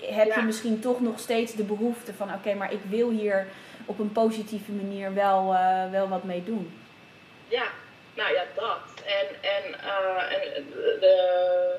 heb 0.02 0.34
je 0.34 0.42
misschien 0.42 0.80
toch 0.80 1.00
nog 1.00 1.20
steeds 1.20 1.54
de 1.54 1.64
behoefte 1.64 2.14
van... 2.14 2.34
oké, 2.34 2.54
maar 2.54 2.74
ik 2.74 2.82
wil 2.90 3.10
hier 3.10 3.48
op 3.86 4.00
een 4.00 4.12
positieve 4.12 4.72
manier 4.72 5.14
wel, 5.14 5.54
eh, 5.54 5.92
wel 5.92 6.08
wat 6.10 6.24
mee 6.24 6.44
doen. 6.44 6.80
Ja, 7.48 7.64
nou 8.14 8.34
ja, 8.34 8.44
dat. 8.56 9.04
En, 9.06 9.28
en, 9.42 9.80
uh, 9.84 10.56
en 10.58 10.66
de, 11.00 11.76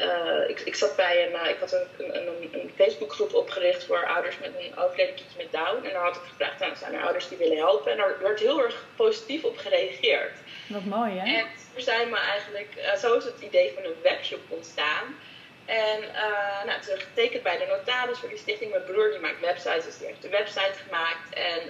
uh, 0.00 0.48
ik, 0.48 0.60
ik 0.60 0.74
zat 0.74 0.96
bij 0.96 1.26
een, 1.26 1.32
uh, 1.32 1.48
ik 1.48 1.58
had 1.60 1.72
een, 1.72 2.16
een, 2.16 2.48
een 2.52 2.72
Facebookgroep 2.76 3.34
opgericht 3.34 3.84
voor 3.84 4.06
ouders 4.06 4.38
met 4.38 4.50
een 4.58 4.78
overleden 4.78 5.14
kindje 5.14 5.36
met 5.36 5.52
Down. 5.52 5.86
En 5.86 5.92
daar 5.92 6.02
had 6.02 6.16
ik 6.16 6.22
gevraagd, 6.28 6.58
nou, 6.58 6.76
zijn 6.76 6.94
er 6.94 7.02
ouders 7.02 7.28
die 7.28 7.38
willen 7.38 7.56
helpen? 7.56 7.92
En 7.92 7.96
daar 7.96 8.16
werd 8.22 8.40
heel 8.40 8.62
erg 8.62 8.84
positief 8.96 9.44
op 9.44 9.56
gereageerd. 9.56 10.32
Wat 10.68 10.84
mooi, 10.84 11.18
hè? 11.18 11.36
En 11.36 11.46
toen 11.72 11.82
zijn 11.82 12.10
we 12.10 12.18
eigenlijk, 12.18 12.74
uh, 12.76 12.94
zo 12.94 13.16
is 13.16 13.24
het 13.24 13.40
idee 13.40 13.72
van 13.74 13.84
een 13.84 13.96
webshop 14.02 14.40
ontstaan. 14.48 15.16
En 15.64 16.00
nou, 16.66 16.80
toen 16.80 16.98
getekend 16.98 17.42
bij 17.42 17.58
de 17.58 17.66
notaris 17.66 18.18
voor 18.18 18.28
die 18.28 18.38
stichting. 18.38 18.70
Mijn 18.70 18.84
broer 18.84 19.10
die 19.10 19.20
maakt 19.20 19.40
websites, 19.40 19.84
dus 19.84 19.98
die 19.98 20.06
heeft 20.06 20.22
de 20.22 20.28
website 20.28 20.72
gemaakt. 20.84 21.34
En 21.34 21.60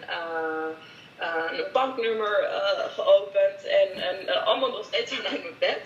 uh, 1.20 1.58
een 1.58 1.72
banknummer 1.72 2.42
uh, 2.42 2.84
geopend. 2.94 3.64
En, 3.64 4.02
en 4.02 4.16
uh, 4.26 4.46
allemaal 4.46 4.70
nog 4.70 4.84
steeds 4.84 5.14
vanuit 5.16 5.42
mijn 5.42 5.58
bed. 5.58 5.82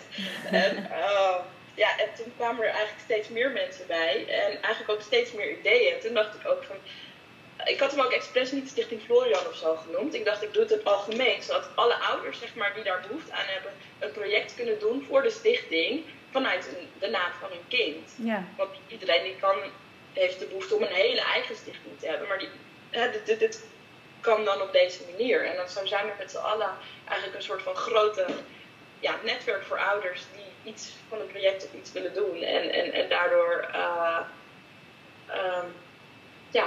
en, 0.50 0.88
ja, 1.78 1.98
en 1.98 2.08
toen 2.16 2.32
kwamen 2.36 2.64
er 2.64 2.70
eigenlijk 2.70 3.00
steeds 3.04 3.28
meer 3.28 3.50
mensen 3.50 3.86
bij. 3.86 4.26
En 4.28 4.62
eigenlijk 4.62 4.90
ook 4.90 5.00
steeds 5.00 5.32
meer 5.32 5.58
ideeën. 5.58 5.94
En 5.94 6.00
toen 6.00 6.14
dacht 6.14 6.34
ik 6.34 6.48
ook 6.48 6.64
van... 6.64 6.76
Ik 7.64 7.80
had 7.80 7.90
hem 7.90 8.00
ook 8.00 8.12
expres 8.12 8.52
niet 8.52 8.68
Stichting 8.68 9.02
Florian 9.02 9.46
of 9.46 9.56
zo 9.56 9.76
genoemd. 9.76 10.14
Ik 10.14 10.24
dacht, 10.24 10.42
ik 10.42 10.52
doe 10.52 10.62
het 10.62 10.70
het 10.70 10.84
algemeen. 10.84 11.42
Zodat 11.42 11.68
alle 11.74 11.94
ouders 11.94 12.38
zeg 12.38 12.54
maar, 12.54 12.74
die 12.74 12.84
daar 12.84 13.04
behoefte 13.08 13.32
aan 13.32 13.46
hebben... 13.46 13.72
een 13.98 14.12
project 14.12 14.54
kunnen 14.54 14.78
doen 14.78 15.04
voor 15.08 15.22
de 15.22 15.30
stichting... 15.30 16.04
vanuit 16.30 16.68
een, 16.68 16.88
de 16.98 17.08
naam 17.08 17.32
van 17.40 17.48
hun 17.50 17.68
kind. 17.68 18.14
Ja. 18.16 18.44
Want 18.56 18.70
iedereen 18.88 19.22
die 19.22 19.36
kan, 19.40 19.56
heeft 20.12 20.38
de 20.38 20.46
behoefte 20.46 20.74
om 20.74 20.82
een 20.82 20.92
hele 20.92 21.20
eigen 21.20 21.56
stichting 21.56 21.98
te 21.98 22.06
hebben. 22.06 22.28
Maar 22.28 22.38
die, 22.38 22.48
hè, 22.90 23.10
dit, 23.10 23.26
dit, 23.26 23.38
dit 23.38 23.64
kan 24.20 24.44
dan 24.44 24.62
op 24.62 24.72
deze 24.72 25.00
manier. 25.10 25.44
En 25.44 25.56
dan 25.56 25.68
zo 25.68 25.86
zijn 25.86 26.06
we 26.06 26.12
met 26.18 26.30
z'n 26.30 26.36
allen 26.36 26.70
eigenlijk 27.04 27.38
een 27.38 27.44
soort 27.44 27.62
van 27.62 27.74
grote 27.74 28.26
ja, 29.00 29.18
netwerk 29.24 29.64
voor 29.64 29.78
ouders 29.78 30.22
iets 30.68 30.94
van 31.08 31.20
een 31.20 31.26
project 31.26 31.64
of 31.64 31.80
iets 31.80 31.92
willen 31.92 32.14
doen. 32.14 32.42
En, 32.42 32.72
en, 32.72 32.92
en 32.92 33.08
daardoor, 33.08 33.68
uh, 33.74 34.18
ja, 36.50 36.66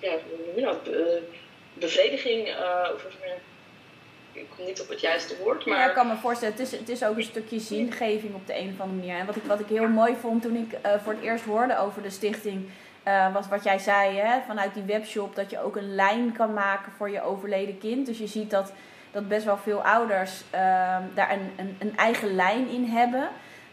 ja, 0.00 0.12
hoe? 0.54 0.76
Be, 0.84 1.22
bevrediging, 1.74 2.48
uh, 2.48 2.88
of 2.94 3.06
ik 4.32 4.46
kom 4.56 4.64
niet 4.64 4.80
op 4.80 4.88
het 4.88 5.00
juiste 5.00 5.36
woord, 5.36 5.66
maar... 5.66 5.78
Ja, 5.78 5.88
ik 5.88 5.94
kan 5.94 6.08
me 6.08 6.16
voorstellen, 6.16 6.54
het 6.54 6.62
is, 6.62 6.78
het 6.78 6.88
is 6.88 7.04
ook 7.04 7.16
een 7.16 7.22
stukje 7.22 7.58
zingeving 7.58 8.34
op 8.34 8.46
de 8.46 8.58
een 8.58 8.72
of 8.74 8.80
andere 8.80 8.98
manier. 8.98 9.16
En 9.16 9.26
wat 9.26 9.36
ik, 9.36 9.42
wat 9.42 9.60
ik 9.60 9.66
heel 9.68 9.88
mooi 9.88 10.16
vond 10.20 10.42
toen 10.42 10.56
ik 10.56 10.86
uh, 10.86 10.92
voor 11.02 11.12
het 11.12 11.22
eerst 11.22 11.44
hoorde 11.44 11.78
over 11.78 12.02
de 12.02 12.10
stichting, 12.10 12.70
uh, 13.04 13.32
was 13.32 13.48
wat 13.48 13.64
jij 13.64 13.78
zei, 13.78 14.16
hè, 14.16 14.40
vanuit 14.46 14.74
die 14.74 14.82
webshop, 14.82 15.34
dat 15.34 15.50
je 15.50 15.62
ook 15.62 15.76
een 15.76 15.94
lijn 15.94 16.32
kan 16.32 16.52
maken 16.52 16.92
voor 16.92 17.10
je 17.10 17.22
overleden 17.22 17.78
kind. 17.78 18.06
Dus 18.06 18.18
je 18.18 18.26
ziet 18.26 18.50
dat, 18.50 18.72
dat 19.10 19.28
best 19.28 19.44
wel 19.44 19.56
veel 19.56 19.82
ouders 19.82 20.44
uh, 20.54 20.60
daar 21.14 21.32
een, 21.32 21.50
een, 21.56 21.76
een, 21.78 21.96
eigen 21.96 22.34
lijn 22.34 22.68
in 22.68 22.84
hebben. 22.84 23.28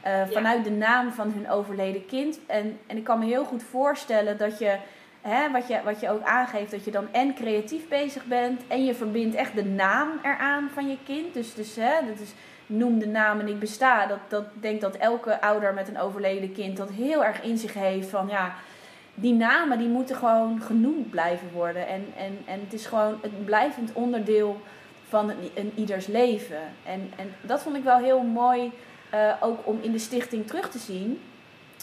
Uh, 0.07 0.11
vanuit 0.31 0.57
ja. 0.57 0.63
de 0.63 0.75
naam 0.75 1.11
van 1.11 1.31
hun 1.31 1.49
overleden 1.49 2.05
kind. 2.05 2.39
En, 2.47 2.79
en 2.87 2.97
ik 2.97 3.03
kan 3.03 3.19
me 3.19 3.25
heel 3.25 3.45
goed 3.45 3.63
voorstellen 3.63 4.37
dat 4.37 4.59
je, 4.59 4.75
hè, 5.21 5.51
wat 5.51 5.67
je, 5.67 5.79
wat 5.83 5.99
je 5.99 6.09
ook 6.09 6.23
aangeeft, 6.23 6.71
dat 6.71 6.85
je 6.85 6.91
dan 6.91 7.07
en 7.11 7.33
creatief 7.33 7.87
bezig 7.87 8.25
bent. 8.25 8.61
En 8.67 8.85
je 8.85 8.93
verbindt 8.93 9.35
echt 9.35 9.55
de 9.55 9.65
naam 9.65 10.09
eraan 10.23 10.69
van 10.73 10.89
je 10.89 10.97
kind. 11.05 11.33
Dus, 11.33 11.53
dus 11.53 11.75
hè, 11.75 12.07
dat 12.07 12.19
is 12.19 12.33
noem 12.65 12.99
de 12.99 13.07
naam 13.07 13.39
en 13.39 13.47
ik 13.47 13.59
besta. 13.59 14.05
Dat, 14.05 14.19
dat 14.27 14.45
denk 14.53 14.81
dat 14.81 14.95
elke 14.95 15.41
ouder 15.41 15.73
met 15.73 15.87
een 15.87 15.99
overleden 15.99 16.53
kind 16.53 16.77
dat 16.77 16.89
heel 16.91 17.25
erg 17.25 17.41
in 17.41 17.57
zich 17.57 17.73
heeft 17.73 18.09
van 18.09 18.27
ja 18.27 18.55
die 19.15 19.33
namen 19.33 19.77
die 19.77 19.87
moeten 19.87 20.15
gewoon 20.15 20.61
genoemd 20.61 21.09
blijven 21.09 21.51
worden. 21.53 21.87
En, 21.87 22.05
en, 22.17 22.37
en 22.45 22.59
het 22.59 22.73
is 22.73 22.85
gewoon 22.85 23.19
een 23.21 23.43
blijvend 23.45 23.93
onderdeel 23.93 24.61
van 25.07 25.29
een, 25.29 25.51
een 25.55 25.73
ieders 25.75 26.07
leven. 26.07 26.73
En, 26.85 27.11
en 27.17 27.35
dat 27.41 27.61
vond 27.61 27.75
ik 27.75 27.83
wel 27.83 27.97
heel 27.97 28.21
mooi, 28.21 28.71
uh, 29.13 29.33
ook 29.39 29.67
om 29.67 29.79
in 29.81 29.91
de 29.91 29.99
stichting 29.99 30.47
terug 30.47 30.69
te 30.69 30.77
zien. 30.77 31.23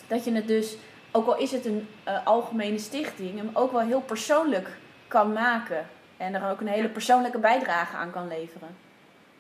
Dat 0.06 0.24
je 0.24 0.32
het 0.32 0.46
dus, 0.46 0.76
ook 1.12 1.26
al 1.26 1.36
is 1.36 1.50
het 1.50 1.64
een 1.64 1.88
uh, 2.08 2.26
algemene 2.26 2.78
stichting, 2.78 3.36
hem 3.36 3.50
ook 3.52 3.72
wel 3.72 3.80
heel 3.80 4.00
persoonlijk 4.00 4.68
kan 5.08 5.32
maken. 5.32 5.88
En 6.16 6.34
er 6.34 6.50
ook 6.50 6.60
een 6.60 6.66
hele 6.66 6.88
persoonlijke 6.88 7.38
bijdrage 7.38 7.96
aan 7.96 8.10
kan 8.10 8.28
leveren. 8.28 8.76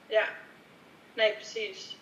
Ja, 0.06 0.24
nee, 1.14 1.32
precies. 1.32 1.96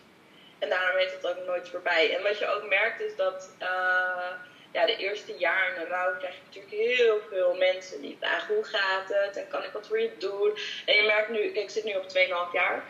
En 0.58 0.68
daarom 0.68 0.98
heet 0.98 1.12
het 1.20 1.26
ook 1.26 1.46
nooit 1.46 1.68
voorbij. 1.68 2.16
En 2.16 2.22
wat 2.22 2.38
je 2.38 2.46
ook 2.46 2.68
merkt 2.68 3.00
is 3.00 3.16
dat... 3.16 3.50
Uh 3.60 4.48
ja, 4.72 4.86
de 4.86 4.96
eerste 4.96 5.34
jaar 5.38 5.68
in 5.68 5.80
de 5.80 5.86
rouw 5.88 6.16
krijg 6.18 6.34
je 6.34 6.40
natuurlijk 6.44 6.74
heel 6.74 7.20
veel 7.30 7.54
mensen 7.54 8.00
die 8.00 8.16
vragen 8.20 8.54
hoe 8.54 8.64
gaat 8.64 9.08
het 9.08 9.36
en 9.36 9.48
kan 9.48 9.64
ik 9.64 9.70
wat 9.72 9.86
voor 9.86 10.00
je 10.00 10.10
doen. 10.18 10.58
En 10.86 10.94
je 10.94 11.02
merkt 11.02 11.28
nu, 11.30 11.38
ik 11.40 11.70
zit 11.70 11.84
nu 11.84 11.92
op 11.94 12.08
2,5 12.48 12.52
jaar, 12.52 12.84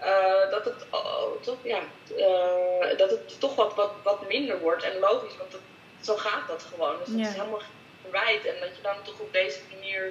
uh, 0.00 0.50
dat, 0.50 0.64
het, 0.64 0.86
oh, 0.90 1.42
toch, 1.42 1.56
ja, 1.62 1.80
uh, 2.16 2.98
dat 2.98 3.10
het 3.10 3.40
toch 3.40 3.54
wat, 3.54 3.74
wat, 3.74 3.92
wat 4.02 4.28
minder 4.28 4.58
wordt. 4.60 4.82
En 4.82 4.98
logisch, 4.98 5.36
want 5.36 5.50
dat, 5.50 5.60
zo 6.00 6.16
gaat 6.16 6.48
dat 6.48 6.62
gewoon. 6.62 6.98
Dus 6.98 7.06
dat 7.08 7.18
Ja. 7.18 7.28
is 7.28 7.34
helemaal 7.34 7.62
verwijt. 8.00 8.44
En 8.46 8.60
dat 8.60 8.76
je 8.76 8.82
dan 8.82 9.02
toch 9.02 9.20
op 9.20 9.32
deze 9.32 9.58
manier, 9.74 10.04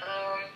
um, 0.00 0.50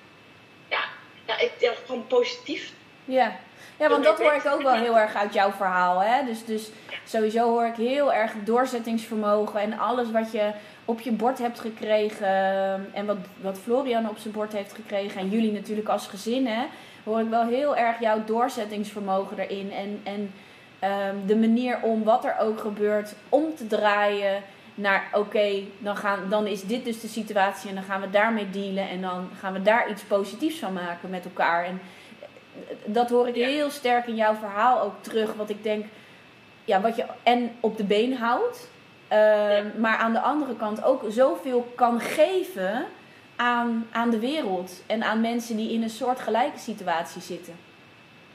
ja, 0.69 0.85
ja, 1.27 1.39
ik, 1.39 1.53
ja, 1.59 1.73
gewoon 1.87 2.07
positief 2.07 2.73
Ja. 3.05 3.41
Ja, 3.81 3.89
want 3.89 4.05
dat 4.05 4.19
hoor 4.19 4.33
ik 4.33 4.47
ook 4.47 4.63
wel 4.63 4.75
heel 4.87 4.99
erg 4.99 5.15
uit 5.15 5.35
jouw 5.35 5.51
verhaal. 5.51 6.03
Hè? 6.03 6.25
Dus, 6.25 6.45
dus 6.45 6.71
sowieso 7.05 7.49
hoor 7.49 7.65
ik 7.65 7.77
heel 7.77 8.13
erg 8.13 8.33
doorzettingsvermogen 8.45 9.61
en 9.61 9.79
alles 9.79 10.11
wat 10.11 10.33
je 10.33 10.51
op 10.85 11.01
je 11.01 11.13
bord 11.13 11.39
hebt 11.39 11.61
gekregen. 11.61 12.29
En 12.93 13.07
wat, 13.07 13.17
wat 13.41 13.59
Florian 13.59 14.09
op 14.09 14.19
zijn 14.19 14.35
bord 14.35 14.53
heeft 14.53 14.73
gekregen. 14.73 15.21
En 15.21 15.29
jullie 15.29 15.53
natuurlijk 15.53 15.89
als 15.89 16.07
gezin. 16.07 16.47
Hè, 16.47 16.63
hoor 17.05 17.21
ik 17.21 17.29
wel 17.29 17.47
heel 17.47 17.77
erg 17.77 18.01
jouw 18.01 18.25
doorzettingsvermogen 18.25 19.39
erin. 19.39 19.73
En, 19.73 20.01
en 20.03 20.33
ehm, 20.79 21.17
de 21.27 21.37
manier 21.37 21.79
om 21.83 22.05
wat 22.05 22.25
er 22.25 22.37
ook 22.41 22.61
gebeurt 22.61 23.15
om 23.29 23.55
te 23.55 23.67
draaien 23.67 24.43
naar 24.75 25.09
oké, 25.13 25.63
dan 25.79 25.97
dan, 26.03 26.29
dan 26.29 26.47
is 26.47 26.63
dit 26.63 26.85
dus 26.85 27.01
de 27.01 27.09
situatie 27.09 27.69
en 27.69 27.75
dan 27.75 27.85
gaan 27.85 28.01
we 28.01 28.11
daarmee 28.11 28.51
dealen 28.51 28.89
en 28.89 29.01
dan 29.01 29.29
gaan 29.39 29.53
we 29.53 29.63
daar 29.63 29.91
iets 29.91 30.03
positiefs 30.03 30.59
van 30.59 30.73
maken 30.73 31.11
met 31.11 31.25
elkaar. 31.25 31.65
En 31.65 31.81
dat 32.85 33.11
hoor 33.11 33.29
ik 33.29 33.35
heel 33.35 33.71
sterk 33.71 34.07
in 34.07 34.15
jouw 34.15 34.35
verhaal 34.35 34.81
ook 34.81 35.03
terug. 35.03 35.35
Wat 35.35 35.51
ik 35.51 35.63
denk, 35.63 35.87
ja, 36.65 36.81
wat 36.81 36.97
je 36.97 37.05
en 37.23 37.57
op 37.61 37.77
de 37.77 37.85
been 37.85 38.17
houdt, 38.17 38.69
ehm, 39.09 39.67
maar 39.81 39.97
aan 39.97 40.13
de 40.13 40.21
andere 40.21 40.57
kant 40.57 40.85
ook 40.85 41.05
zoveel 41.09 41.73
kan 41.75 42.01
geven 42.01 42.87
aan, 43.37 43.89
aan 43.93 44.11
de 44.11 44.19
wereld 44.19 44.83
en 44.87 45.03
aan 45.03 45.21
mensen 45.21 45.57
die 45.57 45.73
in 45.73 45.83
een 45.83 45.91
soort 45.91 46.21
gelijke 46.21 46.59
situatie 46.59 47.23
zitten. 47.23 47.59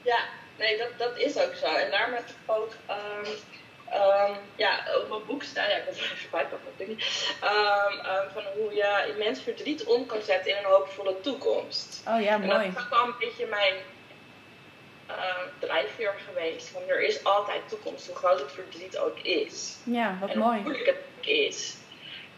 Ja, 0.02 0.18
nee, 0.58 0.78
dat, 0.78 0.88
dat 0.98 1.18
is 1.18 1.38
ook 1.38 1.54
zo. 1.54 1.66
En 1.66 1.90
daarom 1.90 2.14
heb 2.14 2.24
ik 2.24 2.34
ook. 2.46 2.72
Um, 2.90 3.32
um, 3.92 4.36
ja, 4.56 4.78
op 5.02 5.08
mijn 5.08 5.26
boek 5.26 5.42
staan, 5.42 5.68
ja, 5.68 5.76
ik 5.76 5.84
moet 5.86 5.98
er 5.98 6.02
even 6.16 6.90
ik. 6.90 6.90
Um, 7.44 8.30
van 8.32 8.42
hoe 8.56 8.74
je 8.74 9.12
immens 9.12 9.40
verdriet 9.40 9.84
om 9.84 10.06
kan 10.06 10.22
zetten 10.22 10.50
in 10.50 10.56
een 10.56 10.70
hoopvolle 10.70 11.20
toekomst. 11.20 12.02
Oh 12.08 12.22
ja, 12.22 12.38
mooi. 12.38 12.50
En 12.50 12.72
dat 12.74 12.82
is 12.82 12.98
ook 12.98 13.06
een 13.06 13.14
beetje 13.18 13.46
mijn 13.46 13.74
uh, 15.10 15.36
drijfveer 15.58 16.14
geweest. 16.28 16.72
Want 16.72 16.90
er 16.90 17.02
is 17.02 17.24
altijd 17.24 17.68
toekomst, 17.68 18.06
hoe 18.06 18.16
groot 18.16 18.40
het 18.40 18.52
verdriet 18.52 18.98
ook 18.98 19.18
is. 19.18 19.76
Ja, 19.84 20.16
wat 20.20 20.30
en 20.30 20.38
mooi. 20.38 20.54
Hoe 20.54 20.62
moeilijk 20.62 20.86
het 20.86 20.96
ook 21.18 21.26
is. 21.26 21.76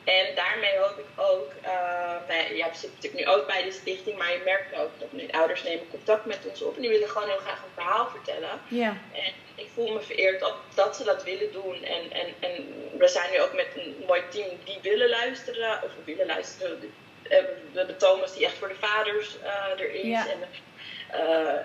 En 0.05 0.35
daarmee 0.35 0.79
hoop 0.79 0.99
ik 0.99 1.05
ook, 1.17 1.53
uh, 1.63 2.29
nou 2.29 2.55
ja, 2.57 2.75
zit 2.75 2.91
natuurlijk 2.95 3.27
nu 3.27 3.33
ook 3.35 3.47
bij 3.47 3.63
de 3.63 3.73
stichting, 3.73 4.19
maar 4.19 4.33
je 4.33 4.41
merkt 4.45 4.75
ook 4.75 4.91
dat 4.99 5.13
nu 5.13 5.29
ouders 5.31 5.63
nemen 5.63 5.91
contact 5.91 6.25
met 6.25 6.47
ons 6.49 6.63
op 6.63 6.75
en 6.77 6.81
die 6.81 6.91
willen 6.91 7.09
gewoon 7.09 7.29
heel 7.29 7.39
graag 7.39 7.63
een 7.63 7.83
verhaal 7.83 8.09
vertellen. 8.09 8.61
Ja. 8.69 8.97
En 9.13 9.33
ik 9.55 9.69
voel 9.75 9.93
me 9.93 10.01
vereerd 10.01 10.41
dat, 10.41 10.55
dat 10.75 10.97
ze 10.97 11.05
dat 11.05 11.25
willen 11.25 11.53
doen. 11.53 11.85
En, 11.85 12.13
en, 12.13 12.35
en 12.41 12.75
we 12.99 13.09
zijn 13.09 13.31
nu 13.31 13.41
ook 13.41 13.53
met 13.53 13.69
een 13.75 14.05
mooi 14.07 14.23
team 14.31 14.49
die 14.65 14.79
willen 14.83 15.09
luisteren, 15.09 15.83
of 15.83 15.91
willen 16.05 16.27
luisteren. 16.27 16.81
We 17.23 17.59
hebben 17.75 17.99
Thomas 17.99 18.35
die 18.35 18.47
echt 18.47 18.59
voor 18.59 18.69
de 18.69 18.75
vaders 18.75 19.37
uh, 19.43 19.81
er 19.81 19.91
is. 19.95 20.07
Ja. 20.07 20.29
En, 20.29 20.39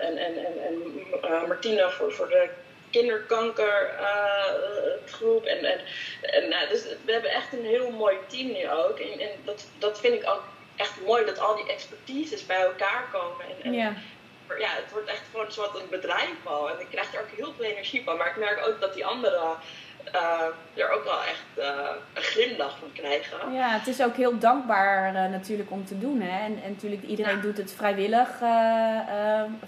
en, 0.00 0.16
en, 0.16 0.36
en, 0.36 0.62
en 0.66 1.06
uh, 1.24 1.46
Martina 1.46 1.90
voor, 1.90 2.12
voor 2.12 2.28
de 2.28 2.48
kinderkankergroep. 2.90 5.44
en, 5.44 5.64
en, 5.64 5.80
en 6.20 6.68
dus 6.68 6.82
we 7.04 7.12
hebben 7.12 7.30
echt 7.30 7.52
een 7.52 7.64
heel 7.64 7.90
mooi 7.90 8.16
team 8.26 8.52
nu 8.52 8.70
ook. 8.70 8.98
En, 8.98 9.20
en 9.20 9.28
dat, 9.44 9.66
dat 9.78 10.00
vind 10.00 10.14
ik 10.14 10.30
ook 10.30 10.42
echt 10.76 11.00
mooi 11.06 11.24
dat 11.24 11.38
al 11.38 11.56
die 11.56 11.68
expertises 11.68 12.46
bij 12.46 12.60
elkaar 12.60 13.08
komen. 13.12 13.46
En, 13.46 13.54
en 13.62 13.72
ja. 13.72 13.94
ja, 14.58 14.68
het 14.68 14.90
wordt 14.90 15.08
echt 15.08 15.22
gewoon 15.30 15.52
zo'n 15.52 15.76
een 15.76 15.88
bedrijf 15.90 16.36
al. 16.44 16.70
En 16.70 16.80
ik 16.80 16.86
krijg 16.90 17.14
er 17.14 17.20
ook 17.20 17.36
heel 17.36 17.52
veel 17.56 17.64
energie 17.64 18.04
van. 18.04 18.16
Maar 18.16 18.28
ik 18.28 18.36
merk 18.36 18.66
ook 18.66 18.80
dat 18.80 18.94
die 18.94 19.06
anderen 19.06 19.56
uh, 20.14 20.82
er 20.82 20.90
ook 20.90 21.04
wel 21.04 21.22
echt 21.22 21.44
uh, 21.58 21.64
een 22.14 22.22
glimlach 22.22 22.78
van 22.78 22.88
krijgen. 22.92 23.52
Ja, 23.52 23.68
het 23.68 23.86
is 23.86 24.02
ook 24.02 24.16
heel 24.16 24.38
dankbaar 24.38 25.14
uh, 25.14 25.30
natuurlijk 25.30 25.70
om 25.70 25.84
te 25.84 25.98
doen. 25.98 26.20
Hè? 26.20 26.44
En, 26.44 26.58
en 26.64 26.70
natuurlijk, 26.70 27.02
iedereen 27.02 27.36
Ja. 27.36 27.42
doet 27.42 27.56
het 27.56 27.72
vrijwillig 27.72 28.28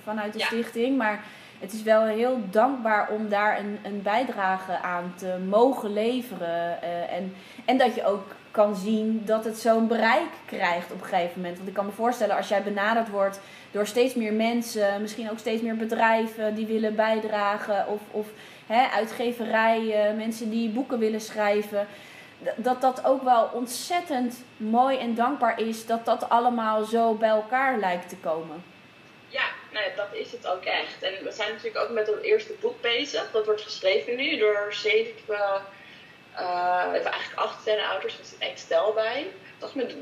vanuit 0.04 0.32
de 0.32 0.38
Ja. 0.38 0.46
stichting. 0.46 0.96
Maar 0.96 1.20
het 1.60 1.72
is 1.72 1.82
wel 1.82 2.04
heel 2.04 2.40
dankbaar 2.50 3.08
om 3.08 3.28
daar 3.28 3.58
een, 3.58 3.78
een 3.82 4.02
bijdrage 4.02 4.78
aan 4.78 5.14
te 5.16 5.34
mogen 5.48 5.92
leveren. 5.92 6.82
eh, 6.82 7.12
en, 7.16 7.34
en 7.64 7.78
dat 7.78 7.94
je 7.94 8.04
ook 8.06 8.34
kan 8.50 8.76
zien 8.76 9.22
dat 9.24 9.44
het 9.44 9.58
zo'n 9.58 9.86
bereik 9.86 10.30
krijgt 10.46 10.92
op 10.92 11.00
een 11.00 11.06
gegeven 11.06 11.32
moment. 11.40 11.56
Want 11.56 11.68
ik 11.68 11.74
kan 11.74 11.86
me 11.86 11.92
voorstellen, 11.92 12.36
als 12.36 12.48
jij 12.48 12.62
benaderd 12.62 13.08
wordt 13.08 13.40
door 13.70 13.86
steeds 13.86 14.14
meer 14.14 14.32
mensen, 14.32 15.00
misschien 15.00 15.30
ook 15.30 15.38
steeds 15.38 15.62
meer 15.62 15.76
bedrijven 15.76 16.54
die 16.54 16.66
willen 16.66 16.94
bijdragen, 16.94 17.86
of, 17.88 18.00
of 18.10 18.26
hè, 18.66 18.86
uitgeverijen, 18.88 20.16
mensen 20.16 20.50
die 20.50 20.68
boeken 20.68 20.98
willen 20.98 21.20
schrijven. 21.20 21.86
Dat 22.56 22.80
dat 22.80 23.04
ook 23.04 23.22
wel 23.22 23.50
ontzettend 23.52 24.44
mooi 24.56 24.98
en 24.98 25.14
dankbaar 25.14 25.60
is 25.60 25.86
dat 25.86 26.04
dat 26.04 26.28
allemaal 26.28 26.84
zo 26.84 27.14
bij 27.14 27.28
elkaar 27.28 27.78
lijkt 27.78 28.08
te 28.08 28.16
komen. 28.16 28.64
Ja, 29.28 29.44
dat 29.96 30.08
is 30.12 30.32
het 30.32 30.46
ook 30.46 30.64
echt. 30.64 31.02
En 31.02 31.24
we 31.24 31.32
zijn 31.32 31.52
natuurlijk 31.52 31.84
ook 31.84 31.90
met 31.90 32.06
het 32.06 32.22
eerste 32.22 32.52
boek 32.60 32.80
bezig. 32.80 33.30
Dat 33.30 33.44
wordt 33.44 33.62
geschreven 33.62 34.16
nu 34.16 34.36
door 34.36 34.66
zeven, 34.70 35.24
uh, 36.34 36.92
eigenlijk 36.92 37.32
acht 37.34 37.60
sterrenouders. 37.60 38.18
Er 38.18 38.24
zit 38.24 38.38
één 38.38 38.58
stel 38.58 38.92
bij. 38.92 39.26
Dat 39.58 39.68
is 39.68 39.74
met 39.74 39.96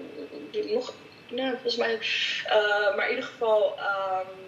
nog, 0.72 0.94
nou, 1.28 1.50
volgens 1.50 1.76
mij. 1.76 1.98
Uh, 2.46 2.96
maar 2.96 3.04
in 3.04 3.14
ieder 3.14 3.24
geval, 3.24 3.78
um, 3.78 4.43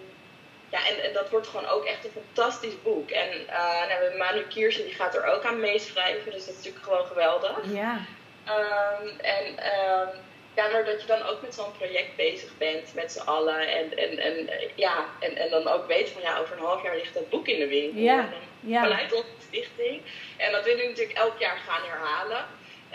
ja, 0.69 0.87
en, 0.87 1.03
en, 1.03 1.13
dat 1.13 1.29
wordt 1.29 1.47
gewoon 1.47 1.67
ook 1.67 1.85
echt 1.85 2.05
een 2.05 2.11
fantastisch 2.11 2.81
boek. 2.83 3.09
En 3.09 3.29
uh, 3.49 3.87
nou, 3.87 4.17
Manu 4.17 4.41
Kiersen, 4.41 4.83
die 4.85 4.93
gaat 4.93 5.15
er 5.15 5.25
ook 5.25 5.43
aan 5.43 5.59
meeschrijven. 5.59 6.31
Dus 6.31 6.45
dat 6.45 6.49
is 6.49 6.55
natuurlijk 6.55 6.83
gewoon 6.83 7.05
geweldig. 7.05 7.57
Ja. 7.63 8.05
Um, 8.47 9.19
en 9.19 9.45
um, 9.45 10.09
ja, 10.55 10.69
doordat 10.69 11.01
je 11.01 11.07
dan 11.07 11.23
ook 11.23 11.41
met 11.41 11.53
zo'n 11.53 11.77
project 11.77 12.15
bezig 12.15 12.57
bent 12.57 12.93
met 12.93 13.11
z'n 13.11 13.19
allen. 13.19 13.67
En, 13.67 13.97
en, 13.97 14.17
en, 14.17 14.49
ja, 14.75 15.05
en, 15.19 15.35
en 15.35 15.49
dan 15.49 15.67
ook 15.67 15.87
weet 15.87 16.09
van 16.09 16.21
ja, 16.21 16.37
over 16.37 16.57
een 16.57 16.63
half 16.63 16.83
jaar 16.83 16.95
ligt 16.95 17.13
dat 17.13 17.29
boek 17.29 17.47
in 17.47 17.59
de 17.59 17.67
winkel. 17.67 18.01
Ja, 18.01 18.29
ja. 18.59 18.81
Vanuit 18.81 19.13
onze 19.13 19.29
stichting. 19.47 20.01
En 20.37 20.51
dat 20.51 20.63
willen 20.63 20.81
we 20.81 20.87
natuurlijk 20.87 21.17
elk 21.17 21.39
jaar 21.39 21.57
gaan 21.67 21.89
herhalen. 21.89 22.45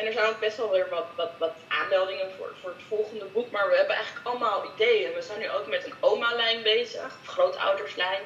En 0.02 0.08
er 0.08 0.14
zijn 0.14 0.26
ook 0.26 0.40
best 0.40 0.56
wel 0.56 0.70
weer 0.70 0.86
wat, 0.90 1.06
wat, 1.16 1.30
wat 1.38 1.54
aanmeldingen 1.68 2.30
voor, 2.38 2.52
voor 2.60 2.70
het 2.70 2.82
volgende 2.88 3.24
boek. 3.24 3.50
Maar 3.50 3.68
we 3.68 3.76
hebben 3.76 3.96
eigenlijk 3.96 4.26
allemaal 4.26 4.64
ideeën. 4.74 5.14
We 5.14 5.22
zijn 5.22 5.38
nu 5.38 5.50
ook 5.50 5.66
met 5.66 5.84
een 5.86 5.94
oma-lijn 6.00 6.62
bezig, 6.62 7.04
of 7.04 7.26
grootouderslijn. 7.26 8.22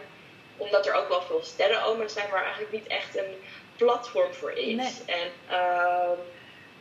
Omdat 0.57 0.87
er 0.87 0.95
ook 0.95 1.09
wel 1.09 1.23
veel 1.23 1.43
sterrenoma's 1.43 2.13
zijn 2.13 2.31
waar 2.31 2.43
eigenlijk 2.43 2.73
niet 2.73 2.87
echt 2.87 3.17
een 3.17 3.35
platform 3.77 4.35
voor 4.35 4.53
is. 4.53 4.75
Nee. 4.77 4.93
En, 5.07 5.29
uh, 5.51 6.11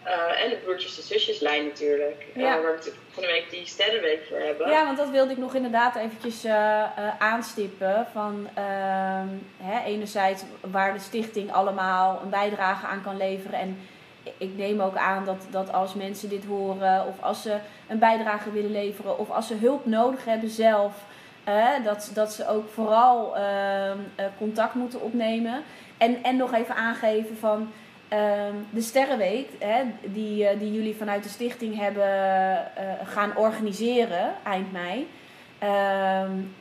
uh, 0.06 0.44
en 0.44 0.50
de 0.50 0.56
broertjes 0.64 0.98
en 0.98 1.04
zusjeslijn 1.04 1.66
natuurlijk. 1.66 2.26
Ja. 2.34 2.42
Uh, 2.42 2.48
waar 2.48 2.72
we 2.72 2.78
natuurlijk 2.78 3.04
volgende 3.04 3.40
week 3.40 3.50
die 3.50 3.66
sterrenweek 3.66 4.26
voor 4.30 4.38
hebben. 4.38 4.70
Ja, 4.70 4.86
want 4.86 4.98
dat 4.98 5.10
wilde 5.10 5.32
ik 5.32 5.38
nog 5.38 5.56
inderdaad 5.56 5.96
eventjes 5.96 6.46
uh, 6.46 7.22
aanstippen. 7.22 8.08
Van 8.14 8.50
ehm, 8.54 9.28
hè, 9.58 9.84
enerzijds 9.86 10.44
waar 10.62 10.94
de 10.94 11.00
stichting 11.00 11.54
allemaal 11.54 12.20
een 12.24 12.30
bijdrage 12.30 12.86
aan 12.86 13.04
kan 13.04 13.18
leveren. 13.18 13.60
En 13.60 13.88
ik 14.38 14.58
neem 14.58 14.82
ook 14.82 14.96
aan 14.96 15.26
dat, 15.26 15.48
dat 15.50 15.74
als 15.74 15.94
mensen 15.94 16.30
dit 16.30 16.46
horen, 16.46 17.08
of 17.08 17.22
als 17.22 17.42
ze 17.42 17.58
een 17.88 18.00
bijdrage 18.00 18.52
willen 18.52 18.72
leveren, 18.72 19.20
of 19.20 19.30
als 19.30 19.48
ze 19.48 19.56
hulp 19.56 19.86
nodig 19.86 20.26
hebben 20.26 20.50
zelf, 20.50 20.94
dat, 21.84 22.12
dat 22.14 22.34
ze 22.34 22.48
ook 22.48 22.70
vooral 22.70 23.38
ehm, 23.38 23.98
contact 24.38 24.74
moeten 24.74 25.02
opnemen. 25.02 25.64
En, 25.98 26.24
en 26.24 26.38
nog 26.38 26.54
even 26.54 26.76
aangeven 26.76 27.38
van. 27.38 27.72
Um, 28.14 28.68
de 28.70 28.82
Sterrenweek, 28.82 29.50
die, 30.02 30.44
uh, 30.44 30.60
die 30.60 30.74
jullie 30.74 30.96
vanuit 30.96 31.24
de 31.24 31.30
stichting 31.30 31.78
hebben 31.78 32.08
uh, 32.08 33.08
gaan 33.08 33.38
organiseren 33.38 34.34
eind 34.44 34.72
mei. 34.72 35.08
Um, 35.64 36.56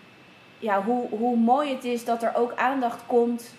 ja, 0.59 0.83
hoe, 0.83 1.09
hoe 1.09 1.37
mooi 1.37 1.75
het 1.75 1.85
is 1.85 2.05
dat 2.05 2.23
er 2.23 2.35
ook 2.35 2.53
aandacht 2.57 3.03
komt 3.07 3.55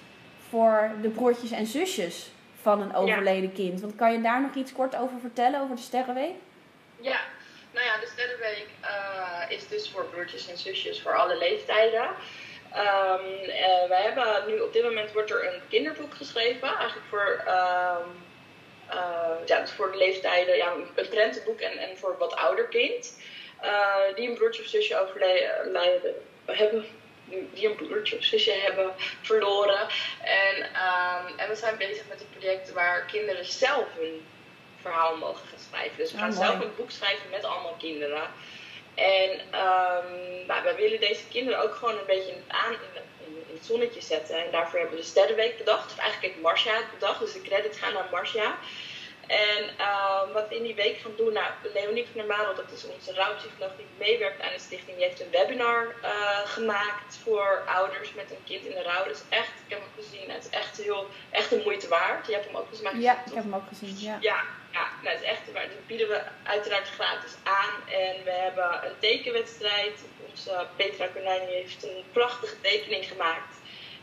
voor 0.50 0.92
de 1.02 1.10
broertjes 1.10 1.52
en 1.52 1.66
zusjes 1.66 2.32
van 2.66 2.82
een 2.82 2.96
overleden 2.96 3.50
ja. 3.50 3.56
kind. 3.56 3.82
Want 3.82 3.96
kan 3.96 4.12
je 4.12 4.22
daar 4.22 4.42
nog 4.42 4.56
iets 4.56 4.74
kort 4.74 4.96
over 4.96 5.20
vertellen, 5.20 5.62
over 5.62 5.76
de 5.76 5.82
Sterrenweek? 5.82 6.36
Ja, 7.00 7.20
nou 7.74 7.86
ja, 7.86 8.00
de 8.00 8.08
Sterrenweek 8.14 8.68
uh, 8.82 9.58
is 9.58 9.68
dus 9.68 9.90
voor 9.90 10.06
broertjes 10.06 10.50
en 10.50 10.58
zusjes 10.58 11.02
voor 11.02 11.16
alle 11.16 11.38
leeftijden. 11.38 12.02
Um, 12.02 13.26
uh, 13.48 13.88
wij 13.88 14.02
hebben 14.02 14.28
nu 14.48 14.60
op 14.60 14.74
dit 14.74 14.84
moment 14.84 15.12
wordt 15.12 15.32
er 15.32 15.54
een 15.54 15.62
kinderboek 15.70 16.14
geschreven, 16.14 16.68
eigenlijk 16.68 17.08
voor, 17.10 17.44
um, 17.48 18.08
uh, 18.94 19.46
ja, 19.46 19.60
dus 19.60 19.72
voor 19.72 19.92
de 19.92 19.98
leeftijden, 19.98 20.56
ja, 20.56 20.72
een 20.74 21.08
prentenboek 21.10 21.60
en, 21.60 21.78
en 21.78 21.98
voor 21.98 22.12
een 22.12 22.18
wat 22.18 22.36
ouder 22.36 22.68
kind. 22.68 23.20
Die 24.16 24.30
een 24.30 24.36
broertje 24.36 24.62
of 24.62 24.68
zusje 24.68 25.00
overlijden 25.00 26.16
hebben, 26.46 26.86
die 27.30 27.68
een 27.68 27.76
broertje 27.76 28.18
of 28.18 28.24
zusje 28.24 28.52
hebben 28.52 28.94
verloren. 29.22 29.88
En, 30.22 30.58
um, 30.58 31.38
en 31.38 31.50
we 31.50 31.56
zijn 31.56 31.78
bezig 31.78 32.04
met 32.10 32.22
een 32.22 32.38
project 32.38 32.72
waar 32.72 33.06
kinderen 33.06 33.46
zelf 33.46 33.86
hun 33.98 34.26
verhaal 34.82 35.18
mogen 35.18 35.48
gaan 35.48 35.60
schrijven. 35.70 35.98
Dus 35.98 36.12
we 36.12 36.18
gaan 36.18 36.32
oh, 36.32 36.38
zelf 36.38 36.60
een 36.60 36.76
boek 36.76 36.92
schrijven 36.92 37.30
met 37.30 37.44
allemaal 37.44 37.76
kinderen. 37.80 38.24
En 38.96 39.32
um, 39.32 40.46
nou, 40.48 40.64
wij 40.64 40.76
willen 40.76 41.00
deze 41.00 41.28
kinderen 41.28 41.64
ook 41.64 41.76
gewoon 41.76 41.98
een 41.98 42.06
beetje 42.06 42.32
in 42.32 42.44
het, 42.48 42.56
aan, 42.56 42.74
in, 42.74 43.44
in 43.48 43.56
het 43.56 43.66
zonnetje 43.66 44.02
zetten. 44.02 44.46
En 44.46 44.52
daarvoor 44.52 44.80
hebben 44.80 44.98
we 44.98 45.02
de 45.02 45.08
Sterrenweek 45.08 45.58
bedacht. 45.58 45.92
Of 45.92 45.98
eigenlijk 45.98 46.34
heeft 46.34 46.44
Marcia 46.44 46.76
het 46.76 46.92
bedacht. 46.92 47.20
Dus 47.20 47.34
de 47.34 47.42
credits 47.42 47.80
gaan 47.80 47.94
naar 47.94 48.08
Marcia. 48.12 48.58
En 49.28 49.64
ehm, 49.78 50.32
wat 50.34 50.50
we 50.50 50.56
in 50.56 50.64
die 50.64 50.76
week 50.76 50.98
gaan 50.98 51.16
doen, 51.18 51.34
nou, 51.34 51.48
Leonie 51.74 52.06
van 52.06 52.14
der 52.14 52.38
Madel, 52.38 52.56
dat 52.56 52.72
is 52.72 52.86
onze 52.86 53.14
rouwpsycholoog 53.14 53.76
die 53.78 53.86
meewerkt 53.98 54.42
aan 54.42 54.54
de 54.54 54.60
stichting, 54.60 54.98
die 54.98 55.06
heeft 55.06 55.22
een 55.22 55.30
webinar 55.32 55.96
uh, 56.04 56.40
gemaakt 56.46 57.18
voor 57.24 57.64
ouders 57.66 58.14
met 58.14 58.32
een 58.32 58.44
kind 58.44 58.66
in 58.66 58.76
de 58.76 58.82
rouw. 58.82 59.04
Dus 59.04 59.22
echt, 59.30 59.54
ik 59.66 59.70
heb 59.70 59.80
hem 59.80 60.04
gezien, 60.04 60.30
het 60.30 60.44
is 60.44 60.50
echt 60.50 60.78
heel, 60.78 61.08
echt 61.30 61.52
een 61.52 61.62
moeite 61.64 61.88
waard. 61.88 62.28
Je 62.28 62.34
hebt 62.34 62.46
hem 62.46 62.56
ook 62.56 62.68
gezien. 62.70 63.02
Ja, 63.02 63.12
ik 63.26 63.34
heb 63.34 63.44
hem 63.44 63.56
ook 63.56 63.68
gezien, 63.68 63.96
ja. 64.00 64.18
Ja, 64.22 64.44
ja 64.72 64.88
nou, 65.02 65.16
het 65.16 65.22
is 65.22 65.30
echt 65.30 65.52
waar. 65.54 65.68
Dat 65.68 65.88
bieden 65.88 66.08
we 66.08 66.22
uiteraard 66.44 66.88
gratis 66.88 67.36
aan. 67.44 67.90
En 67.90 68.24
we 68.24 68.32
hebben 68.32 68.86
een 68.86 69.00
tekenwedstrijd. 69.00 70.04
Onze 70.30 70.68
Petra 70.76 71.08
Konijn 71.08 71.48
heeft 71.48 71.84
een 71.84 72.04
prachtige 72.12 72.62
tekening 72.62 73.06
gemaakt. 73.06 73.56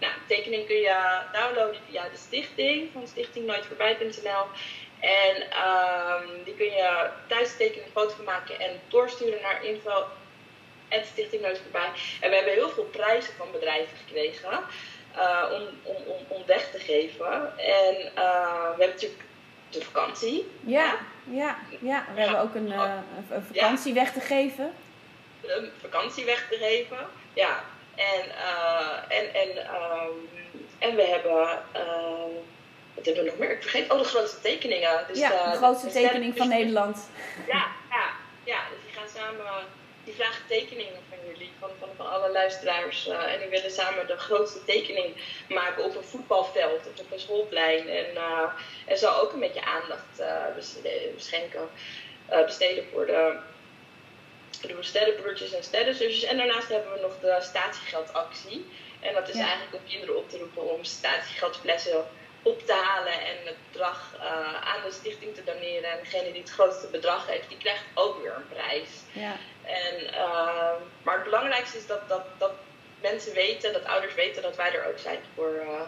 Nou, 0.03 0.15
de 0.15 0.35
tekening 0.35 0.67
kun 0.67 0.77
je 0.77 1.21
downloaden 1.33 1.81
via 1.91 2.03
de 2.03 2.17
stichting 2.17 2.91
van 2.93 3.07
stichtingnooitvoorbij.nl. 3.07 4.45
En 5.03 5.37
um, 5.43 6.45
die 6.45 6.55
kun 6.55 6.67
je 6.67 7.09
thuis 7.27 7.57
tekenen, 7.57 7.85
een 7.85 7.93
foto 7.93 8.15
van 8.15 8.25
maken 8.25 8.61
en 8.61 8.81
doorsturen 8.89 9.43
naar 9.43 9.65
info 9.65 10.05
en 10.89 11.05
Stichting 11.05 11.43
Nooit 11.43 11.59
Voorbij. 11.59 11.91
En 12.21 12.31
we 12.31 12.37
hebben 12.37 12.53
heel 12.53 12.71
veel 12.71 12.85
prijzen 12.85 13.35
van 13.35 13.51
bedrijven 13.53 13.97
gekregen 13.97 14.61
uh, 15.17 15.45
om, 15.53 15.63
om, 15.83 15.97
om, 16.07 16.25
om 16.29 16.43
weg 16.47 16.71
te 16.71 16.79
geven. 16.79 17.59
En 17.59 17.95
uh, 18.19 18.75
we 18.77 18.79
hebben 18.79 18.89
natuurlijk 18.89 19.23
de 19.71 19.85
vakantie. 19.85 20.51
Ja, 20.61 20.97
ja, 21.25 21.59
ja. 21.69 22.07
we 22.15 22.21
ja. 22.21 22.23
hebben 22.23 22.41
ook 22.41 22.55
een, 22.55 22.69
uh, 22.69 22.95
een 23.31 23.45
vakantie 23.45 23.95
ja. 23.95 24.01
weg 24.01 24.13
te 24.13 24.21
geven. 24.21 24.73
Een 25.41 25.71
vakantie 25.81 26.25
weg 26.25 26.49
te 26.51 26.57
geven, 26.57 27.07
ja. 27.33 27.65
En, 27.95 28.25
en, 29.09 29.35
en, 29.35 29.49
um, 29.57 30.29
en 30.79 30.97
we 30.97 31.03
hebben 31.03 31.49
wat 32.95 33.05
hebben 33.05 33.25
we 33.25 33.31
nog 33.31 33.39
meer? 33.39 33.51
Ik 33.51 33.63
vergeet, 33.63 33.91
oh, 33.91 33.99
de 33.99 34.05
grootste 34.05 34.41
tekeningen. 34.41 35.05
Dus, 35.09 35.19
ja, 35.19 35.51
de 35.51 35.57
grootste 35.57 35.87
de 35.87 35.93
tekening 35.93 36.37
van 36.37 36.49
Nederland. 36.49 37.09
Ja, 37.47 37.67
ja, 37.91 38.11
ja, 38.45 38.61
dus 38.71 38.79
die 38.85 38.95
gaan 38.95 39.09
samen, 39.09 39.65
die 40.05 40.15
vragen 40.15 40.47
tekeningen 40.49 41.01
van 41.09 41.19
jullie, 41.27 41.51
van, 41.59 41.71
van, 41.79 41.89
van 41.97 42.11
alle 42.11 42.31
luisteraars. 42.31 43.09
Uh, 43.09 43.33
en 43.33 43.39
die 43.39 43.49
willen 43.49 43.71
samen 43.71 44.07
de 44.07 44.17
grootste 44.17 44.65
tekening 44.65 45.15
maken 45.49 45.85
op 45.85 45.97
een 45.97 46.05
voetbalveld 46.05 46.81
of 46.87 47.01
op 47.01 47.13
een 47.13 47.21
schoolplein. 47.21 47.89
En, 47.89 48.07
uh, 48.15 48.53
en 48.87 48.99
zo 48.99 49.11
ook 49.21 49.33
een 49.33 49.41
beetje 49.41 49.65
aandacht 49.65 50.21
uh, 50.21 50.45
beschenken, 51.15 51.69
besteden 52.47 52.85
voor 52.93 53.07
de, 53.07 53.37
de 54.61 54.77
sterrenbroertjes 54.81 55.55
en 55.55 55.63
sterrenzusjes. 55.63 56.25
En 56.25 56.37
daarnaast 56.37 56.69
hebben 56.69 56.93
we 56.93 57.01
nog 57.01 57.21
de 57.21 57.37
statiegeldactie. 57.41 58.67
En 59.01 59.15
dat 59.15 59.29
is 59.29 59.35
ja. 59.35 59.41
eigenlijk 59.41 59.75
om 59.75 59.89
kinderen 59.89 60.17
op 60.17 60.31
te 60.31 60.39
roepen 60.39 60.71
om 60.71 60.85
statiegeldflessen 60.85 62.05
op 62.43 62.67
te 62.67 62.73
halen 62.73 63.13
en 63.13 63.37
het 63.45 63.57
bedrag 63.73 64.17
uh, 64.19 64.25
aan 64.55 64.83
de 64.85 64.93
stichting 64.93 65.35
te 65.35 65.45
doneren. 65.45 65.91
En 65.91 65.99
degene 66.03 66.33
die 66.33 66.41
het 66.41 66.51
grootste 66.51 66.87
bedrag 66.87 67.27
heeft, 67.27 67.49
die 67.49 67.59
krijgt 67.59 67.85
ook 67.95 68.23
weer 68.23 68.35
een 68.37 68.49
prijs. 68.49 68.91
Ja. 69.13 69.33
En, 69.63 70.05
uh, 70.15 70.73
maar 71.03 71.15
het 71.15 71.25
belangrijkste 71.25 71.79
is 71.79 71.87
dat, 71.87 72.09
dat, 72.09 72.23
dat 72.39 72.53
mensen 73.01 73.35
weten, 73.35 73.73
dat 73.73 73.85
ouders 73.85 74.15
weten 74.15 74.43
dat 74.43 74.57
wij 74.57 74.75
er 74.75 74.89
ook 74.89 74.99
zijn 74.99 75.19
voor, 75.35 75.55
uh, 75.67 75.81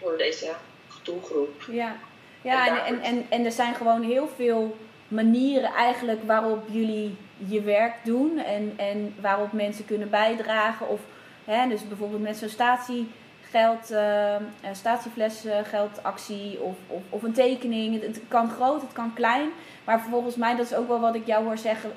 voor 0.00 0.18
deze 0.18 0.54
doelgroep. 1.02 1.62
Ja, 1.70 1.96
ja 2.42 2.66
en, 2.66 2.84
en, 2.84 3.02
en, 3.02 3.26
en 3.30 3.44
er 3.44 3.52
zijn 3.52 3.74
gewoon 3.74 4.02
heel 4.02 4.28
veel 4.36 4.76
manieren 5.08 5.72
eigenlijk 5.74 6.22
waarop 6.26 6.64
jullie 6.68 7.16
je 7.36 7.62
werk 7.62 7.94
doen 8.04 8.38
en, 8.38 8.74
en 8.76 9.16
waarop 9.20 9.52
mensen 9.52 9.84
kunnen 9.84 10.10
bijdragen. 10.10 10.88
Of 10.88 11.00
hè, 11.44 11.68
dus 11.68 11.88
bijvoorbeeld 11.88 12.22
met 12.22 12.36
zo'n 12.36 12.48
statie 12.48 13.10
geld, 13.54 13.92
uh, 13.92 14.36
statiefles, 14.72 15.44
geldactie 15.64 16.60
of, 16.60 16.76
of, 16.86 17.02
of, 17.08 17.22
een 17.22 17.32
tekening. 17.32 18.02
Het, 18.02 18.20
kan 18.28 18.50
groot, 18.50 18.80
het 18.80 18.92
kan 18.92 19.14
klein. 19.14 19.48
Maar 19.84 20.00
volgens 20.00 20.36
mij, 20.36 20.56
dat 20.56 20.66
is 20.66 20.74
ook 20.74 20.88
wel 20.88 21.00
wat 21.00 21.14
ik 21.14 21.26
jou 21.26 21.44
hoor 21.44 21.58
zeggen. 21.58 21.92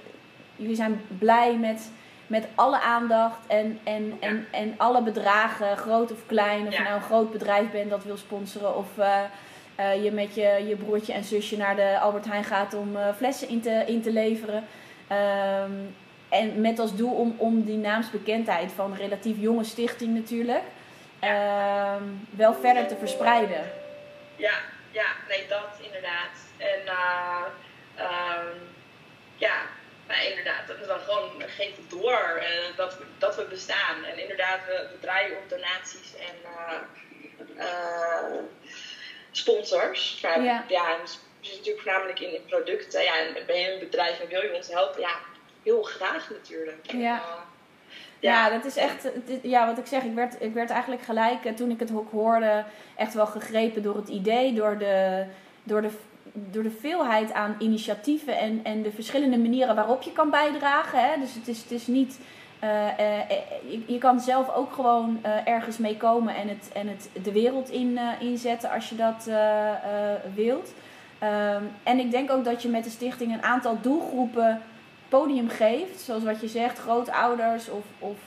Jullie 0.56 0.76
zijn 0.76 1.02
blij 1.20 1.58
met, 1.58 1.90
met 2.28 2.48
alle 2.56 2.82
aandacht 2.82 3.40
en, 3.48 3.80
en, 3.84 4.18
en, 4.20 4.46
en 4.52 4.74
alle 4.78 5.02
bedragen, 5.02 5.78
groot 5.78 6.12
of 6.12 6.26
klein. 6.26 6.68
Of 6.68 6.78
je 6.78 6.84
nou 6.84 6.96
een 6.96 7.02
groot 7.02 7.32
bedrijf 7.32 7.72
bent 7.72 7.90
dat 7.90 8.04
wil 8.04 8.18
sponsoren. 8.18 8.78
Of 8.78 8.88
uh, 9.00 9.20
uh, 9.80 10.04
je 10.04 10.12
met 10.12 10.36
je, 10.36 10.66
je 10.68 10.76
broertje 10.76 11.14
en 11.14 11.24
zusje 11.24 11.58
naar 11.58 11.76
de 11.76 12.00
Albert 12.00 12.26
Heijn 12.26 12.44
gaat 12.44 12.74
om 12.74 12.98
flessen 13.16 13.50
in 13.50 13.62
te, 13.62 13.84
in 13.88 14.02
te 14.02 14.12
leveren. 14.12 14.64
Um, 15.12 15.96
en 16.30 16.62
met 16.62 16.80
als 16.80 16.96
doel 16.96 17.14
om, 17.14 17.36
om 17.38 17.64
die 17.64 17.78
naamsbekendheid 17.78 18.72
van 18.72 18.92
een 18.92 18.98
relatief 18.98 19.40
jonge 19.40 19.64
stichting 19.64 20.14
natuurlijk 20.14 20.64
uh, 21.24 21.96
wel 22.30 22.54
verder 22.54 22.88
te 22.88 22.98
verspreiden. 22.98 23.72
Ja, 24.36 24.54
ja, 24.92 25.06
nee, 25.28 25.48
dat 25.48 25.78
inderdaad. 25.82 26.38
En 26.58 26.82
uh, 26.86 27.46
um, 28.00 28.76
ja, 29.36 29.62
maar 30.08 30.26
inderdaad, 30.26 30.68
dat 30.68 30.80
is 30.80 30.88
dan 30.88 31.00
gewoon 31.00 31.42
het 31.42 31.90
door 31.90 32.42
uh, 32.42 32.78
dat, 32.78 32.98
we, 32.98 33.04
dat 33.18 33.36
we 33.36 33.44
bestaan. 33.44 34.04
En 34.04 34.20
inderdaad, 34.20 34.66
we, 34.66 34.88
we 34.92 35.00
draaien 35.00 35.38
op 35.38 35.50
donaties 35.50 36.16
en 36.16 36.36
uh, 37.58 38.42
sponsors. 39.32 40.20
Maar, 40.22 40.42
ja. 40.42 40.64
ja, 40.68 40.98
dus 41.02 41.20
natuurlijk 41.42 41.82
voornamelijk 41.82 42.20
in, 42.20 42.34
in 42.34 42.46
producten. 42.46 43.04
Ja, 43.04 43.20
en 43.20 43.46
ben 43.46 43.60
je 43.60 43.74
een 43.74 43.80
bedrijf 43.80 44.20
en 44.20 44.28
wil 44.28 44.42
je 44.42 44.54
ons 44.54 44.68
helpen? 44.68 45.02
Ja, 45.02 45.16
heel 45.64 45.82
graag 45.82 46.30
natuurlijk. 46.30 46.92
Ja. 46.92 47.46
Ja, 48.20 48.50
dat 48.50 48.66
is 48.66 48.76
echt, 48.76 49.10
ja, 49.42 49.66
wat 49.66 49.78
ik 49.78 49.86
zeg, 49.86 50.04
ik 50.04 50.14
werd, 50.14 50.42
ik 50.42 50.54
werd 50.54 50.70
eigenlijk 50.70 51.02
gelijk 51.02 51.46
eh, 51.46 51.54
toen 51.54 51.70
ik 51.70 51.80
het 51.80 51.92
ook 51.96 52.12
hoorde, 52.12 52.64
echt 52.96 53.14
wel 53.14 53.26
gegrepen 53.26 53.84
door 53.84 53.96
het 53.96 54.08
idee, 54.08 54.54
door 54.54 54.78
de, 54.78 55.26
door 55.64 55.82
de, 55.82 55.90
door 56.34 56.64
de 56.64 56.78
veelheid 56.80 57.34
aan 57.34 57.56
initiatieven 57.60 58.38
en, 58.38 58.60
en 58.64 58.82
de 58.82 58.92
verschillende 58.92 59.38
manieren 59.38 59.76
waarop 59.76 60.02
je 60.02 60.12
kan 60.12 60.30
bijdragen. 60.30 61.00
Hè? 61.00 61.20
Dus 61.20 61.34
het 61.34 61.48
is, 61.48 61.62
het 61.62 61.72
is 61.72 61.88
niet, 61.88 62.20
uh, 62.64 62.70
uh, 62.70 63.20
je, 63.88 63.98
kan 63.98 64.20
zelf 64.20 64.54
ook 64.54 64.74
gewoon 64.74 65.20
ergens 65.46 65.78
mee 65.78 65.98
komen 65.98 66.36
en 66.36 66.48
het, 66.48 66.70
en 66.74 66.88
het 66.88 67.10
de 67.24 67.32
wereld 67.32 67.70
in, 67.70 68.00
inzetten 68.20 68.72
als 68.72 68.90
je 68.90 68.96
dat 68.96 69.30
wilt. 70.36 70.74
Um, 71.24 71.72
en 71.84 72.00
ik 72.00 72.12
denk 72.12 72.32
ook 72.32 72.44
dat 72.44 72.62
je 72.62 72.70
met 72.70 72.84
de 72.84 72.90
stichting 72.90 73.34
een 73.34 73.44
aantal 73.44 73.78
doelgroepen 73.82 74.62
podium 75.10 75.50
geeft, 75.50 76.00
zoals 76.00 76.24
wat 76.24 76.42
je 76.42 76.48
zegt, 76.48 76.80
grootouders 76.80 77.70
of, 77.70 77.84
of 78.00 78.18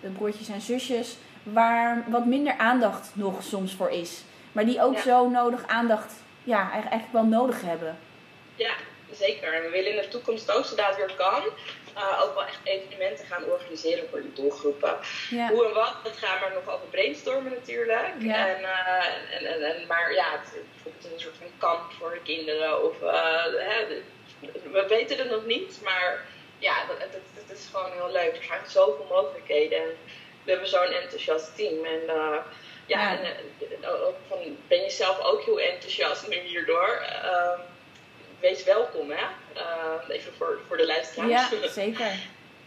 de 0.00 0.08
broertjes 0.08 0.48
en 0.48 0.60
zusjes, 0.60 1.16
waar 1.42 2.04
wat 2.08 2.26
minder 2.26 2.56
aandacht 2.56 3.10
nog 3.12 3.42
soms 3.42 3.74
voor 3.74 3.90
is. 3.90 4.22
Maar 4.52 4.64
die 4.64 4.82
ook 4.82 4.98
zo 4.98 5.28
nodig 5.28 5.66
aandacht, 5.66 6.12
ja, 6.44 6.70
eigenlijk 6.70 7.12
wel 7.12 7.24
nodig 7.24 7.62
hebben. 7.62 7.98
Ja, 8.54 8.72
zeker. 9.10 9.54
En 9.54 9.62
we 9.62 9.68
willen 9.68 9.90
in 9.90 10.02
de 10.02 10.08
toekomst 10.08 10.50
ook, 10.50 10.64
zodra 10.64 10.86
het 10.86 10.96
weer 10.96 11.14
kan, 11.16 11.42
uh, 11.96 12.22
ook 12.22 12.34
wel 12.34 12.44
echt 12.44 12.60
evenementen 12.64 13.26
gaan 13.26 13.44
organiseren 13.44 14.08
voor 14.10 14.20
die 14.20 14.32
doelgroepen. 14.32 14.96
Ja. 15.30 15.48
Hoe 15.48 15.66
en 15.66 15.74
wat, 15.74 15.96
dat 16.02 16.16
gaan 16.16 16.38
we 16.38 16.54
nog 16.54 16.74
over 16.74 16.86
brainstormen 16.86 17.52
natuurlijk. 17.52 18.14
Ja. 18.18 18.48
En, 18.48 18.60
uh, 18.60 19.36
en, 19.36 19.46
en, 19.46 19.62
en, 19.62 19.86
maar 19.86 20.12
ja, 20.12 20.24
het, 20.30 20.62
bijvoorbeeld 20.72 21.12
een 21.12 21.20
soort 21.20 21.36
van 21.36 21.50
kamp 21.58 21.92
voor 21.98 22.10
de 22.10 22.22
kinderen 22.22 22.84
of 22.84 23.02
uh, 23.02 23.44
hè, 23.44 24.02
we 24.72 24.86
weten 24.88 25.18
het 25.18 25.30
nog 25.30 25.46
niet, 25.46 25.80
maar 25.84 26.26
ja, 26.58 26.74
het, 26.98 27.58
is 27.58 27.68
gewoon 27.72 27.92
heel 27.92 28.12
leuk. 28.12 28.36
Er 28.36 28.44
zijn 28.44 28.60
zoveel 28.66 29.06
mogelijkheden 29.10 29.78
en 29.78 29.88
we 30.42 30.50
hebben 30.50 30.68
zo'n 30.68 30.92
enthousiast 31.02 31.56
team. 31.56 31.84
En 31.84 32.02
uh, 32.06 32.36
ja. 32.86 33.18
En, 33.18 33.18
uh, 33.80 33.88
van, 34.28 34.38
ben 34.68 34.82
je 34.82 34.90
zelf 34.90 35.20
ook 35.20 35.42
heel 35.42 35.60
enthousiast 35.60 36.28
nu 36.28 36.36
hierdoor? 36.36 37.02
Uh, 37.24 37.58
wees 38.40 38.64
welkom, 38.64 39.10
hè? 39.10 39.24
even 40.08 40.32
voor, 40.38 40.60
voor 40.68 40.76
de 40.76 40.86
luisteraars. 40.86 41.50
Ja, 41.50 41.68
zeker. 41.82 42.12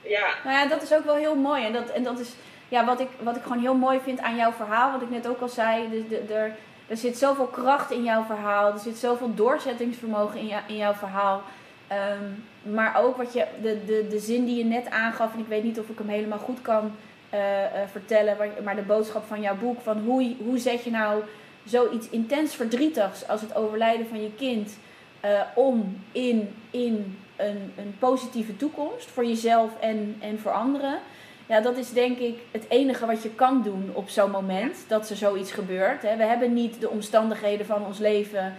ja. 0.01 0.33
Nou 0.43 0.57
ja, 0.57 0.67
dat 0.67 0.81
is 0.81 0.93
ook 0.93 1.05
wel 1.05 1.15
heel 1.15 1.35
mooi. 1.35 1.65
En 1.65 1.73
dat, 1.73 1.89
en 1.89 2.03
dat 2.03 2.19
is 2.19 2.29
ja, 2.67 2.85
wat, 2.85 2.99
ik, 2.99 3.09
wat 3.19 3.35
ik 3.35 3.43
gewoon 3.43 3.59
heel 3.59 3.75
mooi 3.75 3.99
vind 4.03 4.19
aan 4.19 4.35
jouw 4.35 4.51
verhaal, 4.51 4.91
wat 4.91 5.01
ik 5.01 5.09
net 5.09 5.27
ook 5.27 5.41
al 5.41 5.49
zei. 5.49 5.89
De, 5.89 6.07
de, 6.07 6.33
er, 6.33 6.55
er 6.87 6.97
zit 6.97 7.17
zoveel 7.17 7.47
kracht 7.47 7.91
in 7.91 8.03
jouw 8.03 8.23
verhaal. 8.23 8.73
Er 8.73 8.79
zit 8.79 8.97
zoveel 8.97 9.33
doorzettingsvermogen 9.35 10.39
in, 10.39 10.47
jou, 10.47 10.61
in 10.67 10.77
jouw 10.77 10.93
verhaal. 10.93 11.43
Um, 11.91 12.43
maar 12.73 13.03
ook 13.03 13.17
wat 13.17 13.33
je, 13.33 13.45
de, 13.61 13.85
de, 13.85 14.07
de 14.09 14.19
zin 14.19 14.45
die 14.45 14.57
je 14.57 14.65
net 14.65 14.89
aangaf, 14.89 15.33
en 15.33 15.39
ik 15.39 15.47
weet 15.47 15.63
niet 15.63 15.79
of 15.79 15.89
ik 15.89 15.97
hem 15.97 16.07
helemaal 16.07 16.39
goed 16.39 16.61
kan 16.61 16.91
uh, 17.33 17.39
uh, 17.39 17.65
vertellen, 17.91 18.37
maar 18.63 18.75
de 18.75 18.81
boodschap 18.81 19.25
van 19.27 19.41
jouw 19.41 19.55
boek, 19.55 19.81
van 19.81 19.99
hoe, 19.99 20.35
hoe 20.45 20.57
zet 20.57 20.83
je 20.83 20.91
nou 20.91 21.23
zoiets 21.65 22.09
intens 22.09 22.55
verdrietigs 22.55 23.27
als 23.27 23.41
het 23.41 23.55
overlijden 23.55 24.07
van 24.07 24.21
je 24.21 24.31
kind 24.35 24.77
uh, 25.25 25.41
om 25.55 26.03
in, 26.11 26.55
in 26.71 27.17
een, 27.35 27.73
een 27.77 27.95
positieve 27.99 28.57
toekomst 28.57 29.09
voor 29.09 29.25
jezelf 29.25 29.69
en, 29.79 30.15
en 30.19 30.39
voor 30.39 30.51
anderen. 30.51 30.99
Ja, 31.45 31.61
dat 31.61 31.77
is 31.77 31.93
denk 31.93 32.17
ik 32.17 32.39
het 32.51 32.65
enige 32.69 33.05
wat 33.05 33.23
je 33.23 33.29
kan 33.29 33.61
doen 33.61 33.89
op 33.93 34.09
zo'n 34.09 34.31
moment 34.31 34.85
dat 34.87 35.09
er 35.09 35.15
zoiets 35.15 35.51
gebeurt. 35.51 36.01
Hè. 36.01 36.15
We 36.15 36.23
hebben 36.23 36.53
niet 36.53 36.81
de 36.81 36.89
omstandigheden 36.89 37.65
van 37.65 37.85
ons 37.85 37.99
leven 37.99 38.53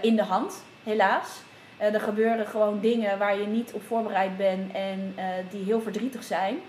in 0.00 0.16
de 0.16 0.22
hand, 0.22 0.62
helaas. 0.84 1.40
Uh, 1.80 1.94
er 1.94 2.00
gebeuren 2.00 2.46
gewoon 2.46 2.80
dingen 2.80 3.18
waar 3.18 3.38
je 3.38 3.46
niet 3.46 3.72
op 3.72 3.82
voorbereid 3.86 4.36
bent 4.36 4.72
en 4.72 5.14
uh, 5.18 5.24
die 5.50 5.64
heel 5.64 5.80
verdrietig 5.80 6.22
zijn. 6.24 6.62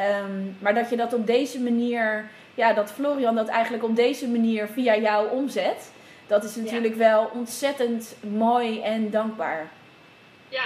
Um, 0.00 0.56
maar 0.60 0.74
dat 0.74 0.90
je 0.90 0.96
dat 0.96 1.12
op 1.12 1.26
deze 1.26 1.60
manier, 1.60 2.30
ja, 2.54 2.72
dat 2.72 2.92
Florian 2.92 3.34
dat 3.34 3.48
eigenlijk 3.48 3.84
op 3.84 3.96
deze 3.96 4.28
manier 4.28 4.68
via 4.68 4.96
jou 4.96 5.30
omzet. 5.30 5.90
Dat 6.26 6.44
is 6.44 6.56
natuurlijk 6.56 6.94
wel 6.94 7.30
ontzettend 7.34 8.16
mooi 8.20 8.80
en 8.82 9.10
dankbaar. 9.10 9.70
Ja, 10.48 10.64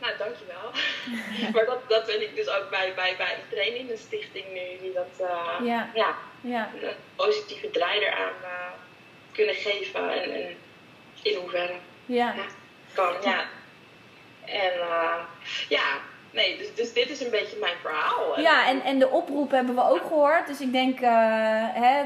nou 0.00 0.12
dankjewel. 0.18 0.70
maar 1.52 1.64
dat, 1.64 1.78
dat 1.88 2.10
vind 2.10 2.22
ik 2.22 2.36
dus 2.36 2.48
ook 2.48 2.66
bij, 2.70 2.92
bij, 2.94 3.14
bij 3.16 3.36
iedereen 3.44 3.78
in 3.78 3.86
de 3.86 3.96
stichting 3.96 4.44
nu, 4.52 4.80
die 4.80 4.92
dat 4.92 5.28
uh, 5.28 5.66
ja. 5.66 5.90
Ja, 5.94 6.16
Ja. 6.40 6.70
een 6.82 6.94
positieve 7.16 7.70
draai 7.70 8.00
eraan 8.00 8.32
kunnen 9.32 9.54
geven 9.54 10.22
en, 10.22 10.32
en 10.32 10.56
in 11.22 11.36
hoeverre 11.36 11.74
Ja. 12.06 12.34
Ja. 13.22 13.44
En 14.44 14.72
uh, 14.78 15.14
ja, 15.68 15.84
nee, 16.30 16.58
dus, 16.58 16.74
dus 16.74 16.92
dit 16.92 17.10
is 17.10 17.20
een 17.20 17.30
beetje 17.30 17.56
mijn 17.60 17.76
verhaal. 17.82 18.40
Ja, 18.40 18.68
en, 18.68 18.82
en 18.82 18.98
de 18.98 19.08
oproep 19.08 19.50
hebben 19.50 19.74
we 19.74 19.88
ook 19.88 20.02
gehoord. 20.06 20.46
Dus 20.46 20.60
ik 20.60 20.72
denk, 20.72 21.00
uh, 21.00 21.08
hè, 21.72 22.02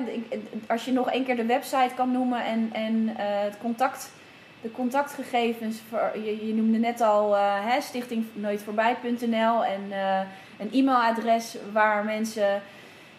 als 0.67 0.85
je 0.85 0.93
nog 0.93 1.11
één 1.11 1.25
keer 1.25 1.37
de 1.37 1.47
website 1.47 1.95
kan 1.97 2.13
noemen 2.13 2.45
en, 2.45 2.71
en 2.73 2.95
uh, 3.09 3.15
het 3.19 3.59
contact, 3.59 4.13
de 4.61 4.71
contactgegevens. 4.71 5.81
Voor, 5.89 6.19
je, 6.25 6.55
noemde 6.55 6.79
net 6.79 7.01
al 7.01 7.37
uh, 7.37 7.81
stichtingnooitvoorbij.nl 7.81 9.65
en 9.65 9.93
een 10.59 10.73
e-mailadres 10.73 11.57
waar 11.73 12.05
mensen 12.05 12.63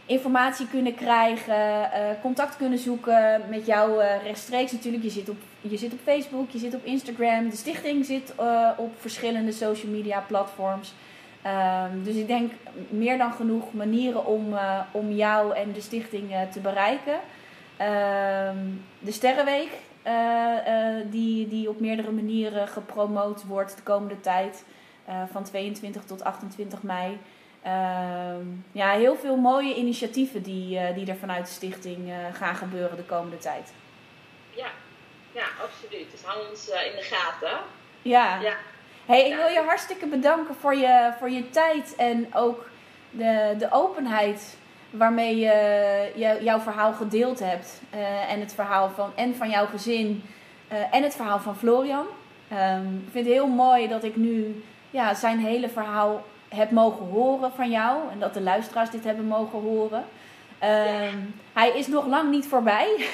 informatie 0.06 0.68
kunnen 0.68 0.96
krijgen, 0.96 1.90
contact 2.22 2.58
kunnen 2.58 2.80
zoeken 2.80 3.46
met 3.50 3.66
jou 3.66 4.04
rechtstreeks 4.24 4.72
natuurlijk. 4.72 5.04
Je 5.04 5.10
zit, 5.10 5.30
op, 5.30 5.38
je 5.62 5.78
zit 5.78 5.94
op 5.94 6.00
Facebook, 6.04 6.50
je 6.50 6.58
zit 6.58 6.76
op 6.76 6.86
Instagram. 6.86 7.50
De 7.50 7.56
stichting 7.56 8.06
zit 8.06 8.34
uh, 8.40 8.70
op 8.78 8.92
verschillende 9.00 9.52
social 9.52 9.92
media 9.92 10.20
platforms. 10.20 10.94
Um, 11.46 12.04
dus 12.04 12.16
ik 12.16 12.28
denk 12.28 12.52
meer 12.90 13.18
dan 13.18 13.34
genoeg 13.34 13.74
manieren 13.74 14.26
om, 14.26 14.54
uh, 14.54 14.80
om 14.92 15.12
jou 15.12 15.56
en 15.56 15.72
de 15.72 15.82
stichting 15.82 16.32
uh, 16.32 16.42
te 16.42 16.60
bereiken. 16.60 17.14
Um, 17.14 18.86
de 19.00 19.12
Sterrenweek, 19.12 19.70
die, 21.12 21.48
die 21.48 21.70
op 21.70 21.80
meerdere 21.80 22.12
manieren 22.12 22.68
gepromoot 22.68 23.46
wordt 23.46 23.76
de 23.76 23.82
komende 23.84 24.20
tijd, 24.20 24.66
van 25.32 25.44
22 25.44 26.04
tot 26.04 26.24
28 26.24 26.84
mei. 26.84 27.10
Um, 27.10 28.66
ja, 28.72 28.92
heel 28.92 29.16
veel 29.16 29.36
mooie 29.36 29.76
initiatieven 29.76 30.44
die, 30.44 30.94
die 30.94 31.06
er 31.06 31.16
vanuit 31.16 31.46
de 31.46 31.52
stichting 31.52 32.12
gaan 32.34 32.56
gebeuren 32.56 32.98
de 32.98 33.04
komende 33.04 33.38
tijd. 33.38 33.74
Ja, 34.56 34.68
ja 35.40 35.48
absoluut. 35.66 36.12
Dus 36.12 36.24
hou 36.24 36.50
ons 36.50 36.70
uh, 36.70 36.86
in 36.86 36.96
de 36.96 37.04
gaten. 37.04 37.58
Ja. 38.02 38.40
ja. 38.42 38.56
Hey, 39.06 39.30
ik 39.30 39.36
wil 39.36 39.48
je 39.48 39.62
hartstikke 39.66 40.08
bedanken 40.08 40.56
voor 40.56 40.76
je, 40.76 41.14
voor 41.20 41.30
je 41.30 41.50
tijd 41.50 41.96
en 41.96 42.28
ook 42.34 42.70
de, 43.10 43.56
de 43.58 43.68
openheid 43.72 44.58
waarmee 44.90 45.38
je, 45.38 46.12
je 46.16 46.38
jouw 46.42 46.60
verhaal 46.60 46.94
gedeeld 46.94 47.40
hebt. 47.40 47.82
Uh, 47.96 48.32
en 48.32 48.40
het 48.40 48.54
verhaal 48.54 48.90
van, 48.90 49.12
en 49.16 49.36
van 49.36 49.50
jouw 49.50 49.66
gezin 49.66 50.24
uh, 50.72 50.78
en 50.92 51.04
het 51.04 51.16
verhaal 51.16 51.40
van 51.40 51.58
Florian. 51.58 52.06
Um, 52.52 53.04
ik 53.06 53.12
vind 53.12 53.26
het 53.26 53.34
heel 53.34 53.48
mooi 53.48 53.88
dat 53.88 54.04
ik 54.04 54.16
nu 54.16 54.64
ja, 54.90 55.14
zijn 55.14 55.40
hele 55.40 55.70
verhaal 55.70 56.24
heb 56.50 56.72
mogen 56.72 57.06
horen 57.06 57.52
van 57.52 57.70
jou. 57.70 58.12
En 58.12 58.20
dat 58.20 58.34
de 58.34 58.42
luisteraars 58.42 58.90
dit 58.90 59.04
hebben 59.04 59.26
mogen 59.26 59.60
horen. 59.60 60.06
Um. 60.64 61.42
Hij 61.54 61.70
is 61.70 61.88
nog 61.88 62.08
lang 62.08 62.30
niet 62.30 62.46
voorbij. 62.46 62.88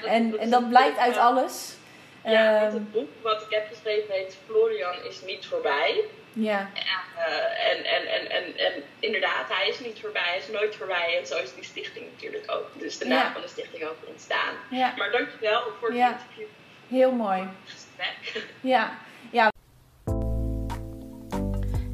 dat, 0.00 0.10
en, 0.10 0.30
dat, 0.30 0.40
en 0.40 0.50
dat 0.50 0.68
blijkt 0.68 0.98
uit 0.98 1.16
alles. 1.16 1.76
Ja, 2.24 2.66
um, 2.66 2.72
het 2.72 2.92
boek 2.92 3.10
wat 3.22 3.42
ik 3.42 3.50
heb 3.50 3.66
geschreven 3.68 4.14
heet 4.14 4.36
Florian 4.46 5.04
is 5.08 5.20
niet 5.26 5.46
voorbij. 5.46 6.04
Ja. 6.32 6.70
Uh, 7.16 7.70
en, 7.70 7.84
en, 7.84 8.06
en, 8.06 8.30
en, 8.30 8.56
en 8.56 8.82
inderdaad, 8.98 9.48
hij 9.48 9.68
is 9.68 9.80
niet 9.80 10.00
voorbij, 10.00 10.22
hij 10.22 10.38
is 10.38 10.48
nooit 10.48 10.76
voorbij. 10.76 11.18
En 11.20 11.26
zo 11.26 11.36
is 11.36 11.54
die 11.54 11.64
stichting 11.64 12.06
natuurlijk 12.12 12.50
ook. 12.50 12.66
Dus 12.72 12.98
de 12.98 13.06
naam 13.06 13.32
van 13.32 13.40
de 13.40 13.48
stichting 13.48 13.84
ook 13.84 13.98
ontstaan. 14.06 14.54
Ja. 14.70 14.94
Maar 14.96 15.10
dankjewel 15.10 15.62
voor 15.78 15.88
het 15.88 15.98
interview. 15.98 16.46
Heel 16.88 17.12
mooi. 17.12 17.48
Ja. 18.60 18.98
ja. 19.30 19.50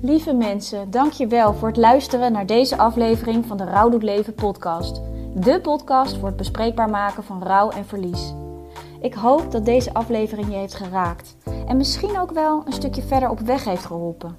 Lieve 0.04 0.32
mensen, 0.32 0.90
dankjewel 0.90 1.54
voor 1.54 1.68
het 1.68 1.76
luisteren 1.76 2.32
naar 2.32 2.46
deze 2.46 2.76
aflevering 2.76 3.46
van 3.46 3.56
de 3.56 3.64
Rouw 3.64 3.88
doet 3.88 4.02
leven 4.02 4.34
podcast. 4.34 5.00
De 5.34 5.60
podcast 5.60 6.16
voor 6.16 6.28
het 6.28 6.36
bespreekbaar 6.36 6.90
maken 6.90 7.24
van 7.24 7.42
rouw 7.42 7.70
en 7.70 7.84
verlies. 7.84 8.34
Ik 9.00 9.14
hoop 9.14 9.50
dat 9.50 9.64
deze 9.64 9.94
aflevering 9.94 10.48
je 10.48 10.56
heeft 10.56 10.74
geraakt 10.74 11.36
en 11.66 11.76
misschien 11.76 12.18
ook 12.18 12.30
wel 12.30 12.62
een 12.66 12.72
stukje 12.72 13.02
verder 13.02 13.30
op 13.30 13.40
weg 13.40 13.64
heeft 13.64 13.84
geholpen. 13.84 14.34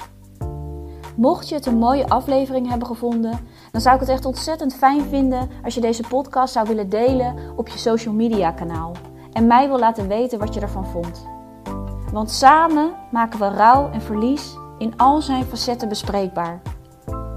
Mocht 1.16 1.50
je 1.50 1.56
het 1.56 1.66
een 1.66 1.78
mooie 1.78 2.10
aflevering 2.10 2.70
hebben 2.70 2.88
gevonden, 2.88 3.40
dan 3.72 3.82
zou 3.82 3.96
ik 3.96 4.02
het 4.02 4.10
echt 4.10 4.26
ontzettend 4.26 4.76
fijn 4.76 5.02
vinden 5.02 5.50
als 5.64 5.74
je 5.74 5.82
deze 5.82 6.04
podcast 6.08 6.54
zou 6.54 6.68
willen 6.68 6.90
delen 6.90 7.36
op 7.56 7.68
je 7.68 7.78
social 7.78 8.14
media 8.14 8.52
kanaal 8.52 8.92
en 9.34 9.48
mij 9.48 9.68
wil 9.68 9.80
laten 9.80 10.08
weten 10.08 10.40
wat 10.40 10.54
je 10.54 10.60
ervan 10.60 10.86
vond. 10.86 11.28
Want 12.12 12.32
samen 12.32 12.94
maken 13.12 13.40
we 13.40 13.48
rouw 13.48 13.90
en 13.92 14.02
verlies 14.02 14.62
in 14.78 14.98
al 14.98 15.22
zijn 15.22 15.46
facetten 15.46 15.90
bespreekbaar. 15.90 16.62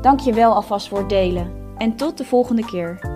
Dank 0.00 0.20
je 0.20 0.32
wel 0.32 0.54
alvast 0.54 0.88
voor 0.88 0.98
het 0.98 1.08
delen 1.08 1.52
en 1.76 1.96
tot 1.96 2.18
de 2.18 2.24
volgende 2.24 2.64
keer. 2.64 3.15